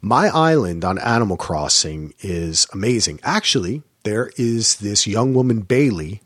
My 0.00 0.28
island 0.28 0.84
on 0.84 0.98
Animal 0.98 1.36
Crossing 1.36 2.14
is 2.20 2.66
amazing. 2.72 3.20
Actually, 3.22 3.82
there 4.02 4.30
is 4.36 4.76
this 4.76 5.06
young 5.06 5.34
woman, 5.34 5.60
Bailey, 5.60 6.22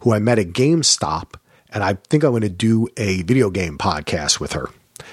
who 0.00 0.12
I 0.12 0.18
met 0.18 0.38
at 0.38 0.48
GameStop, 0.48 1.34
and 1.70 1.84
I 1.84 1.94
think 2.08 2.24
I'm 2.24 2.30
going 2.30 2.42
to 2.42 2.48
do 2.48 2.88
a 2.96 3.22
video 3.22 3.50
game 3.50 3.78
podcast 3.78 4.40
with 4.40 4.52
her. 4.52 4.68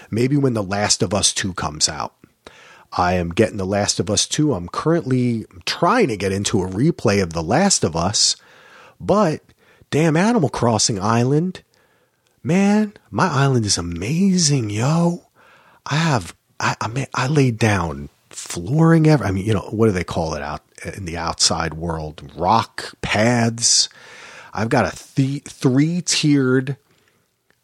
Maybe 0.09 0.37
when 0.37 0.53
The 0.53 0.63
Last 0.63 1.03
of 1.03 1.13
Us 1.13 1.33
2 1.33 1.53
comes 1.53 1.87
out. 1.87 2.13
I 2.91 3.13
am 3.13 3.29
getting 3.29 3.57
The 3.57 3.65
Last 3.65 3.99
of 3.99 4.09
Us 4.09 4.27
2. 4.27 4.53
I'm 4.53 4.69
currently 4.69 5.45
trying 5.65 6.07
to 6.07 6.17
get 6.17 6.31
into 6.31 6.63
a 6.63 6.67
replay 6.67 7.21
of 7.21 7.33
The 7.33 7.43
Last 7.43 7.83
of 7.83 7.95
Us, 7.95 8.35
but 8.99 9.41
damn 9.91 10.17
Animal 10.17 10.49
Crossing 10.49 10.99
island. 10.99 11.61
Man, 12.43 12.93
my 13.11 13.27
island 13.27 13.65
is 13.65 13.77
amazing, 13.77 14.69
yo. 14.69 15.25
I 15.85 15.95
have, 15.95 16.35
I, 16.59 16.75
I 16.79 16.87
mean, 16.87 17.07
I 17.13 17.27
laid 17.27 17.59
down 17.59 18.09
flooring 18.29 19.05
ever. 19.07 19.25
I 19.25 19.31
mean, 19.31 19.45
you 19.45 19.53
know, 19.53 19.67
what 19.69 19.87
do 19.87 19.91
they 19.91 20.03
call 20.03 20.33
it 20.33 20.41
out 20.41 20.63
in 20.83 21.05
the 21.05 21.17
outside 21.17 21.73
world? 21.73 22.31
Rock 22.35 22.93
paths. 23.01 23.89
I've 24.53 24.69
got 24.69 24.93
a 24.93 25.15
th- 25.15 25.43
three 25.43 26.01
tiered 26.01 26.77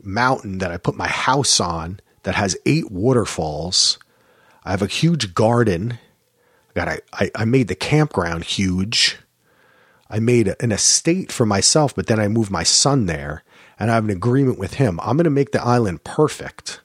mountain 0.02 0.60
that 0.60 0.72
I 0.72 0.78
put 0.78 0.96
my 0.96 1.08
house 1.08 1.60
on 1.60 2.00
that 2.24 2.36
has 2.36 2.58
eight 2.66 2.92
waterfalls. 2.92 3.98
I 4.64 4.72
have 4.72 4.82
a 4.82 4.88
huge 4.88 5.34
garden. 5.34 6.00
I 6.76 7.00
I, 7.14 7.32
I 7.36 7.46
made 7.46 7.68
the 7.68 7.76
campground 7.76 8.44
huge. 8.44 9.18
I 10.10 10.20
made 10.20 10.56
an 10.60 10.72
estate 10.72 11.32
for 11.32 11.46
myself, 11.46 11.96
but 11.96 12.08
then 12.08 12.20
I 12.20 12.28
moved 12.28 12.52
my 12.52 12.64
son 12.64 13.08
there 13.08 13.44
and 13.80 13.90
I 13.90 13.96
have 13.96 14.04
an 14.04 14.12
agreement 14.12 14.60
with 14.60 14.76
him. 14.76 15.00
I'm 15.02 15.18
going 15.18 15.24
to 15.24 15.32
make 15.32 15.52
the 15.52 15.64
island 15.64 16.04
perfect. 16.04 16.82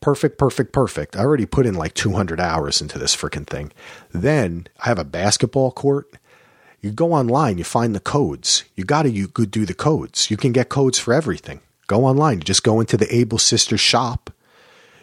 Perfect, 0.00 0.38
perfect, 0.38 0.72
perfect. 0.72 1.16
I 1.16 1.20
already 1.20 1.44
put 1.46 1.66
in 1.66 1.74
like 1.74 1.92
200 1.92 2.40
hours 2.40 2.80
into 2.80 2.98
this 2.98 3.14
freaking 3.14 3.46
thing. 3.46 3.70
Then 4.12 4.66
I 4.82 4.88
have 4.88 4.98
a 4.98 5.04
basketball 5.04 5.72
court. 5.72 6.10
You 6.80 6.90
go 6.90 7.12
online, 7.12 7.58
you 7.58 7.64
find 7.64 7.94
the 7.94 8.00
codes. 8.00 8.64
You 8.74 8.84
got 8.84 9.02
to 9.02 9.10
you 9.10 9.28
could 9.28 9.50
do 9.50 9.66
the 9.66 9.74
codes. 9.74 10.30
You 10.30 10.38
can 10.38 10.52
get 10.52 10.70
codes 10.70 10.98
for 10.98 11.12
everything. 11.12 11.60
Go 11.86 12.06
online. 12.06 12.38
You 12.38 12.44
just 12.44 12.62
go 12.62 12.80
into 12.80 12.96
the 12.96 13.14
Able 13.14 13.38
Sisters 13.38 13.80
shop. 13.80 14.30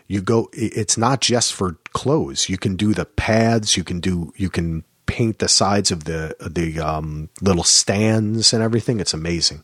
You 0.08 0.22
go 0.22 0.50
it's 0.54 0.98
not 0.98 1.22
just 1.22 1.54
for 1.54 1.78
clothes. 1.94 2.50
You 2.50 2.58
can 2.58 2.76
do 2.76 2.96
the 2.96 3.06
pads, 3.06 3.78
you 3.78 3.84
can 3.84 4.00
do 4.00 4.34
you 4.36 4.50
can 4.50 4.84
paint 5.06 5.40
the 5.40 5.48
sides 5.48 5.92
of 5.92 6.06
the 6.06 6.36
the 6.40 6.80
um, 6.80 7.30
little 7.42 7.64
stands 7.64 8.54
and 8.54 8.64
everything. 8.64 9.00
It's 9.00 9.14
amazing. 9.14 9.64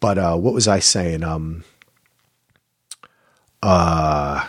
But 0.00 0.18
uh, 0.18 0.36
what 0.36 0.54
was 0.54 0.68
I 0.68 0.80
saying? 0.80 1.22
Um, 1.22 1.64
uh, 3.62 4.46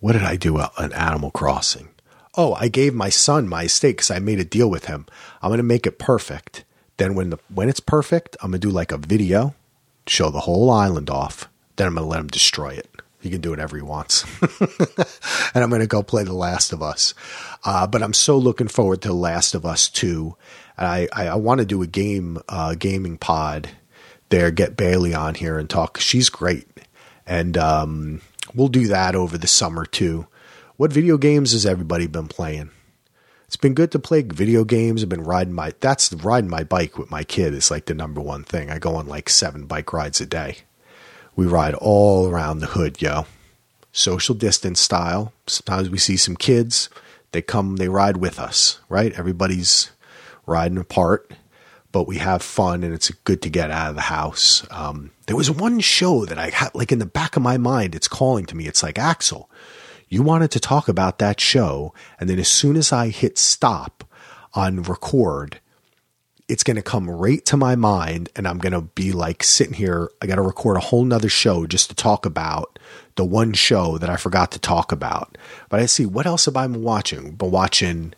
what 0.00 0.12
did 0.12 0.22
I 0.22 0.36
do 0.36 0.58
on 0.58 0.92
Animal 0.92 1.30
Crossing? 1.30 1.88
Oh, 2.34 2.54
I 2.54 2.68
gave 2.68 2.94
my 2.94 3.08
son 3.08 3.48
my 3.48 3.64
estate 3.64 3.96
because 3.96 4.10
I 4.10 4.18
made 4.18 4.40
a 4.40 4.44
deal 4.44 4.70
with 4.70 4.86
him. 4.86 5.06
I'm 5.42 5.50
going 5.50 5.58
to 5.58 5.64
make 5.64 5.86
it 5.86 5.98
perfect. 5.98 6.64
Then 6.96 7.14
when 7.14 7.30
the 7.30 7.38
when 7.52 7.68
it's 7.68 7.80
perfect, 7.80 8.36
I'm 8.42 8.50
going 8.50 8.60
to 8.60 8.68
do 8.68 8.72
like 8.72 8.92
a 8.92 8.96
video, 8.96 9.54
show 10.06 10.30
the 10.30 10.40
whole 10.40 10.70
island 10.70 11.10
off. 11.10 11.48
Then 11.76 11.88
I'm 11.88 11.94
going 11.94 12.04
to 12.04 12.10
let 12.10 12.20
him 12.20 12.28
destroy 12.28 12.70
it. 12.70 12.88
He 13.20 13.30
can 13.30 13.40
do 13.40 13.50
whatever 13.50 13.76
he 13.76 13.82
wants. 13.82 14.24
and 15.54 15.62
I'm 15.62 15.70
going 15.70 15.80
to 15.80 15.86
go 15.86 16.02
play 16.02 16.24
The 16.24 16.32
Last 16.32 16.72
of 16.72 16.82
Us. 16.82 17.14
Uh, 17.64 17.86
but 17.86 18.02
I'm 18.02 18.14
so 18.14 18.36
looking 18.36 18.66
forward 18.66 19.00
to 19.02 19.08
The 19.08 19.14
Last 19.14 19.54
of 19.54 19.64
Us 19.64 19.88
2. 19.88 20.36
I, 20.76 21.08
I, 21.12 21.28
I 21.28 21.34
want 21.36 21.60
to 21.60 21.64
do 21.64 21.82
a 21.82 21.86
game, 21.86 22.38
uh, 22.48 22.74
gaming 22.74 23.18
pod 23.18 23.70
there, 24.30 24.50
get 24.50 24.76
Bailey 24.76 25.14
on 25.14 25.36
here 25.36 25.56
and 25.56 25.70
talk. 25.70 25.98
She's 25.98 26.30
great. 26.30 26.66
And 27.26 27.56
um, 27.56 28.20
we'll 28.54 28.68
do 28.68 28.88
that 28.88 29.14
over 29.14 29.38
the 29.38 29.46
summer 29.46 29.86
too. 29.86 30.26
What 30.76 30.92
video 30.92 31.16
games 31.16 31.52
has 31.52 31.66
everybody 31.66 32.06
been 32.06 32.28
playing? 32.28 32.70
It's 33.46 33.56
been 33.56 33.74
good 33.74 33.92
to 33.92 33.98
play 33.98 34.22
video 34.22 34.64
games. 34.64 35.02
I've 35.02 35.08
been 35.08 35.24
riding 35.24 35.52
my, 35.52 35.74
that's 35.80 36.12
riding 36.12 36.48
my 36.48 36.64
bike 36.64 36.98
with 36.98 37.10
my 37.10 37.22
kid 37.22 37.52
is 37.52 37.70
like 37.70 37.84
the 37.84 37.94
number 37.94 38.20
one 38.20 38.44
thing. 38.44 38.70
I 38.70 38.78
go 38.78 38.96
on 38.96 39.06
like 39.06 39.28
seven 39.28 39.66
bike 39.66 39.92
rides 39.92 40.20
a 40.20 40.26
day. 40.26 40.58
We 41.36 41.46
ride 41.46 41.74
all 41.74 42.28
around 42.28 42.58
the 42.58 42.66
hood, 42.68 43.00
yo. 43.02 43.26
Social 43.92 44.34
distance 44.34 44.80
style. 44.80 45.34
Sometimes 45.46 45.90
we 45.90 45.98
see 45.98 46.16
some 46.16 46.36
kids. 46.36 46.88
They 47.32 47.42
come, 47.42 47.76
they 47.76 47.88
ride 47.88 48.16
with 48.16 48.38
us, 48.38 48.80
right? 48.88 49.12
Everybody's 49.12 49.90
riding 50.46 50.78
apart, 50.78 51.30
but 51.92 52.08
we 52.08 52.16
have 52.16 52.42
fun 52.42 52.82
and 52.82 52.94
it's 52.94 53.10
good 53.10 53.42
to 53.42 53.50
get 53.50 53.70
out 53.70 53.90
of 53.90 53.94
the 53.94 54.02
house. 54.02 54.66
Um, 54.70 55.10
there 55.26 55.36
was 55.36 55.50
one 55.50 55.78
show 55.80 56.24
that 56.24 56.38
I 56.38 56.50
had, 56.50 56.74
like 56.74 56.90
in 56.90 56.98
the 56.98 57.06
back 57.06 57.36
of 57.36 57.42
my 57.42 57.58
mind, 57.58 57.94
it's 57.94 58.08
calling 58.08 58.46
to 58.46 58.56
me. 58.56 58.66
It's 58.66 58.82
like, 58.82 58.98
Axel, 58.98 59.50
you 60.08 60.22
wanted 60.22 60.50
to 60.52 60.60
talk 60.60 60.88
about 60.88 61.18
that 61.18 61.38
show. 61.38 61.94
And 62.18 62.28
then 62.28 62.38
as 62.38 62.48
soon 62.48 62.76
as 62.76 62.92
I 62.92 63.08
hit 63.08 63.38
stop 63.38 64.04
on 64.54 64.82
record, 64.82 65.60
it's 66.48 66.64
going 66.64 66.76
to 66.76 66.82
come 66.82 67.08
right 67.08 67.44
to 67.46 67.56
my 67.56 67.76
mind 67.76 68.30
and 68.34 68.48
I'm 68.48 68.58
going 68.58 68.72
to 68.72 68.82
be 68.82 69.12
like 69.12 69.42
sitting 69.42 69.74
here. 69.74 70.10
I 70.20 70.26
got 70.26 70.36
to 70.36 70.42
record 70.42 70.76
a 70.76 70.80
whole 70.80 71.04
nother 71.04 71.28
show 71.28 71.66
just 71.66 71.88
to 71.90 71.94
talk 71.94 72.26
about 72.26 72.78
the 73.14 73.24
one 73.24 73.52
show 73.52 73.98
that 73.98 74.10
I 74.10 74.16
forgot 74.16 74.50
to 74.52 74.58
talk 74.58 74.92
about. 74.92 75.38
But 75.68 75.80
I 75.80 75.86
see 75.86 76.06
what 76.06 76.26
else 76.26 76.46
have 76.46 76.56
I 76.56 76.66
been 76.66 76.82
watching? 76.82 77.32
Been 77.32 77.50
watching. 77.50 78.14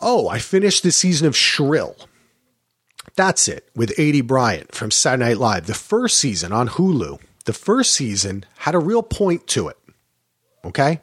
Oh, 0.00 0.28
I 0.28 0.38
finished 0.38 0.82
the 0.82 0.90
season 0.90 1.26
of 1.26 1.36
Shrill. 1.36 1.96
That's 3.16 3.48
it 3.48 3.68
with 3.74 3.96
Aidy 3.96 4.26
Bryant 4.26 4.74
from 4.74 4.90
Saturday 4.90 5.30
Night 5.30 5.38
Live. 5.38 5.66
The 5.66 5.74
first 5.74 6.18
season 6.18 6.52
on 6.52 6.68
Hulu. 6.70 7.20
the 7.44 7.52
first 7.52 7.92
season 7.92 8.44
had 8.58 8.74
a 8.74 8.78
real 8.78 9.02
point 9.02 9.46
to 9.48 9.68
it. 9.68 9.76
Okay. 10.64 11.00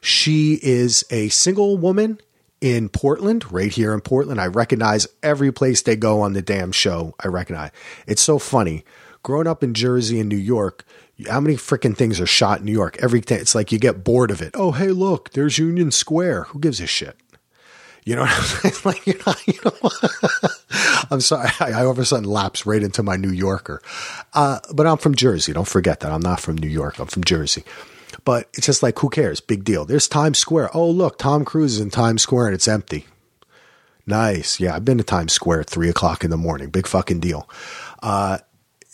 She 0.00 0.58
is 0.62 1.04
a 1.10 1.28
single 1.28 1.78
woman 1.78 2.20
in 2.60 2.88
Portland, 2.88 3.50
right 3.52 3.72
here 3.72 3.92
in 3.94 4.00
Portland. 4.00 4.40
I 4.40 4.46
recognize 4.46 5.06
every 5.22 5.52
place 5.52 5.82
they 5.82 5.96
go 5.96 6.20
on 6.20 6.32
the 6.32 6.42
damn 6.42 6.72
show. 6.72 7.14
I 7.22 7.28
recognize. 7.28 7.70
It's 8.06 8.22
so 8.22 8.38
funny. 8.38 8.84
Growing 9.22 9.46
up 9.46 9.62
in 9.62 9.74
Jersey 9.74 10.18
and 10.18 10.28
New 10.28 10.36
York, 10.36 10.84
how 11.28 11.40
many 11.40 11.54
freaking 11.54 11.96
things 11.96 12.20
are 12.20 12.26
shot 12.26 12.58
in 12.60 12.64
New 12.64 12.72
York? 12.72 12.96
Everything. 13.00 13.38
It's 13.38 13.54
like 13.54 13.70
you 13.70 13.78
get 13.78 14.02
bored 14.02 14.32
of 14.32 14.42
it. 14.42 14.50
Oh, 14.54 14.72
hey, 14.72 14.88
look, 14.88 15.30
there's 15.30 15.58
Union 15.58 15.92
Square. 15.92 16.44
Who 16.44 16.58
gives 16.58 16.80
a 16.80 16.86
shit? 16.86 17.16
You 18.04 18.16
know 18.16 18.22
what 18.22 18.30
I'm 18.30 18.42
saying? 18.72 18.74
Like, 18.84 19.06
you 19.06 19.14
know, 19.26 19.34
you 19.46 19.58
know 19.64 19.90
I'm 21.10 21.20
sorry. 21.20 21.48
I, 21.60 21.70
I, 21.70 21.84
all 21.84 21.90
of 21.92 21.98
a 21.98 22.04
sudden 22.04 22.28
lapse 22.28 22.66
right 22.66 22.82
into 22.82 23.02
my 23.02 23.16
New 23.16 23.30
Yorker. 23.30 23.80
Uh, 24.34 24.58
but 24.74 24.86
I'm 24.86 24.98
from 24.98 25.14
Jersey. 25.14 25.52
Don't 25.52 25.68
forget 25.68 26.00
that. 26.00 26.12
I'm 26.12 26.20
not 26.20 26.40
from 26.40 26.56
New 26.56 26.68
York. 26.68 26.98
I'm 26.98 27.06
from 27.06 27.24
Jersey. 27.24 27.64
But 28.24 28.48
it's 28.54 28.66
just 28.66 28.82
like, 28.82 28.98
who 28.98 29.08
cares? 29.08 29.40
Big 29.40 29.64
deal. 29.64 29.84
There's 29.84 30.08
Times 30.08 30.38
Square. 30.38 30.70
Oh, 30.74 30.88
look, 30.88 31.18
Tom 31.18 31.44
Cruise 31.44 31.74
is 31.74 31.80
in 31.80 31.90
Times 31.90 32.22
Square 32.22 32.46
and 32.46 32.54
it's 32.54 32.68
empty. 32.68 33.06
Nice. 34.06 34.58
Yeah, 34.58 34.74
I've 34.74 34.84
been 34.84 34.98
to 34.98 35.04
Times 35.04 35.32
Square 35.32 35.60
at 35.60 35.70
three 35.70 35.88
o'clock 35.88 36.24
in 36.24 36.30
the 36.30 36.36
morning. 36.36 36.70
Big 36.70 36.86
fucking 36.86 37.20
deal. 37.20 37.48
Uh, 38.02 38.38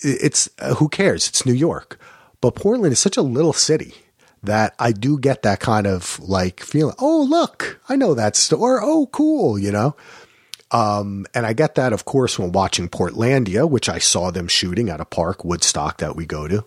it's 0.01 0.49
uh, 0.59 0.75
who 0.75 0.89
cares? 0.89 1.29
It's 1.29 1.47
New 1.47 1.53
York. 1.53 1.99
But 2.41 2.55
Portland 2.55 2.93
is 2.93 3.01
such 3.01 3.17
a 3.17 3.23
little 3.23 3.53
city 3.53 3.95
that 4.43 4.75
I 4.79 4.93
do 4.93 5.19
get 5.19 5.43
that 5.43 5.61
kind 5.61 5.87
of 5.87 6.19
like 6.21 6.61
feeling. 6.61 6.95
Oh, 6.99 7.27
look, 7.29 7.81
I 7.89 7.97
know 7.97 8.15
that 8.15 8.37
store. 8.37 8.81
Oh, 8.83 9.07
cool, 9.07 9.59
you 9.59 9.73
know? 9.73 9.97
Um, 10.71 11.27
and 11.35 11.47
I 11.47 11.55
get 11.55 11.77
that, 11.77 11.93
of 11.93 12.05
course, 12.05 12.39
when 12.39 12.53
watching 12.53 12.89
Portlandia, 12.89 13.69
which 13.69 13.89
I 13.89 13.99
saw 13.99 14.31
them 14.31 14.49
shooting 14.49 14.91
at 14.91 15.01
a 15.01 15.05
park, 15.05 15.45
Woodstock, 15.45 15.99
that 15.99 16.15
we 16.15 16.27
go 16.27 16.47
to. 16.47 16.65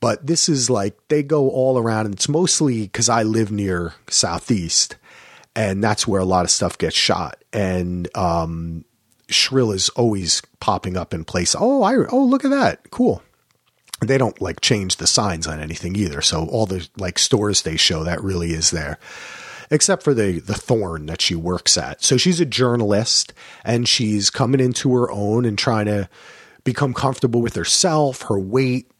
But 0.00 0.26
this 0.26 0.48
is 0.48 0.70
like 0.70 0.96
they 1.08 1.22
go 1.22 1.50
all 1.50 1.78
around, 1.78 2.06
and 2.06 2.14
it's 2.14 2.28
mostly 2.28 2.82
because 2.82 3.10
I 3.10 3.22
live 3.22 3.52
near 3.52 3.92
Southeast, 4.08 4.96
and 5.54 5.84
that's 5.84 6.08
where 6.08 6.22
a 6.22 6.24
lot 6.24 6.46
of 6.46 6.50
stuff 6.50 6.78
gets 6.78 6.96
shot. 6.96 7.44
And 7.52 8.08
um, 8.16 8.86
Shrill 9.28 9.72
is 9.72 9.90
always 9.90 10.40
popping 10.58 10.96
up 10.96 11.12
in 11.12 11.24
place. 11.24 11.54
Oh, 11.58 11.82
I 11.82 11.96
oh 11.96 12.24
look 12.24 12.46
at 12.46 12.50
that, 12.50 12.90
cool 12.90 13.22
they 14.00 14.18
don't 14.18 14.40
like 14.40 14.60
change 14.60 14.96
the 14.96 15.06
signs 15.06 15.46
on 15.46 15.60
anything 15.60 15.96
either. 15.96 16.22
So 16.22 16.46
all 16.46 16.66
the 16.66 16.88
like 16.96 17.18
stores 17.18 17.62
they 17.62 17.76
show 17.76 18.04
that 18.04 18.22
really 18.22 18.52
is 18.52 18.70
there. 18.70 18.98
Except 19.70 20.02
for 20.02 20.14
the 20.14 20.40
the 20.40 20.54
thorn 20.54 21.06
that 21.06 21.20
she 21.20 21.34
works 21.34 21.78
at. 21.78 22.02
So 22.02 22.16
she's 22.16 22.40
a 22.40 22.46
journalist 22.46 23.32
and 23.64 23.88
she's 23.88 24.30
coming 24.30 24.60
into 24.60 24.92
her 24.94 25.10
own 25.10 25.44
and 25.44 25.56
trying 25.56 25.86
to 25.86 26.08
become 26.64 26.92
comfortable 26.92 27.40
with 27.40 27.54
herself, 27.54 28.22
her 28.22 28.38
weight, 28.38 28.90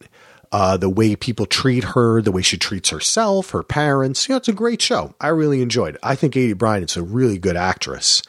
uh, 0.51 0.77
the 0.77 0.89
way 0.89 1.15
people 1.15 1.45
treat 1.45 1.83
her, 1.83 2.21
the 2.21 2.31
way 2.31 2.41
she 2.41 2.57
treats 2.57 2.89
herself, 2.89 3.51
her 3.51 3.63
parents. 3.63 4.27
You 4.27 4.33
know, 4.33 4.37
it's 4.37 4.47
a 4.47 4.53
great 4.53 4.81
show. 4.81 5.13
I 5.19 5.27
really 5.29 5.61
enjoyed 5.61 5.95
it. 5.95 6.01
I 6.03 6.15
think 6.15 6.33
Aidy 6.33 6.57
Bryant's 6.57 6.97
a 6.97 7.03
really 7.03 7.37
good 7.37 7.55
actress 7.55 8.21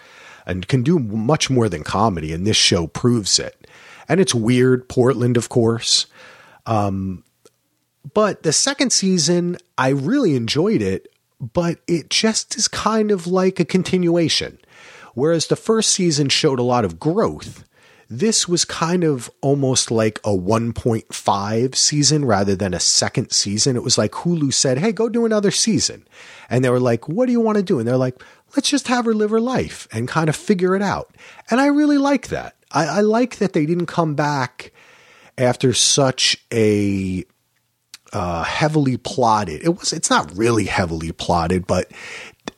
and 0.47 0.67
can 0.67 0.83
do 0.83 0.99
much 0.99 1.51
more 1.51 1.69
than 1.69 1.85
comedy, 1.85 2.33
and 2.33 2.47
this 2.47 2.57
show 2.57 2.87
proves 2.87 3.39
it. 3.39 3.67
And 4.09 4.21
it's 4.21 4.35
weird. 4.35 4.89
Portland, 4.89 5.37
of 5.37 5.49
course. 5.49 6.07
Um, 6.67 7.25
but 8.15 8.43
the 8.43 8.53
second 8.53 8.93
season, 8.93 9.59
I 9.79 9.89
really 9.89 10.35
enjoyed 10.35 10.83
it, 10.83 11.09
but 11.41 11.79
it 11.87 12.11
just 12.11 12.57
is 12.57 12.69
kind 12.69 13.11
of 13.11 13.27
like 13.27 13.61
a 13.61 13.65
continuation. 13.65 14.59
Whereas 15.15 15.47
the 15.47 15.57
first 15.57 15.91
season 15.91 16.29
showed 16.29 16.59
a 16.59 16.65
lot 16.65 16.85
of 16.85 16.99
growth, 16.99 17.65
this 18.09 18.47
was 18.47 18.65
kind 18.65 19.05
of 19.05 19.31
almost 19.41 19.91
like 19.91 20.19
a 20.19 20.31
1.5 20.31 21.75
season 21.75 22.25
rather 22.25 22.55
than 22.55 22.75
a 22.75 22.81
second 22.81 23.31
season. 23.31 23.77
It 23.77 23.83
was 23.83 23.97
like 23.97 24.13
Hulu 24.13 24.53
said, 24.53 24.79
Hey, 24.79 24.93
go 24.93 25.09
do 25.09 25.25
another 25.25 25.51
season. 25.51 26.07
And 26.51 26.65
they 26.65 26.71
were 26.71 26.81
like, 26.81 27.09
What 27.09 27.27
do 27.27 27.33
you 27.33 27.41
want 27.41 27.57
to 27.57 27.63
do? 27.63 27.79
And 27.79 27.89
they're 27.89 27.97
like, 27.97 28.23
Let's 28.55 28.69
just 28.69 28.89
have 28.89 29.07
her 29.07 29.15
live 29.15 29.31
her 29.31 29.41
life 29.41 29.89
and 29.93 30.09
kind 30.09 30.29
of 30.29 30.37
figure 30.37 30.77
it 30.77 30.83
out. 30.83 31.15
And 31.51 31.61
I 31.61 31.67
really 31.67 31.99
like 31.99 32.29
that. 32.29 32.57
I, 32.71 32.85
I 32.85 33.01
like 33.01 33.37
that 33.37 33.55
they 33.55 33.65
didn't 33.65 33.87
come 33.87 34.15
back 34.15 34.73
after 35.39 35.73
such 35.73 36.45
a 36.53 37.25
uh, 38.13 38.43
heavily 38.45 38.97
plotted. 38.97 39.63
It 39.65 39.79
was. 39.79 39.93
It's 39.93 40.11
not 40.11 40.37
really 40.37 40.65
heavily 40.65 41.13
plotted, 41.13 41.67
but 41.67 41.91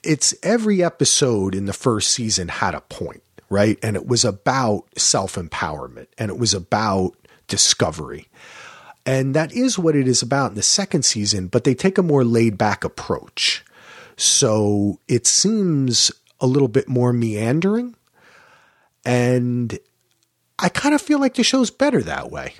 it's 0.02 0.34
every 0.42 0.82
episode 0.82 1.54
in 1.54 1.66
the 1.66 1.72
first 1.72 2.10
season 2.10 2.48
had 2.48 2.74
a 2.74 2.80
point, 2.80 3.22
right? 3.48 3.78
And 3.82 3.96
it 3.96 4.06
was 4.06 4.24
about 4.24 4.84
self 4.96 5.36
empowerment, 5.36 6.08
and 6.18 6.30
it 6.30 6.38
was 6.38 6.54
about 6.54 7.12
discovery. 7.46 8.28
And 9.06 9.34
that 9.34 9.52
is 9.52 9.78
what 9.78 9.96
it 9.96 10.08
is 10.08 10.22
about 10.22 10.50
in 10.50 10.56
the 10.56 10.62
second 10.62 11.04
season, 11.04 11.48
but 11.48 11.64
they 11.64 11.74
take 11.74 11.98
a 11.98 12.02
more 12.02 12.24
laid 12.24 12.56
back 12.56 12.84
approach. 12.84 13.62
So 14.16 14.98
it 15.08 15.26
seems 15.26 16.10
a 16.40 16.46
little 16.46 16.68
bit 16.68 16.88
more 16.88 17.12
meandering. 17.12 17.96
And 19.04 19.78
I 20.58 20.68
kind 20.68 20.94
of 20.94 21.02
feel 21.02 21.18
like 21.18 21.34
the 21.34 21.42
show's 21.42 21.70
better 21.70 22.02
that 22.02 22.30
way. 22.30 22.54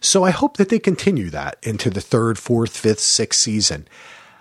So 0.00 0.24
I 0.24 0.30
hope 0.30 0.56
that 0.56 0.68
they 0.68 0.78
continue 0.78 1.30
that 1.30 1.58
into 1.62 1.90
the 1.90 2.00
third, 2.00 2.38
fourth, 2.38 2.76
fifth, 2.76 3.00
sixth 3.00 3.40
season. 3.40 3.88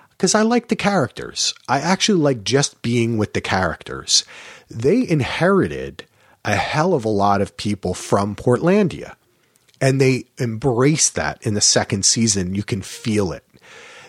Because 0.10 0.34
I 0.34 0.42
like 0.42 0.68
the 0.68 0.76
characters. 0.76 1.54
I 1.68 1.80
actually 1.80 2.20
like 2.20 2.44
just 2.44 2.82
being 2.82 3.18
with 3.18 3.34
the 3.34 3.42
characters. 3.42 4.24
They 4.70 5.08
inherited 5.08 6.06
a 6.44 6.56
hell 6.56 6.94
of 6.94 7.06
a 7.06 7.10
lot 7.10 7.42
of 7.42 7.58
people 7.58 7.94
from 7.94 8.36
Portlandia. 8.36 9.16
And 9.80 10.02
they 10.02 10.26
embrace 10.40 11.10
that 11.12 11.46
in 11.46 11.54
the 11.54 11.62
second 11.62 12.04
season. 12.04 12.56
You 12.56 12.64
can 12.64 12.82
feel 12.82 13.32
it. 13.32 13.44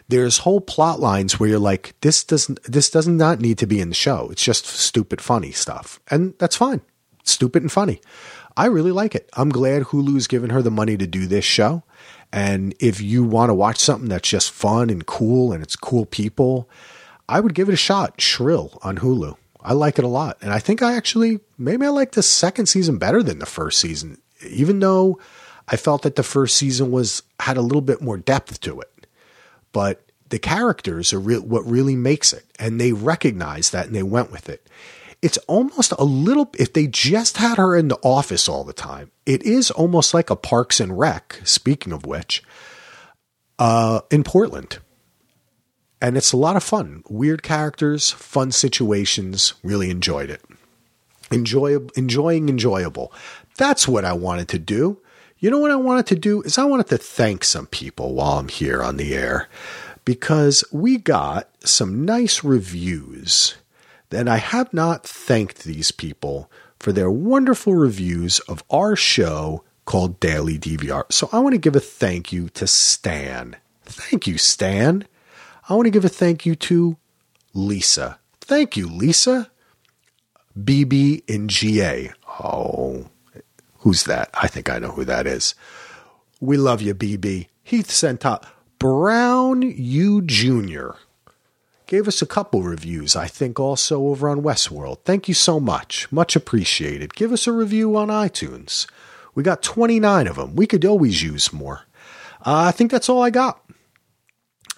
There's 0.09 0.39
whole 0.39 0.63
plot 0.63 1.01
lines 1.01 1.39
where 1.39 1.51
you're 1.51 1.59
like, 1.59 1.95
this 2.01 2.25
doesn't 2.25 2.63
this 2.63 2.89
does 2.89 3.07
not 3.07 3.41
need 3.41 3.59
to 3.59 3.67
be 3.67 3.79
in 3.79 3.91
the 3.91 3.95
show. 3.95 4.29
It's 4.31 4.43
just 4.43 4.65
stupid 4.65 5.21
funny 5.21 5.53
stuff. 5.53 6.01
And 6.11 6.33
that's 6.39 6.57
fine. 6.57 6.81
stupid 7.25 7.63
and 7.63 7.71
funny. 7.71 8.01
I 8.59 8.67
really 8.67 8.91
like 8.91 9.15
it. 9.15 9.31
I'm 9.35 9.51
glad 9.51 9.85
Hulu's 9.85 10.27
given 10.27 10.51
her 10.51 10.63
the 10.63 10.71
money 10.71 10.97
to 10.97 11.07
do 11.07 11.29
this 11.29 11.45
show. 11.45 11.85
And 12.33 12.75
if 12.81 13.01
you 13.01 13.23
want 13.23 13.51
to 13.51 13.55
watch 13.55 13.79
something 13.79 14.09
that's 14.09 14.29
just 14.29 14.51
fun 14.51 14.91
and 14.91 15.07
cool 15.07 15.53
and 15.53 15.63
it's 15.63 15.77
cool 15.77 16.05
people, 16.05 16.69
I 17.29 17.39
would 17.39 17.55
give 17.55 17.69
it 17.69 17.75
a 17.75 17.77
shot. 17.77 18.21
Shrill 18.21 18.77
on 18.83 18.99
Hulu. 18.99 19.37
I 19.61 19.75
like 19.75 19.97
it 20.01 20.05
a 20.05 20.09
lot. 20.09 20.39
And 20.43 20.53
I 20.53 20.59
think 20.59 20.83
I 20.83 20.97
actually, 20.97 21.39
maybe 21.57 21.87
I 21.87 21.91
like 21.91 22.13
the 22.13 22.23
second 22.23 22.67
season 22.67 22.99
better 22.99 23.23
than 23.23 23.39
the 23.39 23.47
first 23.47 23.81
season, 23.81 24.19
even 24.45 24.81
though 24.81 25.21
I 25.69 25.77
felt 25.77 26.03
that 26.03 26.17
the 26.17 26.25
first 26.25 26.57
season 26.57 26.91
was, 26.91 27.23
had 27.39 27.59
a 27.59 27.63
little 27.63 27.81
bit 27.81 28.03
more 28.03 28.17
depth 28.19 28.61
to 28.63 28.81
it. 28.81 29.07
But 29.71 30.03
the 30.31 30.41
characters 30.41 31.13
are 31.13 31.21
re- 31.21 31.39
what 31.39 31.65
really 31.65 31.95
makes 31.95 32.33
it. 32.33 32.45
And 32.59 32.81
they 32.81 32.93
recognized 32.93 33.71
that 33.73 33.87
and 33.87 33.95
they 33.95 34.03
went 34.03 34.33
with 34.33 34.49
it 34.49 34.68
it's 35.23 35.39
almost 35.49 35.93
a 35.99 36.05
little, 36.05 36.51
if 36.59 36.73
they 36.73 36.87
just 36.87 37.39
had 37.39 37.59
her 37.59 37.77
in 37.77 37.89
the 37.89 37.99
office 38.03 38.49
all 38.49 38.65
the 38.65 38.73
time, 38.73 39.11
it 39.27 39.43
is 39.43 39.71
almost 39.71 40.15
like 40.15 40.31
a 40.31 40.37
Parks 40.37 40.81
and 40.81 40.99
Rec, 40.99 41.41
speaking 41.45 41.93
of 41.93 42.07
which, 42.07 42.43
uh, 43.59 44.01
in 44.11 44.23
Portland. 44.23 44.79
And 46.01 46.17
it's 46.17 46.33
a 46.33 46.37
lot 46.37 46.55
of 46.55 46.63
fun. 46.63 47.03
Weird 47.09 47.43
characters, 47.43 48.13
fun 48.13 48.53
situations. 48.53 49.55
Really 49.65 49.91
enjoyed 49.91 50.31
it. 50.31 50.43
Enjoy, 51.33 51.79
enjoying 51.97 52.49
enjoyable. 52.49 53.13
That's 53.57 53.89
what 53.89 54.05
I 54.05 54.13
wanted 54.13 54.49
to 54.51 54.61
do. 54.61 55.01
You 55.41 55.51
know 55.51 55.59
what 55.59 55.73
I 55.73 55.77
wanted 55.77 56.07
to 56.07 56.17
do 56.17 56.43
is 56.43 56.57
I 56.57 56.65
wanted 56.65 56.89
to 56.89 56.99
thank 56.99 57.43
some 57.43 57.67
people 57.67 58.15
while 58.15 58.39
I'm 58.39 58.49
here 58.49 58.83
on 58.83 58.97
the 58.97 59.15
air 59.15 59.49
because 60.05 60.65
we 60.73 60.97
got 60.97 61.51
some 61.65 62.05
nice 62.05 62.43
reviews 62.43 63.57
and 64.11 64.29
I 64.29 64.39
have 64.39 64.73
not 64.73 65.07
thanked 65.07 65.65
these 65.65 65.91
people 65.91 66.51
for 66.79 66.93
their 66.93 67.11
wonderful 67.11 67.75
reviews 67.75 68.41
of 68.41 68.63
our 68.71 68.97
show 68.97 69.65
called 69.85 70.21
Daily 70.21 70.59
DVR. 70.59 71.05
So 71.11 71.29
I 71.33 71.41
want 71.41 71.55
to 71.55 71.59
give 71.59 71.77
a 71.77 71.81
thank 71.81 72.33
you 72.33 72.49
to 72.51 72.67
Stan. 72.67 73.57
Thank 73.85 74.27
you, 74.27 74.39
Stan. 74.39 75.07
I 75.69 75.75
want 75.75 75.87
to 75.87 75.91
give 75.91 76.05
a 76.05 76.11
thank 76.11 76.47
you 76.47 76.55
to 76.57 76.97
Lisa. 77.55 78.19
Thank 78.41 78.77
you, 78.77 78.87
Lisa. 78.87 79.51
BB 80.59 81.23
and 81.29 81.49
GA. 81.49 82.13
Oh, 82.41 83.07
who's 83.79 84.05
that? 84.05 84.31
I 84.35 84.47
think 84.47 84.71
I 84.71 84.79
know 84.79 84.93
who 84.93 85.05
that 85.05 85.27
is. 85.27 85.55
We 86.41 86.57
love 86.57 86.83
you, 86.83 86.95
BB. 86.95 87.49
Heath 87.63 87.91
sent 87.91 88.25
up 88.25 88.47
Brown 88.79 89.63
U 89.63 90.23
Jr 90.23 90.93
gave 91.89 92.07
us 92.07 92.23
a 92.23 92.27
couple 92.27 92.63
reviews, 92.63 93.17
I 93.17 93.27
think, 93.27 93.59
also 93.59 94.07
over 94.07 94.29
on 94.29 94.43
Westworld. 94.43 95.01
Thank 95.05 95.27
you 95.27 95.35
so 95.35 95.59
much. 95.59 96.11
Much 96.13 96.37
appreciated. 96.37 97.15
Give 97.15 97.33
us 97.33 97.49
a 97.49 97.53
review 97.53 97.97
on 97.97 98.09
iTunes. 98.09 98.87
We 99.35 99.43
got 99.43 99.63
29 99.63 100.29
of 100.29 100.37
them. 100.37 100.55
We 100.55 100.67
could 100.67 100.85
always 100.85 101.23
use 101.23 101.53
more. 101.53 101.83
Uh, 102.47 102.67
I 102.69 102.71
think 102.71 102.91
that's 102.91 103.09
all 103.09 103.23
I 103.23 103.31
got. 103.31 103.65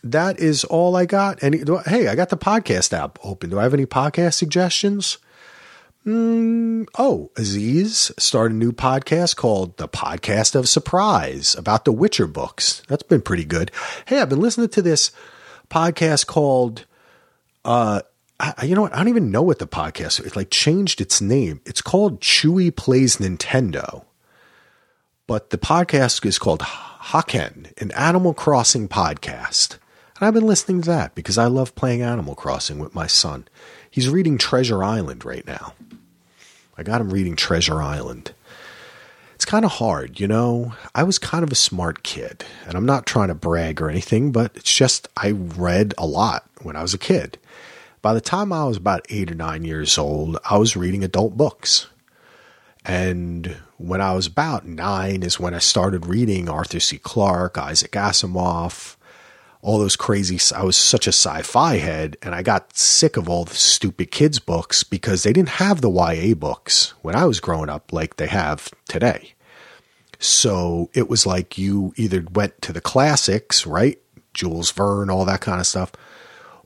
That 0.02 0.38
is 0.38 0.64
all 0.64 0.96
I 0.96 1.04
got. 1.04 1.42
Any, 1.42 1.62
I, 1.68 1.82
hey, 1.88 2.08
I 2.08 2.14
got 2.14 2.30
the 2.30 2.38
podcast 2.38 2.92
app 2.96 3.18
open. 3.22 3.50
Do 3.50 3.58
I 3.58 3.64
have 3.64 3.74
any 3.74 3.86
podcast 3.86 4.34
suggestions? 4.34 5.18
Mm, 6.06 6.86
oh, 6.96 7.30
Aziz 7.36 8.10
started 8.18 8.54
a 8.54 8.58
new 8.58 8.72
podcast 8.72 9.36
called 9.36 9.76
The 9.76 9.88
Podcast 9.88 10.54
of 10.54 10.68
Surprise 10.68 11.54
about 11.54 11.84
the 11.84 11.92
Witcher 11.92 12.26
books. 12.26 12.82
That's 12.88 13.02
been 13.02 13.20
pretty 13.20 13.44
good. 13.44 13.70
Hey, 14.06 14.20
I've 14.20 14.30
been 14.30 14.40
listening 14.40 14.70
to 14.70 14.80
this 14.80 15.10
podcast 15.68 16.26
called, 16.26 16.86
uh, 17.64 18.00
I, 18.38 18.64
you 18.64 18.74
know 18.74 18.82
what? 18.82 18.94
I 18.94 18.98
don't 18.98 19.08
even 19.08 19.30
know 19.30 19.42
what 19.42 19.58
the 19.58 19.66
podcast. 19.66 20.24
It 20.24 20.36
like 20.36 20.50
changed 20.50 21.00
its 21.00 21.20
name. 21.20 21.60
It's 21.66 21.82
called 21.82 22.20
Chewy 22.20 22.74
Plays 22.74 23.18
Nintendo, 23.18 24.04
but 25.26 25.50
the 25.50 25.58
podcast 25.58 26.24
is 26.24 26.38
called 26.38 26.60
Hakken, 26.60 27.78
an 27.80 27.90
Animal 27.92 28.32
Crossing 28.34 28.88
podcast. 28.88 29.78
And 30.16 30.26
I've 30.26 30.34
been 30.34 30.46
listening 30.46 30.82
to 30.82 30.90
that 30.90 31.14
because 31.14 31.38
I 31.38 31.46
love 31.46 31.74
playing 31.74 32.02
Animal 32.02 32.34
Crossing 32.34 32.78
with 32.78 32.94
my 32.94 33.06
son. 33.06 33.46
He's 33.90 34.08
reading 34.08 34.38
Treasure 34.38 34.82
Island 34.82 35.24
right 35.24 35.46
now. 35.46 35.74
I 36.78 36.82
got 36.82 37.00
him 37.00 37.10
reading 37.10 37.36
Treasure 37.36 37.82
Island. 37.82 38.32
It's 39.34 39.44
kind 39.44 39.64
of 39.64 39.72
hard, 39.72 40.20
you 40.20 40.28
know. 40.28 40.74
I 40.94 41.02
was 41.02 41.18
kind 41.18 41.42
of 41.42 41.50
a 41.50 41.54
smart 41.54 42.02
kid, 42.02 42.44
and 42.66 42.74
I'm 42.74 42.86
not 42.86 43.06
trying 43.06 43.28
to 43.28 43.34
brag 43.34 43.80
or 43.80 43.90
anything, 43.90 44.32
but 44.32 44.52
it's 44.54 44.72
just 44.72 45.08
I 45.16 45.30
read 45.30 45.94
a 45.98 46.06
lot 46.06 46.48
when 46.62 46.76
I 46.76 46.82
was 46.82 46.94
a 46.94 46.98
kid. 46.98 47.38
By 48.02 48.14
the 48.14 48.20
time 48.20 48.52
I 48.52 48.64
was 48.64 48.78
about 48.78 49.04
eight 49.10 49.30
or 49.30 49.34
nine 49.34 49.64
years 49.64 49.98
old, 49.98 50.38
I 50.48 50.56
was 50.56 50.76
reading 50.76 51.04
adult 51.04 51.36
books. 51.36 51.88
And 52.84 53.58
when 53.76 54.00
I 54.00 54.14
was 54.14 54.26
about 54.26 54.66
nine 54.66 55.22
is 55.22 55.38
when 55.38 55.54
I 55.54 55.58
started 55.58 56.06
reading 56.06 56.48
Arthur 56.48 56.80
C. 56.80 56.96
Clarke, 56.96 57.58
Isaac 57.58 57.92
Asimov, 57.92 58.96
all 59.62 59.78
those 59.78 59.96
crazy. 59.96 60.38
I 60.54 60.64
was 60.64 60.76
such 60.76 61.06
a 61.06 61.12
sci-fi 61.12 61.76
head, 61.76 62.16
and 62.22 62.34
I 62.34 62.42
got 62.42 62.76
sick 62.76 63.18
of 63.18 63.28
all 63.28 63.44
the 63.44 63.54
stupid 63.54 64.10
kids 64.10 64.38
books 64.38 64.82
because 64.82 65.22
they 65.22 65.34
didn't 65.34 65.50
have 65.50 65.82
the 65.82 65.90
YA 65.90 66.34
books 66.34 66.94
when 67.02 67.14
I 67.14 67.26
was 67.26 67.40
growing 67.40 67.68
up 67.68 67.92
like 67.92 68.16
they 68.16 68.28
have 68.28 68.70
today. 68.88 69.34
So 70.18 70.90
it 70.94 71.10
was 71.10 71.26
like 71.26 71.58
you 71.58 71.92
either 71.96 72.24
went 72.32 72.62
to 72.62 72.72
the 72.72 72.80
classics, 72.80 73.66
right? 73.66 73.98
Jules 74.32 74.70
Verne, 74.70 75.10
all 75.10 75.24
that 75.26 75.40
kind 75.40 75.60
of 75.60 75.66
stuff, 75.66 75.92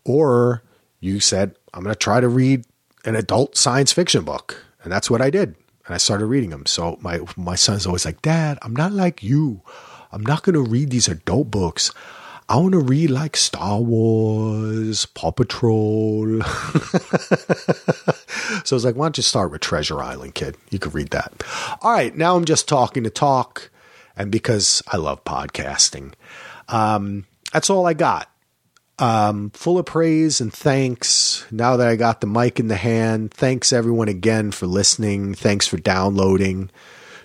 or 0.04 0.62
you 1.04 1.20
said, 1.20 1.54
I'm 1.74 1.82
going 1.82 1.94
to 1.94 1.98
try 1.98 2.20
to 2.20 2.28
read 2.28 2.64
an 3.04 3.14
adult 3.14 3.56
science 3.56 3.92
fiction 3.92 4.24
book. 4.24 4.64
And 4.82 4.92
that's 4.92 5.10
what 5.10 5.20
I 5.20 5.30
did. 5.30 5.54
And 5.86 5.94
I 5.94 5.98
started 5.98 6.26
reading 6.26 6.50
them. 6.50 6.64
So 6.66 6.96
my, 7.00 7.20
my 7.36 7.56
son's 7.56 7.86
always 7.86 8.06
like, 8.06 8.22
Dad, 8.22 8.58
I'm 8.62 8.74
not 8.74 8.92
like 8.92 9.22
you. 9.22 9.60
I'm 10.12 10.22
not 10.22 10.42
going 10.42 10.54
to 10.54 10.62
read 10.62 10.90
these 10.90 11.08
adult 11.08 11.50
books. 11.50 11.92
I 12.48 12.56
want 12.56 12.72
to 12.72 12.78
read 12.78 13.10
like 13.10 13.36
Star 13.36 13.80
Wars, 13.80 15.06
Paw 15.06 15.32
Patrol. 15.32 16.42
so 16.42 16.48
I 18.70 18.74
was 18.74 18.84
like, 18.84 18.96
why 18.96 19.06
don't 19.06 19.16
you 19.16 19.22
start 19.22 19.50
with 19.50 19.60
Treasure 19.60 20.02
Island, 20.02 20.34
kid? 20.34 20.56
You 20.70 20.78
could 20.78 20.94
read 20.94 21.10
that. 21.10 21.42
All 21.80 21.92
right, 21.92 22.14
now 22.14 22.36
I'm 22.36 22.44
just 22.44 22.68
talking 22.68 23.02
to 23.04 23.10
talk, 23.10 23.70
and 24.14 24.30
because 24.30 24.82
I 24.88 24.98
love 24.98 25.24
podcasting. 25.24 26.12
Um, 26.68 27.26
that's 27.52 27.70
all 27.70 27.86
I 27.86 27.94
got. 27.94 28.30
Um, 28.98 29.50
full 29.50 29.78
of 29.78 29.86
praise 29.86 30.40
and 30.40 30.52
thanks. 30.52 31.44
Now 31.50 31.76
that 31.76 31.88
I 31.88 31.96
got 31.96 32.20
the 32.20 32.28
mic 32.28 32.60
in 32.60 32.68
the 32.68 32.76
hand, 32.76 33.32
thanks 33.32 33.72
everyone 33.72 34.08
again 34.08 34.52
for 34.52 34.66
listening. 34.66 35.34
Thanks 35.34 35.66
for 35.66 35.78
downloading 35.78 36.70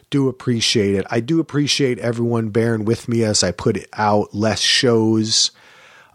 do 0.09 0.28
appreciate 0.28 0.95
it. 0.95 1.05
I 1.09 1.20
do 1.20 1.39
appreciate 1.39 1.99
everyone 1.99 2.49
bearing 2.49 2.86
with 2.86 3.07
me 3.07 3.24
as 3.24 3.43
I 3.43 3.51
put 3.51 3.86
out 3.93 4.34
less 4.34 4.59
shows, 4.59 5.51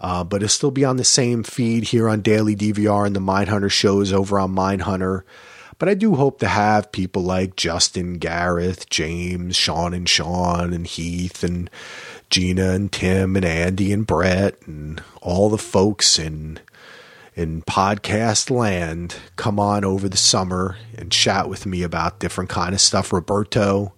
uh, 0.00 0.24
but 0.24 0.36
it'll 0.36 0.48
still 0.48 0.70
be 0.70 0.84
on 0.84 0.96
the 0.96 1.04
same 1.04 1.42
feed 1.42 1.84
here 1.84 2.08
on 2.08 2.20
Daily 2.20 2.56
DVR 2.56 3.06
and 3.06 3.14
the 3.14 3.20
Mindhunter 3.20 3.70
shows 3.70 4.12
over 4.12 4.38
on 4.38 4.54
Mindhunter. 4.54 5.22
But 5.78 5.88
I 5.88 5.94
do 5.94 6.14
hope 6.14 6.38
to 6.38 6.48
have 6.48 6.92
people 6.92 7.22
like 7.22 7.56
Justin, 7.56 8.18
Gareth, 8.18 8.88
James, 8.90 9.56
Sean 9.56 9.92
and 9.92 10.08
Sean, 10.08 10.72
and 10.72 10.86
Heath, 10.86 11.42
and 11.42 11.68
Gina, 12.34 12.70
and 12.70 12.90
Tim, 12.90 13.36
and 13.36 13.44
Andy, 13.44 13.92
and 13.92 14.04
Brett, 14.04 14.60
and 14.66 15.00
all 15.22 15.48
the 15.48 15.56
folks 15.56 16.18
in 16.18 16.58
in 17.36 17.62
podcast 17.62 18.50
land 18.50 19.14
come 19.36 19.60
on 19.60 19.84
over 19.84 20.08
the 20.08 20.16
summer 20.16 20.76
and 20.98 21.12
chat 21.12 21.48
with 21.48 21.64
me 21.64 21.84
about 21.84 22.18
different 22.18 22.50
kind 22.50 22.74
of 22.74 22.80
stuff. 22.80 23.12
Roberto, 23.12 23.92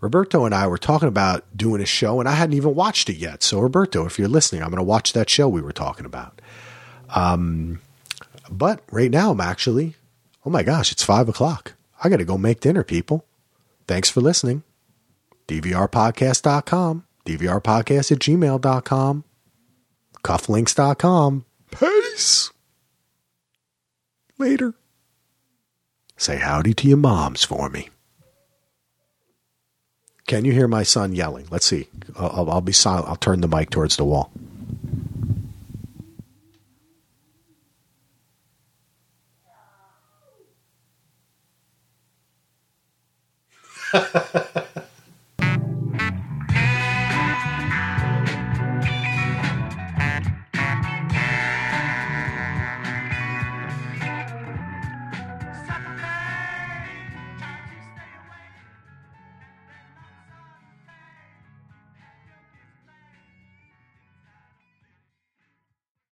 Roberto 0.00 0.44
and 0.44 0.56
I 0.56 0.66
were 0.66 0.76
talking 0.76 1.06
about 1.06 1.44
doing 1.56 1.80
a 1.80 1.86
show, 1.86 2.18
and 2.18 2.28
I 2.28 2.32
hadn't 2.32 2.56
even 2.56 2.74
watched 2.74 3.10
it 3.10 3.16
yet. 3.16 3.44
So, 3.44 3.60
Roberto, 3.60 4.04
if 4.06 4.18
you're 4.18 4.26
listening, 4.26 4.64
I'm 4.64 4.70
going 4.70 4.78
to 4.78 4.82
watch 4.82 5.12
that 5.12 5.30
show 5.30 5.48
we 5.48 5.62
were 5.62 5.70
talking 5.70 6.04
about. 6.04 6.42
Um, 7.14 7.80
but 8.50 8.82
right 8.90 9.12
now, 9.12 9.30
I'm 9.30 9.40
actually, 9.40 9.94
oh 10.44 10.50
my 10.50 10.64
gosh, 10.64 10.90
it's 10.90 11.04
five 11.04 11.28
o'clock. 11.28 11.74
I 12.02 12.08
got 12.08 12.16
to 12.16 12.24
go 12.24 12.36
make 12.36 12.58
dinner, 12.58 12.82
people. 12.82 13.24
Thanks 13.86 14.10
for 14.10 14.20
listening. 14.20 14.64
DVRpodcast.com, 15.46 17.04
DVRpodcast 17.28 18.12
at 18.12 18.18
gmail.com, 18.18 19.24
cufflinks.com. 20.24 21.44
Peace. 21.70 22.50
Later. 24.38 24.74
Say 26.16 26.38
howdy 26.38 26.74
to 26.74 26.88
your 26.88 26.96
moms 26.96 27.44
for 27.44 27.68
me. 27.68 27.90
Can 30.26 30.44
you 30.44 30.52
hear 30.52 30.68
my 30.68 30.82
son 30.82 31.14
yelling? 31.14 31.46
Let's 31.50 31.66
see. 31.66 31.88
I'll, 32.16 32.50
I'll 32.50 32.60
be 32.60 32.72
silent. 32.72 33.08
I'll 33.08 33.16
turn 33.16 33.40
the 33.40 33.48
mic 33.48 33.70
towards 33.70 33.96
the 33.96 34.04
wall. 34.04 34.30